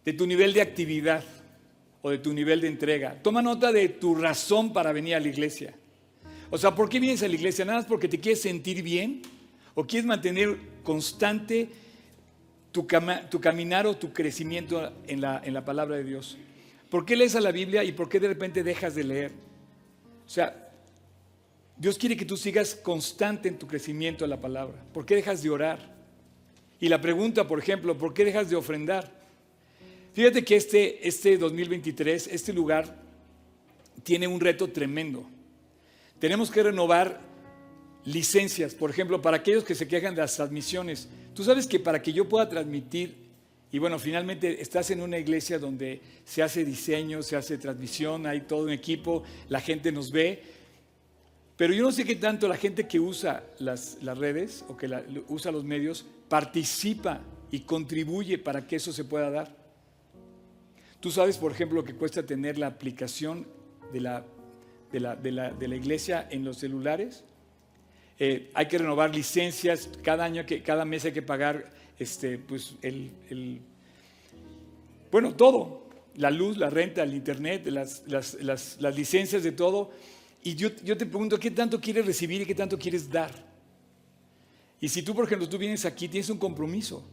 De 0.05 0.13
tu 0.13 0.27
nivel 0.27 0.53
de 0.53 0.61
actividad 0.61 1.25
o 2.03 2.11
de 2.11 2.19
tu 2.19 2.35
nivel 2.35 2.61
de 2.61 2.69
entrega. 2.69 3.23
Toma 3.23 3.41
nota 3.41 3.73
de 3.73 3.89
tu 3.89 4.15
razón 4.15 4.75
para 4.75 4.93
venir 4.93 5.15
a 5.15 5.21
la 5.21 5.29
iglesia. 5.29 5.73
O 6.51 6.59
sea, 6.59 6.75
¿por 6.75 6.91
qué 6.91 7.01
vienes 7.01 7.23
a 7.23 7.29
la 7.29 7.37
iglesia? 7.37 7.65
¿Nada 7.65 7.79
más 7.79 7.87
porque 7.87 8.07
te 8.07 8.21
quieres 8.21 8.43
sentir 8.43 8.83
bien? 8.83 9.23
¿O 9.75 9.87
quieres 9.87 10.05
mantener 10.05 10.59
constante 10.83 11.71
tu, 12.71 12.87
caminar 12.87 13.87
o 13.87 13.97
tu 13.97 14.13
crecimiento 14.13 14.93
en 15.07 15.23
la, 15.23 15.41
en 15.43 15.55
la 15.55 15.65
palabra 15.65 15.97
de 15.97 16.05
Dios? 16.05 16.37
¿Por 16.91 17.07
qué 17.07 17.17
lees 17.17 17.35
a 17.35 17.41
la 17.41 17.51
Biblia 17.51 17.83
y 17.83 17.93
por 17.93 18.11
qué 18.11 18.21
de 18.21 18.29
repente 18.29 18.63
dejas 18.63 18.95
de 18.95 19.05
leer? 19.05 19.33
O 20.27 20.29
sea, 20.29 20.62
Dios 21.83 21.99
quiere 21.99 22.17
que 22.17 22.25
tú 22.25 22.37
sigas 22.37 22.77
constante 22.77 23.49
en 23.49 23.59
tu 23.59 23.67
crecimiento 23.67 24.23
en 24.23 24.31
la 24.31 24.41
palabra. 24.41 24.81
¿Por 24.95 25.05
qué 25.05 25.17
dejas 25.17 25.43
de 25.43 25.51
orar? 25.51 25.93
Y 26.79 26.89
la 26.89 27.01
pregunta, 27.01 27.49
por 27.49 27.59
ejemplo, 27.59 27.99
¿por 27.99 28.15
qué 28.15 28.25
dejas 28.25 28.49
de 28.49 28.55
ofrendar? 28.55 29.11
Fíjate 30.13 30.45
que 30.45 30.55
este, 30.55 31.09
este 31.09 31.37
2023, 31.37 32.29
este 32.29 32.53
lugar, 32.53 33.03
tiene 34.05 34.29
un 34.29 34.39
reto 34.39 34.69
tremendo. 34.71 35.29
Tenemos 36.21 36.53
que 36.53 36.63
renovar 36.63 37.21
licencias, 38.05 38.77
por 38.77 38.89
ejemplo, 38.89 39.21
para 39.21 39.39
aquellos 39.39 39.65
que 39.65 39.75
se 39.75 39.89
quejan 39.89 40.15
de 40.15 40.21
las 40.21 40.37
transmisiones. 40.37 41.09
Tú 41.35 41.43
sabes 41.43 41.67
que 41.67 41.81
para 41.81 42.01
que 42.01 42.13
yo 42.13 42.29
pueda 42.29 42.49
transmitir, 42.49 43.17
y 43.73 43.81
bueno, 43.81 43.99
finalmente 43.99 44.63
estás 44.63 44.93
en 44.93 45.03
una 45.03 45.19
iglesia 45.19 45.59
donde 45.59 46.01
se 46.25 46.45
hace 46.45 46.65
diseño, 46.65 47.25
se 47.25 47.35
hace 47.35 47.59
transmisión, 47.59 48.25
hay 48.29 48.43
todo 48.43 48.67
un 48.67 48.71
equipo, 48.71 49.25
la 49.49 49.61
gente 49.61 49.91
nos 49.91 50.13
ve, 50.13 50.62
pero 51.57 51.75
yo 51.75 51.83
no 51.83 51.93
sé 51.93 52.05
qué 52.05 52.17
tanto 52.17 52.49
la 52.49 52.57
gente 52.57 52.87
que 52.87 52.99
usa 52.99 53.45
las, 53.59 53.99
redes 54.03 54.65
o 54.69 54.77
que 54.77 54.89
usa 55.29 55.53
los 55.53 55.65
medios 55.65 56.05
participa 56.29 57.21
y 57.51 57.61
contribuye 57.61 58.39
para 58.39 58.67
que 58.67 58.77
eso 58.77 58.93
se 58.93 59.05
pueda 59.05 59.31
dar. 59.31 59.55
Tú 61.01 61.11
sabes, 61.11 61.37
por 61.37 61.53
ejemplo, 61.53 61.81
lo 61.81 61.85
que 61.85 61.95
cuesta 61.95 62.25
tener 62.25 62.59
la 62.59 62.69
aplicación 62.69 63.47
de 63.93 64.01
la, 64.01 64.25
de 64.91 65.33
la, 65.33 65.77
iglesia 65.77 66.27
en 66.31 66.45
los 66.45 66.59
celulares. 66.59 67.25
Eh, 68.19 68.51
hay 68.55 68.67
que 68.67 68.79
renovar 68.79 69.15
licencias, 69.15 69.91
cada 70.03 70.25
año, 70.25 70.47
que, 70.47 70.63
cada 70.63 70.85
mes 70.85 71.05
hay 71.05 71.13
que 71.13 71.23
pagar 71.23 71.71
este, 71.99 72.39
pues, 72.39 72.75
el, 72.83 73.61
bueno, 75.11 75.35
todo, 75.35 75.89
la 76.17 76.31
luz, 76.31 76.57
la 76.57 76.71
renta, 76.71 77.03
el 77.03 77.15
internet, 77.15 77.67
las, 77.67 78.05
las, 78.07 78.95
licencias 78.95 79.43
de 79.43 79.53
todo. 79.53 79.91
Y 80.43 80.55
yo, 80.55 80.71
yo 80.83 80.97
te 80.97 81.07
pregunto, 81.07 81.39
¿qué 81.39 81.51
tanto 81.51 81.81
quieres 81.81 82.05
recibir 82.05 82.43
y 82.43 82.47
qué 82.47 82.55
tanto 82.55 82.79
quieres 82.79 83.09
dar? 83.09 83.31
Y 84.81 84.89
si 84.89 85.03
tú, 85.03 85.15
por 85.15 85.25
ejemplo, 85.25 85.49
tú 85.49 85.57
vienes 85.59 85.85
aquí, 85.85 86.09
tienes 86.09 86.29
un 86.29 86.39
compromiso. 86.39 87.05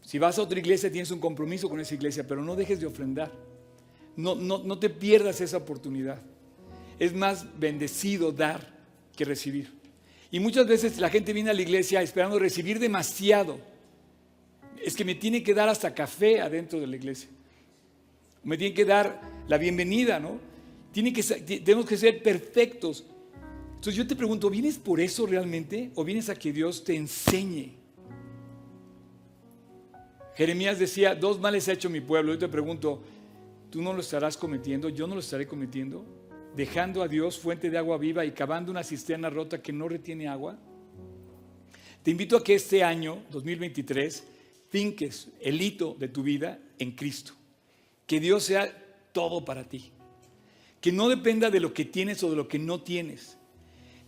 Si 0.00 0.18
vas 0.18 0.38
a 0.38 0.42
otra 0.42 0.58
iglesia 0.58 0.90
tienes 0.90 1.10
un 1.10 1.20
compromiso 1.20 1.68
con 1.68 1.80
esa 1.80 1.94
iglesia, 1.94 2.26
pero 2.26 2.42
no 2.42 2.56
dejes 2.56 2.80
de 2.80 2.86
ofrendar. 2.86 3.30
No, 4.16 4.34
no, 4.34 4.58
no 4.58 4.78
te 4.78 4.88
pierdas 4.88 5.40
esa 5.42 5.58
oportunidad. 5.58 6.22
Es 6.98 7.12
más 7.12 7.46
bendecido 7.58 8.32
dar 8.32 8.74
que 9.14 9.26
recibir. 9.26 9.74
Y 10.30 10.40
muchas 10.40 10.66
veces 10.66 10.98
la 10.98 11.10
gente 11.10 11.32
viene 11.32 11.50
a 11.50 11.54
la 11.54 11.60
iglesia 11.60 12.00
esperando 12.00 12.38
recibir 12.38 12.78
demasiado. 12.78 13.58
Es 14.82 14.96
que 14.96 15.04
me 15.04 15.14
tiene 15.14 15.42
que 15.42 15.52
dar 15.52 15.68
hasta 15.68 15.92
café 15.92 16.40
adentro 16.40 16.80
de 16.80 16.86
la 16.86 16.96
iglesia. 16.96 17.28
Me 18.44 18.56
tiene 18.56 18.74
que 18.74 18.84
dar 18.84 19.20
la 19.48 19.58
bienvenida, 19.58 20.20
¿no? 20.20 20.38
Tiene 20.96 21.12
que, 21.12 21.22
tenemos 21.22 21.84
que 21.84 21.98
ser 21.98 22.22
perfectos. 22.22 23.04
Entonces 23.68 23.96
yo 23.96 24.06
te 24.06 24.16
pregunto, 24.16 24.48
¿vienes 24.48 24.78
por 24.78 24.98
eso 24.98 25.26
realmente? 25.26 25.90
¿O 25.94 26.02
vienes 26.02 26.30
a 26.30 26.34
que 26.34 26.54
Dios 26.54 26.82
te 26.84 26.96
enseñe? 26.96 27.74
Jeremías 30.36 30.78
decía, 30.78 31.14
dos 31.14 31.38
males 31.38 31.68
ha 31.68 31.74
hecho 31.74 31.90
mi 31.90 32.00
pueblo. 32.00 32.32
Yo 32.32 32.38
te 32.38 32.48
pregunto, 32.48 33.02
¿tú 33.68 33.82
no 33.82 33.92
lo 33.92 34.00
estarás 34.00 34.38
cometiendo? 34.38 34.88
¿Yo 34.88 35.06
no 35.06 35.12
lo 35.12 35.20
estaré 35.20 35.46
cometiendo? 35.46 36.02
¿Dejando 36.56 37.02
a 37.02 37.08
Dios 37.08 37.38
fuente 37.38 37.68
de 37.68 37.76
agua 37.76 37.98
viva 37.98 38.24
y 38.24 38.30
cavando 38.30 38.70
una 38.70 38.82
cisterna 38.82 39.28
rota 39.28 39.60
que 39.60 39.74
no 39.74 39.90
retiene 39.90 40.28
agua? 40.28 40.58
Te 42.02 42.10
invito 42.10 42.38
a 42.38 42.42
que 42.42 42.54
este 42.54 42.82
año, 42.82 43.22
2023, 43.32 44.24
finques 44.70 45.28
el 45.42 45.60
hito 45.60 45.94
de 45.98 46.08
tu 46.08 46.22
vida 46.22 46.58
en 46.78 46.92
Cristo. 46.92 47.34
Que 48.06 48.18
Dios 48.18 48.44
sea 48.44 48.74
todo 49.12 49.44
para 49.44 49.62
ti. 49.64 49.92
Que 50.86 50.92
no 50.92 51.08
dependa 51.08 51.50
de 51.50 51.58
lo 51.58 51.74
que 51.74 51.84
tienes 51.84 52.22
o 52.22 52.30
de 52.30 52.36
lo 52.36 52.46
que 52.46 52.60
no 52.60 52.80
tienes. 52.80 53.38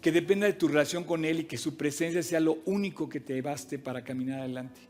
Que 0.01 0.12
dependa 0.12 0.47
de 0.47 0.53
tu 0.53 0.68
relación 0.68 1.03
con 1.03 1.24
Él 1.24 1.41
y 1.41 1.45
que 1.47 1.59
su 1.59 1.76
presencia 1.76 2.22
sea 2.22 2.39
lo 2.39 2.59
único 2.66 3.09
que 3.09 3.18
te 3.18 3.43
baste 3.43 3.81
para 3.81 4.05
caminar 4.05 4.43
adelante. 4.43 4.81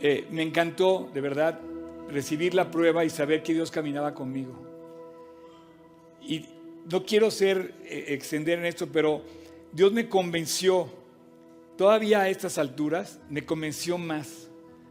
Eh, 0.00 0.26
me 0.32 0.42
encantó, 0.42 1.08
de 1.14 1.20
verdad, 1.20 1.60
recibir 2.08 2.52
la 2.54 2.68
prueba 2.68 3.04
y 3.04 3.10
saber 3.10 3.44
que 3.44 3.54
Dios 3.54 3.70
caminaba 3.70 4.12
conmigo. 4.12 4.60
Y 6.20 6.46
no 6.90 7.04
quiero 7.04 7.30
ser, 7.30 7.72
eh, 7.84 8.06
extender 8.08 8.58
en 8.58 8.66
esto, 8.66 8.88
pero 8.88 9.22
Dios 9.70 9.92
me 9.92 10.08
convenció, 10.08 10.90
todavía 11.78 12.22
a 12.22 12.28
estas 12.28 12.58
alturas, 12.58 13.20
me 13.30 13.46
convenció 13.46 13.98
más 13.98 14.48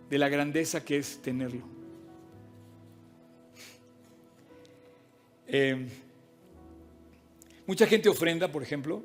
de 0.10 0.20
la 0.20 0.30
grandeza 0.30 0.86
que 0.86 0.99
es 0.99 1.22
tenerlo. 1.22 1.78
Eh, 5.52 5.88
mucha 7.66 7.88
gente 7.88 8.08
ofrenda, 8.08 8.52
por 8.52 8.62
ejemplo, 8.62 9.02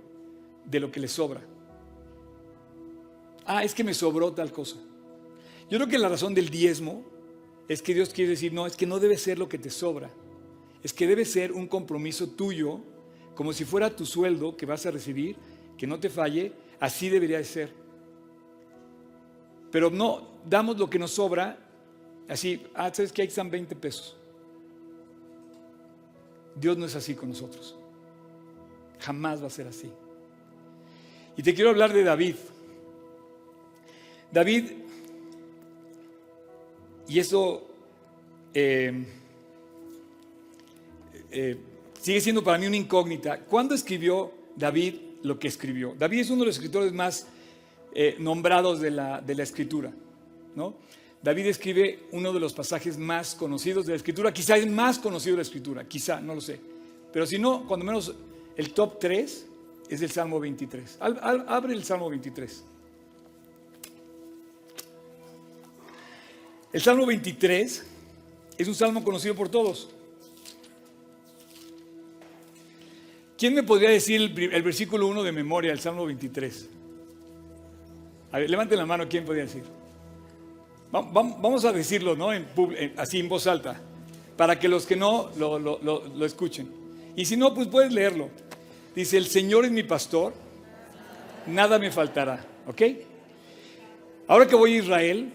de 0.66 0.78
lo 0.78 0.92
que 0.92 1.00
le 1.00 1.08
sobra. 1.08 1.40
Ah, 3.46 3.64
es 3.64 3.74
que 3.74 3.82
me 3.82 3.94
sobró 3.94 4.32
tal 4.32 4.52
cosa. 4.52 4.76
Yo 5.70 5.78
creo 5.78 5.88
que 5.88 5.98
la 5.98 6.08
razón 6.08 6.34
del 6.34 6.50
diezmo 6.50 7.02
es 7.66 7.80
que 7.80 7.94
Dios 7.94 8.10
quiere 8.10 8.32
decir, 8.32 8.52
no, 8.52 8.66
es 8.66 8.76
que 8.76 8.86
no 8.86 9.00
debe 9.00 9.16
ser 9.16 9.38
lo 9.38 9.48
que 9.48 9.58
te 9.58 9.70
sobra, 9.70 10.10
es 10.82 10.92
que 10.92 11.06
debe 11.06 11.24
ser 11.24 11.50
un 11.50 11.66
compromiso 11.66 12.28
tuyo, 12.28 12.80
como 13.34 13.54
si 13.54 13.64
fuera 13.64 13.94
tu 13.94 14.04
sueldo 14.04 14.54
que 14.54 14.66
vas 14.66 14.84
a 14.84 14.90
recibir, 14.90 15.36
que 15.78 15.86
no 15.86 15.98
te 15.98 16.10
falle, 16.10 16.52
así 16.78 17.08
debería 17.08 17.38
de 17.38 17.44
ser. 17.44 17.72
Pero 19.70 19.90
no, 19.90 20.28
damos 20.48 20.78
lo 20.78 20.90
que 20.90 20.98
nos 20.98 21.12
sobra, 21.12 21.58
así, 22.28 22.62
ah, 22.74 22.92
sabes 22.92 23.12
que 23.12 23.22
ahí 23.22 23.28
están 23.28 23.50
20 23.50 23.74
pesos. 23.76 24.16
Dios 26.56 26.76
no 26.78 26.86
es 26.86 26.94
así 26.94 27.14
con 27.14 27.28
nosotros. 27.28 27.76
Jamás 29.00 29.42
va 29.42 29.48
a 29.48 29.50
ser 29.50 29.66
así. 29.66 29.90
Y 31.36 31.42
te 31.42 31.54
quiero 31.54 31.70
hablar 31.70 31.92
de 31.92 32.04
David. 32.04 32.36
David 34.32 34.70
y 37.06 37.18
eso 37.18 37.68
eh, 38.52 39.04
eh, 41.30 41.56
sigue 42.00 42.20
siendo 42.20 42.42
para 42.42 42.58
mí 42.58 42.66
una 42.66 42.76
incógnita. 42.76 43.40
¿Cuándo 43.40 43.74
escribió 43.74 44.32
David 44.56 44.94
lo 45.22 45.38
que 45.38 45.48
escribió? 45.48 45.94
David 45.98 46.20
es 46.20 46.30
uno 46.30 46.40
de 46.40 46.46
los 46.46 46.56
escritores 46.56 46.92
más 46.92 47.26
eh, 47.94 48.16
nombrados 48.18 48.80
de 48.80 48.90
la, 48.90 49.20
de 49.20 49.34
la 49.34 49.42
escritura. 49.42 49.92
¿no? 50.54 50.74
David 51.24 51.46
escribe 51.46 52.00
uno 52.12 52.34
de 52.34 52.38
los 52.38 52.52
pasajes 52.52 52.98
más 52.98 53.34
conocidos 53.34 53.86
de 53.86 53.92
la 53.92 53.96
escritura, 53.96 54.30
quizá 54.30 54.58
es 54.58 54.70
más 54.70 54.98
conocido 54.98 55.32
de 55.32 55.38
la 55.38 55.42
escritura, 55.42 55.88
quizá, 55.88 56.20
no 56.20 56.34
lo 56.34 56.40
sé. 56.42 56.60
Pero 57.10 57.24
si 57.24 57.38
no, 57.38 57.66
cuando 57.66 57.86
menos 57.86 58.14
el 58.54 58.74
top 58.74 58.98
3 59.00 59.46
es 59.88 60.02
el 60.02 60.10
Salmo 60.10 60.38
23. 60.38 60.98
abre 61.00 61.72
el 61.72 61.82
Salmo 61.82 62.10
23. 62.10 62.64
El 66.74 66.82
Salmo 66.82 67.06
23 67.06 67.86
es 68.58 68.68
un 68.68 68.74
salmo 68.74 69.02
conocido 69.02 69.34
por 69.34 69.48
todos. 69.48 69.88
¿Quién 73.38 73.54
me 73.54 73.62
podría 73.62 73.88
decir 73.88 74.20
el, 74.20 74.62
versículo 74.62 75.06
1 75.06 75.22
de 75.22 75.32
memoria 75.32 75.70
del 75.70 75.80
Salmo 75.80 76.04
23? 76.04 76.68
A 78.32 78.38
ver, 78.40 78.50
levanten 78.50 78.76
la 78.76 78.84
mano, 78.84 79.08
¿quién 79.08 79.24
podría 79.24 79.44
decir? 79.44 79.62
Vamos 81.02 81.64
a 81.64 81.72
decirlo, 81.72 82.14
¿no? 82.16 82.28
así 82.96 83.18
en 83.18 83.28
voz 83.28 83.46
alta. 83.46 83.80
para 84.36 84.58
que 84.58 84.66
los 84.68 84.84
que 84.86 84.96
no 84.96 85.30
lo, 85.36 85.58
lo- 85.60 85.78
lo- 85.82 86.04
lo 86.08 86.26
escuchen. 86.26 86.68
Y 87.14 87.24
si 87.24 87.36
no, 87.36 87.54
pues 87.54 87.68
puedes 87.68 87.92
leerlo. 87.92 88.28
Dice, 88.94 89.16
el 89.16 89.26
Señor 89.26 89.64
es 89.64 89.70
mi 89.70 89.84
pastor, 89.84 90.32
nada 91.46 91.78
me 91.78 91.90
faltará. 91.92 92.44
¿Ok? 92.66 92.82
Ahora 94.26 94.46
que 94.48 94.56
voy 94.56 94.74
a 94.74 94.78
Israel, 94.78 95.32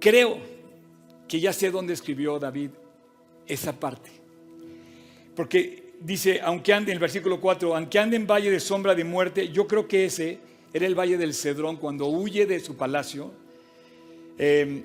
creo 0.00 0.38
que 1.28 1.38
ya 1.40 1.52
sé 1.52 1.70
dónde 1.70 1.92
escribió 1.92 2.38
David 2.40 2.70
esa 3.46 3.72
parte. 3.78 4.10
Porque 5.36 5.92
dice, 6.00 6.40
aunque 6.42 6.72
ande, 6.72 6.90
en 6.90 6.96
el 6.96 7.00
versículo 7.00 7.40
4, 7.40 7.76
aunque 7.76 7.98
ande 7.98 8.16
en 8.16 8.26
valle 8.26 8.50
de 8.50 8.58
sombra 8.60 8.94
de 8.94 9.04
muerte, 9.04 9.48
yo 9.50 9.66
creo 9.68 9.86
que 9.86 10.04
ese 10.06 10.38
era 10.72 10.86
el 10.86 10.94
valle 10.98 11.16
del 11.16 11.34
Cedrón 11.34 11.76
cuando 11.76 12.06
huye 12.06 12.46
de 12.46 12.58
su 12.60 12.76
palacio, 12.76 13.30
eh, 14.42 14.84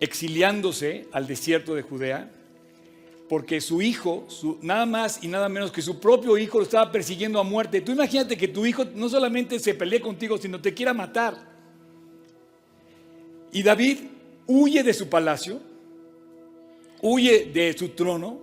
exiliándose 0.00 1.06
al 1.12 1.28
desierto 1.28 1.76
de 1.76 1.82
Judea, 1.82 2.28
porque 3.28 3.60
su 3.60 3.80
hijo, 3.80 4.26
nada 4.60 4.86
más 4.86 5.22
y 5.22 5.28
nada 5.28 5.48
menos 5.48 5.70
que 5.70 5.80
su 5.80 6.00
propio 6.00 6.36
hijo 6.36 6.58
lo 6.58 6.64
estaba 6.64 6.90
persiguiendo 6.90 7.38
a 7.38 7.44
muerte. 7.44 7.80
Tú 7.80 7.92
imagínate 7.92 8.36
que 8.36 8.48
tu 8.48 8.66
hijo 8.66 8.84
no 8.96 9.08
solamente 9.08 9.60
se 9.60 9.72
pelee 9.74 10.00
contigo, 10.00 10.36
sino 10.36 10.60
te 10.60 10.74
quiera 10.74 10.92
matar. 10.92 11.48
Y 13.52 13.62
David 13.62 13.98
huye 14.48 14.82
de 14.82 14.94
su 14.94 15.08
palacio, 15.08 15.60
huye 17.02 17.52
de 17.54 17.72
su 17.78 17.90
trono, 17.90 18.40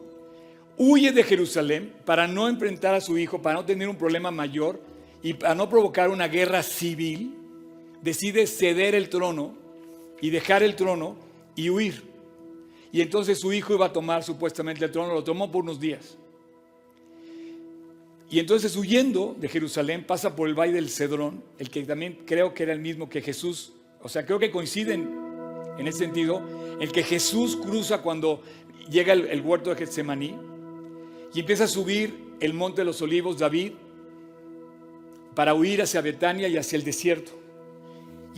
huye 0.78 1.12
de 1.12 1.24
Jerusalén 1.24 1.94
para 2.06 2.30
no 2.30 2.48
enfrentar 2.48 2.96
a 2.96 3.02
su 3.02 3.18
hijo, 3.18 3.42
para 3.42 3.56
no 3.56 3.66
tener 3.66 3.90
un 3.90 3.98
problema 3.98 4.32
mayor 4.32 4.82
y 5.22 5.34
para 5.34 5.54
no 5.54 5.68
provocar 5.68 6.10
una 6.10 6.30
guerra 6.30 6.64
civil, 6.64 7.36
decide 8.02 8.48
ceder 8.48 8.96
el 8.96 9.10
trono 9.10 9.67
y 10.22 10.30
dejar 10.30 10.64
el 10.64 10.76
trono 10.76 11.16
y 11.56 11.70
huir. 11.70 12.04
Y 12.92 13.02
entonces 13.02 13.40
su 13.40 13.54
hijo 13.54 13.74
iba 13.74 13.88
a 13.88 13.94
tomar 13.94 14.24
supuestamente 14.24 14.86
el 14.86 14.92
trono, 14.92 15.14
lo 15.14 15.24
tomó 15.24 15.52
por 15.52 15.64
unos 15.64 15.80
días. 15.80 16.18
Y 18.30 18.40
entonces 18.40 18.76
huyendo 18.76 19.36
de 19.40 19.48
Jerusalén 19.48 20.04
pasa 20.04 20.36
por 20.36 20.50
el 20.50 20.56
valle 20.56 20.74
del 20.74 20.90
Cedrón, 20.90 21.44
el 21.60 21.70
que 21.70 21.84
también 21.84 22.20
creo 22.26 22.54
que 22.54 22.64
era 22.64 22.74
el 22.74 22.80
mismo 22.80 23.10
que 23.10 23.22
Jesús, 23.22 23.74
o 24.02 24.10
sea, 24.10 24.26
creo 24.26 24.38
que 24.38 24.52
coinciden 24.52 25.10
en 25.78 25.88
ese 25.88 26.00
sentido, 26.00 26.42
el 26.80 26.92
que 26.92 27.04
Jesús 27.04 27.56
cruza 27.56 28.02
cuando 28.02 28.42
llega 28.90 29.14
el, 29.14 29.42
huerto 29.42 29.70
de 29.70 29.78
Getsemaní 29.78 30.36
y 31.34 31.40
empieza 31.40 31.66
a 31.66 31.68
subir 31.68 32.16
el 32.40 32.54
monte 32.54 32.82
de 32.82 32.86
los 32.86 33.02
olivos 33.02 33.38
David 33.38 33.74
para 35.36 35.54
huir 35.54 35.82
hacia 35.82 36.02
Betania 36.02 36.48
y 36.48 36.58
hacia 36.58 36.78
el 36.78 36.84
desierto. 36.84 37.32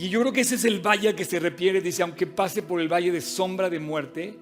Y 0.00 0.08
yo 0.08 0.18
creo 0.22 0.32
que 0.32 0.40
ese 0.40 0.54
es 0.54 0.64
el 0.64 0.80
valle 0.80 1.08
al 1.08 1.14
que 1.14 1.26
se 1.26 1.38
refiere, 1.38 1.82
dice, 1.82 2.02
aunque 2.02 2.26
pase 2.26 2.62
por 2.62 2.80
el 2.80 2.90
valle 2.90 3.12
de 3.12 3.20
sombra 3.20 3.68
de 3.68 3.78
muerte, 3.78 4.34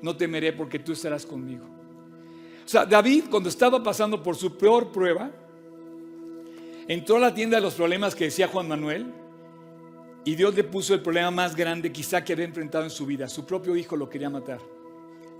no 0.00 0.16
temeré 0.16 0.54
porque 0.54 0.78
tú 0.78 0.92
estarás 0.92 1.26
conmigo. 1.26 1.66
O 2.64 2.68
sea, 2.68 2.86
David 2.86 3.24
cuando 3.30 3.50
estaba 3.50 3.82
pasando 3.82 4.22
por 4.22 4.36
su 4.36 4.56
peor 4.56 4.90
prueba, 4.90 5.30
entró 6.88 7.16
a 7.16 7.20
la 7.20 7.34
tienda 7.34 7.58
de 7.58 7.62
los 7.62 7.74
problemas 7.74 8.14
que 8.14 8.24
decía 8.24 8.48
Juan 8.48 8.66
Manuel 8.66 9.12
y 10.24 10.34
Dios 10.34 10.54
le 10.54 10.64
puso 10.64 10.94
el 10.94 11.02
problema 11.02 11.30
más 11.30 11.54
grande 11.54 11.92
quizá 11.92 12.24
que 12.24 12.32
había 12.32 12.46
enfrentado 12.46 12.84
en 12.84 12.90
su 12.90 13.04
vida. 13.04 13.28
Su 13.28 13.44
propio 13.44 13.76
hijo 13.76 13.96
lo 13.96 14.08
quería 14.08 14.30
matar. 14.30 14.60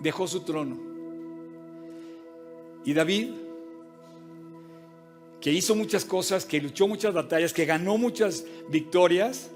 Dejó 0.01 0.29
su 0.29 0.41
trono. 0.41 0.79
Y 2.85 2.93
David, 2.93 3.31
que 5.41 5.51
hizo 5.51 5.75
muchas 5.75 6.05
cosas, 6.05 6.45
que 6.45 6.61
luchó 6.61 6.87
muchas 6.87 7.15
batallas, 7.15 7.55
que 7.55 7.65
ganó 7.65 7.97
muchas 7.97 8.45
victorias, 8.69 9.49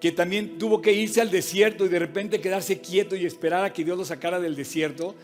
que 0.00 0.12
también 0.12 0.58
tuvo 0.58 0.80
que 0.80 0.92
irse 0.92 1.20
al 1.20 1.30
desierto 1.30 1.84
y 1.84 1.88
de 1.88 1.98
repente 1.98 2.40
quedarse 2.40 2.80
quieto 2.80 3.16
y 3.16 3.26
esperar 3.26 3.64
a 3.64 3.72
que 3.72 3.84
Dios 3.84 3.98
lo 3.98 4.04
sacara 4.04 4.38
del 4.38 4.54
desierto, 4.54 5.14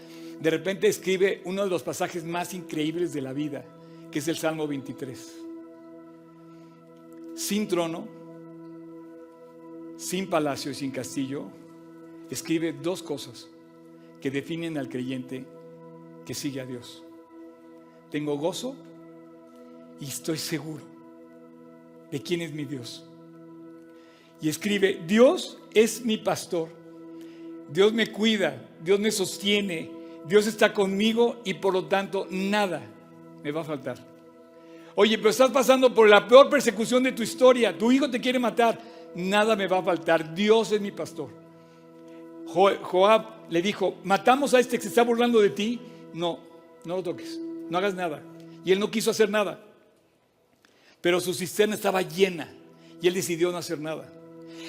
de 0.41 0.51
repente 0.51 0.89
escribe 0.89 1.41
uno 1.45 1.62
de 1.62 1.70
los 1.70 1.83
pasajes 1.83 2.25
más 2.25 2.55
increíbles 2.55 3.12
de 3.12 3.20
la 3.20 3.33
vida, 3.33 3.64
que 4.11 4.18
es 4.18 4.29
el 4.29 4.37
Salmo 4.37 4.66
23. 4.66 5.37
Sin 7.37 7.68
trono, 7.68 8.07
sin 9.97 10.29
palacio 10.29 10.72
y 10.72 10.75
sin 10.75 10.91
castillo, 10.91 11.45
escribe 12.31 12.72
dos 12.72 13.03
cosas 13.03 13.49
que 14.20 14.31
definen 14.31 14.77
al 14.77 14.89
creyente 14.89 15.45
que 16.27 16.35
sigue 16.35 16.61
a 16.61 16.66
Dios. 16.66 17.05
Tengo 18.11 18.37
gozo 18.37 18.75
y 20.01 20.07
estoy 20.07 20.39
seguro 20.39 20.83
de 22.11 22.20
quién 22.20 22.41
es 22.43 22.53
mi 22.53 22.64
Dios. 22.64 23.05
Y 24.45 24.49
escribe, 24.51 25.01
Dios 25.07 25.57
es 25.72 26.05
mi 26.05 26.18
pastor, 26.18 26.68
Dios 27.72 27.95
me 27.95 28.09
cuida, 28.12 28.62
Dios 28.84 29.01
me 29.01 29.11
sostiene, 29.11 29.90
Dios 30.28 30.47
está 30.47 30.70
conmigo 30.70 31.40
y 31.47 31.55
por 31.55 31.72
lo 31.72 31.86
tanto 31.86 32.26
nada 32.30 32.82
me 33.42 33.51
va 33.51 33.62
a 33.62 33.64
faltar. 33.64 33.97
Oye, 34.97 35.16
pero 35.16 35.30
estás 35.30 35.51
pasando 35.51 35.95
por 35.95 36.11
la 36.11 36.28
peor 36.28 36.51
persecución 36.51 37.03
de 37.05 37.12
tu 37.12 37.22
historia, 37.22 37.78
tu 37.78 37.90
hijo 37.90 38.11
te 38.11 38.20
quiere 38.20 38.38
matar, 38.38 38.78
nada 39.14 39.57
me 39.57 39.66
va 39.66 39.78
a 39.78 39.82
faltar, 39.82 40.34
Dios 40.34 40.72
es 40.72 40.80
mi 40.82 40.90
pastor. 40.90 41.30
Jo- 42.47 42.76
Joab 42.82 43.24
le 43.49 43.62
dijo, 43.62 43.95
matamos 44.05 44.53
a 44.53 44.61
este 44.61 44.76
que 44.76 44.82
se 44.82 44.88
está 44.90 45.05
burlando 45.05 45.40
de 45.40 45.49
ti, 45.49 45.80
no, 46.12 46.38
no 46.84 46.97
lo 46.97 47.03
toques, 47.03 47.40
no 47.70 47.78
hagas 47.78 47.95
nada. 47.95 48.20
Y 48.62 48.72
él 48.72 48.78
no 48.78 48.90
quiso 48.90 49.11
hacer 49.11 49.30
nada, 49.30 49.59
pero 51.01 51.18
su 51.18 51.32
cisterna 51.32 51.76
estaba 51.76 52.03
llena 52.03 52.53
y 53.01 53.09
él 53.09 53.14
decidió 53.14 53.51
no 53.51 53.57
hacer 53.57 53.80
nada. 53.80 54.11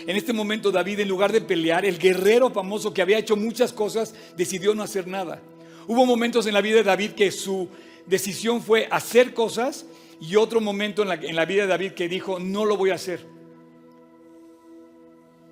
En 0.07 0.15
este 0.15 0.33
momento 0.33 0.71
David, 0.71 0.99
en 0.99 1.07
lugar 1.07 1.31
de 1.31 1.41
pelear, 1.41 1.85
el 1.85 1.97
guerrero 1.97 2.49
famoso 2.49 2.93
que 2.93 3.01
había 3.01 3.17
hecho 3.17 3.35
muchas 3.35 3.73
cosas, 3.73 4.13
decidió 4.35 4.75
no 4.75 4.83
hacer 4.83 5.07
nada. 5.07 5.41
Hubo 5.87 6.05
momentos 6.05 6.47
en 6.47 6.53
la 6.53 6.61
vida 6.61 6.77
de 6.77 6.83
David 6.83 7.11
que 7.11 7.31
su 7.31 7.69
decisión 8.05 8.61
fue 8.61 8.87
hacer 8.91 9.33
cosas 9.33 9.85
y 10.19 10.35
otro 10.35 10.61
momento 10.61 11.01
en 11.01 11.09
la, 11.09 11.15
en 11.15 11.35
la 11.35 11.45
vida 11.45 11.63
de 11.63 11.69
David 11.69 11.91
que 11.91 12.07
dijo, 12.07 12.39
no 12.39 12.65
lo 12.65 12.77
voy 12.77 12.91
a 12.91 12.95
hacer. 12.95 13.35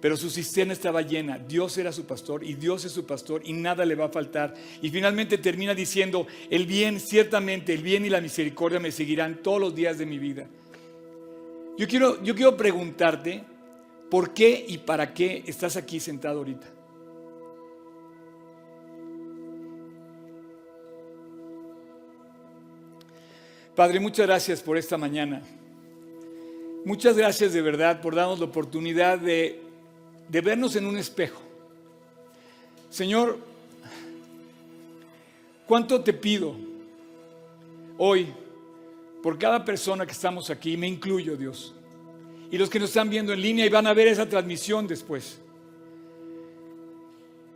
Pero 0.03 0.17
su 0.17 0.29
cisterna 0.29 0.73
estaba 0.73 1.01
llena, 1.01 1.37
Dios 1.37 1.77
era 1.77 1.93
su 1.93 2.05
pastor 2.05 2.43
y 2.43 2.55
Dios 2.55 2.83
es 2.83 2.91
su 2.91 3.05
pastor 3.05 3.41
y 3.45 3.53
nada 3.53 3.85
le 3.85 3.95
va 3.95 4.05
a 4.05 4.09
faltar. 4.09 4.53
Y 4.81 4.89
finalmente 4.89 5.37
termina 5.37 5.73
diciendo, 5.73 6.27
el 6.49 6.65
bien, 6.65 6.99
ciertamente, 6.99 7.73
el 7.73 7.81
bien 7.81 8.05
y 8.05 8.09
la 8.09 8.19
misericordia 8.19 8.81
me 8.81 8.91
seguirán 8.91 9.41
todos 9.41 9.61
los 9.61 9.73
días 9.73 9.97
de 9.97 10.05
mi 10.05 10.19
vida. 10.19 10.45
Yo 11.77 11.87
quiero, 11.87 12.21
yo 12.21 12.35
quiero 12.35 12.57
preguntarte, 12.57 13.45
¿por 14.13 14.31
qué 14.31 14.63
y 14.67 14.77
para 14.77 15.11
qué 15.11 15.43
estás 15.47 15.75
aquí 15.75 15.99
sentado 15.99 16.37
ahorita? 16.37 16.67
Padre, 23.75 23.99
muchas 23.99 24.27
gracias 24.27 24.61
por 24.61 24.77
esta 24.77 24.99
mañana. 24.99 25.41
Muchas 26.85 27.17
gracias 27.17 27.53
de 27.53 27.61
verdad 27.63 28.01
por 28.01 28.13
darnos 28.13 28.37
la 28.37 28.45
oportunidad 28.45 29.17
de, 29.17 29.59
de 30.29 30.41
vernos 30.41 30.75
en 30.75 30.85
un 30.85 30.99
espejo. 30.99 31.41
Señor, 32.91 33.39
¿cuánto 35.65 36.03
te 36.03 36.13
pido 36.13 36.55
hoy 37.97 38.31
por 39.23 39.39
cada 39.39 39.65
persona 39.65 40.05
que 40.05 40.11
estamos 40.11 40.51
aquí? 40.51 40.77
Me 40.77 40.87
incluyo, 40.87 41.35
Dios. 41.35 41.73
Y 42.51 42.57
los 42.57 42.69
que 42.69 42.79
nos 42.79 42.89
están 42.89 43.09
viendo 43.09 43.33
en 43.33 43.41
línea 43.41 43.65
y 43.65 43.69
van 43.69 43.87
a 43.87 43.93
ver 43.93 44.07
esa 44.07 44.27
transmisión 44.27 44.87
después. 44.87 45.39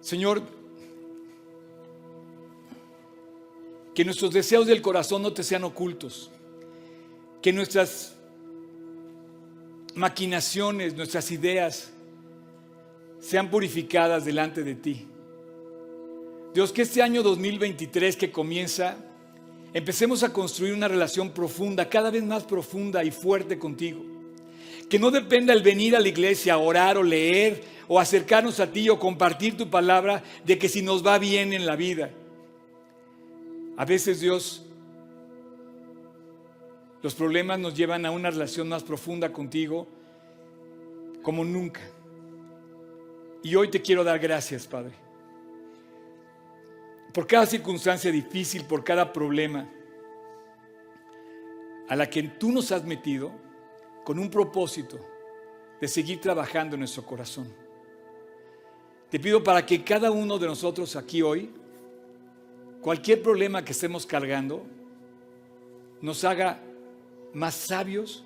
Señor, 0.01 0.41
que 3.93 4.05
nuestros 4.05 4.31
deseos 4.31 4.67
del 4.67 4.81
corazón 4.81 5.21
no 5.21 5.33
te 5.33 5.43
sean 5.43 5.63
ocultos. 5.63 6.31
Que 7.41 7.51
nuestras 7.51 8.15
maquinaciones, 9.95 10.95
nuestras 10.95 11.31
ideas 11.31 11.91
sean 13.19 13.49
purificadas 13.49 14.23
delante 14.25 14.63
de 14.63 14.75
ti. 14.75 15.07
Dios, 16.53 16.71
que 16.71 16.83
este 16.83 17.01
año 17.01 17.23
2023 17.23 18.15
que 18.15 18.31
comienza, 18.31 18.97
empecemos 19.73 20.23
a 20.23 20.31
construir 20.31 20.73
una 20.73 20.87
relación 20.87 21.31
profunda, 21.31 21.89
cada 21.89 22.09
vez 22.09 22.23
más 22.23 22.43
profunda 22.43 23.03
y 23.03 23.11
fuerte 23.11 23.59
contigo. 23.59 24.16
Que 24.89 24.99
no 24.99 25.11
dependa 25.11 25.53
el 25.53 25.63
venir 25.63 25.95
a 25.95 25.99
la 25.99 26.07
iglesia, 26.07 26.53
a 26.53 26.57
orar 26.57 26.97
o 26.97 27.03
leer 27.03 27.63
o 27.87 27.99
acercarnos 27.99 28.59
a 28.59 28.71
ti 28.71 28.89
o 28.89 28.99
compartir 28.99 29.55
tu 29.55 29.69
palabra 29.69 30.23
de 30.45 30.57
que 30.57 30.69
si 30.69 30.81
nos 30.81 31.05
va 31.05 31.17
bien 31.19 31.53
en 31.53 31.65
la 31.65 31.75
vida. 31.75 32.11
A 33.77 33.85
veces 33.85 34.19
Dios, 34.19 34.65
los 37.01 37.15
problemas 37.15 37.59
nos 37.59 37.75
llevan 37.75 38.05
a 38.05 38.11
una 38.11 38.29
relación 38.29 38.67
más 38.67 38.83
profunda 38.83 39.31
contigo 39.31 39.87
como 41.21 41.43
nunca. 41.45 41.81
Y 43.43 43.55
hoy 43.55 43.69
te 43.69 43.81
quiero 43.81 44.03
dar 44.03 44.19
gracias, 44.19 44.67
Padre. 44.67 44.93
Por 47.13 47.27
cada 47.27 47.45
circunstancia 47.45 48.11
difícil, 48.11 48.65
por 48.65 48.83
cada 48.83 49.13
problema 49.13 49.69
a 51.87 51.95
la 51.95 52.09
que 52.09 52.23
tú 52.23 52.51
nos 52.51 52.71
has 52.71 52.83
metido 52.83 53.31
con 54.07 54.19
un 54.19 54.29
propósito 54.29 54.97
de 55.81 55.87
seguir 55.89 56.21
trabajando 56.21 56.77
en 56.77 56.79
nuestro 56.79 57.05
corazón. 57.05 57.53
Te 59.09 59.19
pido 59.19 59.43
para 59.43 59.65
que 59.65 59.83
cada 59.83 60.11
uno 60.11 60.39
de 60.39 60.47
nosotros 60.47 60.95
aquí 60.95 61.21
hoy, 61.21 61.49
cualquier 62.81 63.21
problema 63.21 63.65
que 63.65 63.73
estemos 63.73 64.05
cargando, 64.05 64.65
nos 66.01 66.23
haga 66.23 66.57
más 67.33 67.53
sabios, 67.53 68.23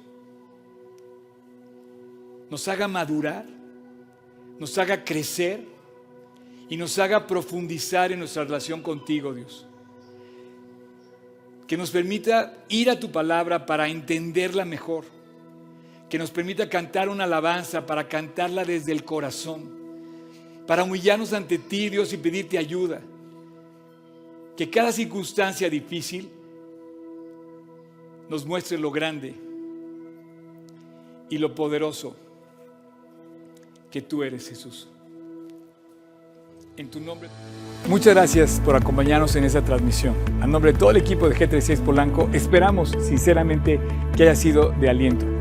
nos 2.51 2.67
haga 2.67 2.87
madurar, 2.87 3.47
nos 4.59 4.77
haga 4.77 5.03
crecer 5.03 5.65
y 6.69 6.77
nos 6.77 6.99
haga 6.99 7.25
profundizar 7.25 8.11
en 8.11 8.19
nuestra 8.19 8.43
relación 8.43 8.83
contigo, 8.83 9.33
Dios. 9.33 9.65
Que 11.65 11.75
nos 11.75 11.89
permita 11.89 12.65
ir 12.69 12.87
a 12.87 12.99
tu 12.99 13.11
palabra 13.11 13.65
para 13.65 13.87
entenderla 13.87 14.63
mejor. 14.63 15.20
Que 16.11 16.19
nos 16.19 16.29
permita 16.29 16.67
cantar 16.67 17.07
una 17.07 17.23
alabanza 17.23 17.85
para 17.85 18.09
cantarla 18.09 18.65
desde 18.65 18.91
el 18.91 19.05
corazón. 19.05 19.71
Para 20.67 20.83
humillarnos 20.83 21.31
ante 21.31 21.57
ti, 21.57 21.87
Dios, 21.87 22.11
y 22.11 22.17
pedirte 22.17 22.57
ayuda. 22.57 22.99
Que 24.57 24.69
cada 24.69 24.91
circunstancia 24.91 25.69
difícil 25.69 26.29
nos 28.27 28.45
muestre 28.45 28.77
lo 28.77 28.91
grande 28.91 29.35
y 31.29 31.37
lo 31.37 31.55
poderoso 31.55 32.13
que 33.89 34.01
tú 34.01 34.21
eres, 34.21 34.49
Jesús. 34.49 34.89
En 36.75 36.89
tu 36.89 36.99
nombre. 36.99 37.29
Muchas 37.87 38.13
gracias 38.13 38.61
por 38.65 38.75
acompañarnos 38.75 39.33
en 39.37 39.45
esta 39.45 39.63
transmisión. 39.63 40.13
A 40.41 40.47
nombre 40.47 40.73
de 40.73 40.77
todo 40.77 40.91
el 40.91 40.97
equipo 40.97 41.29
de 41.29 41.35
G36 41.37 41.79
Polanco, 41.79 42.29
esperamos 42.33 42.91
sinceramente 43.01 43.79
que 44.17 44.23
haya 44.23 44.35
sido 44.35 44.71
de 44.71 44.89
aliento. 44.89 45.40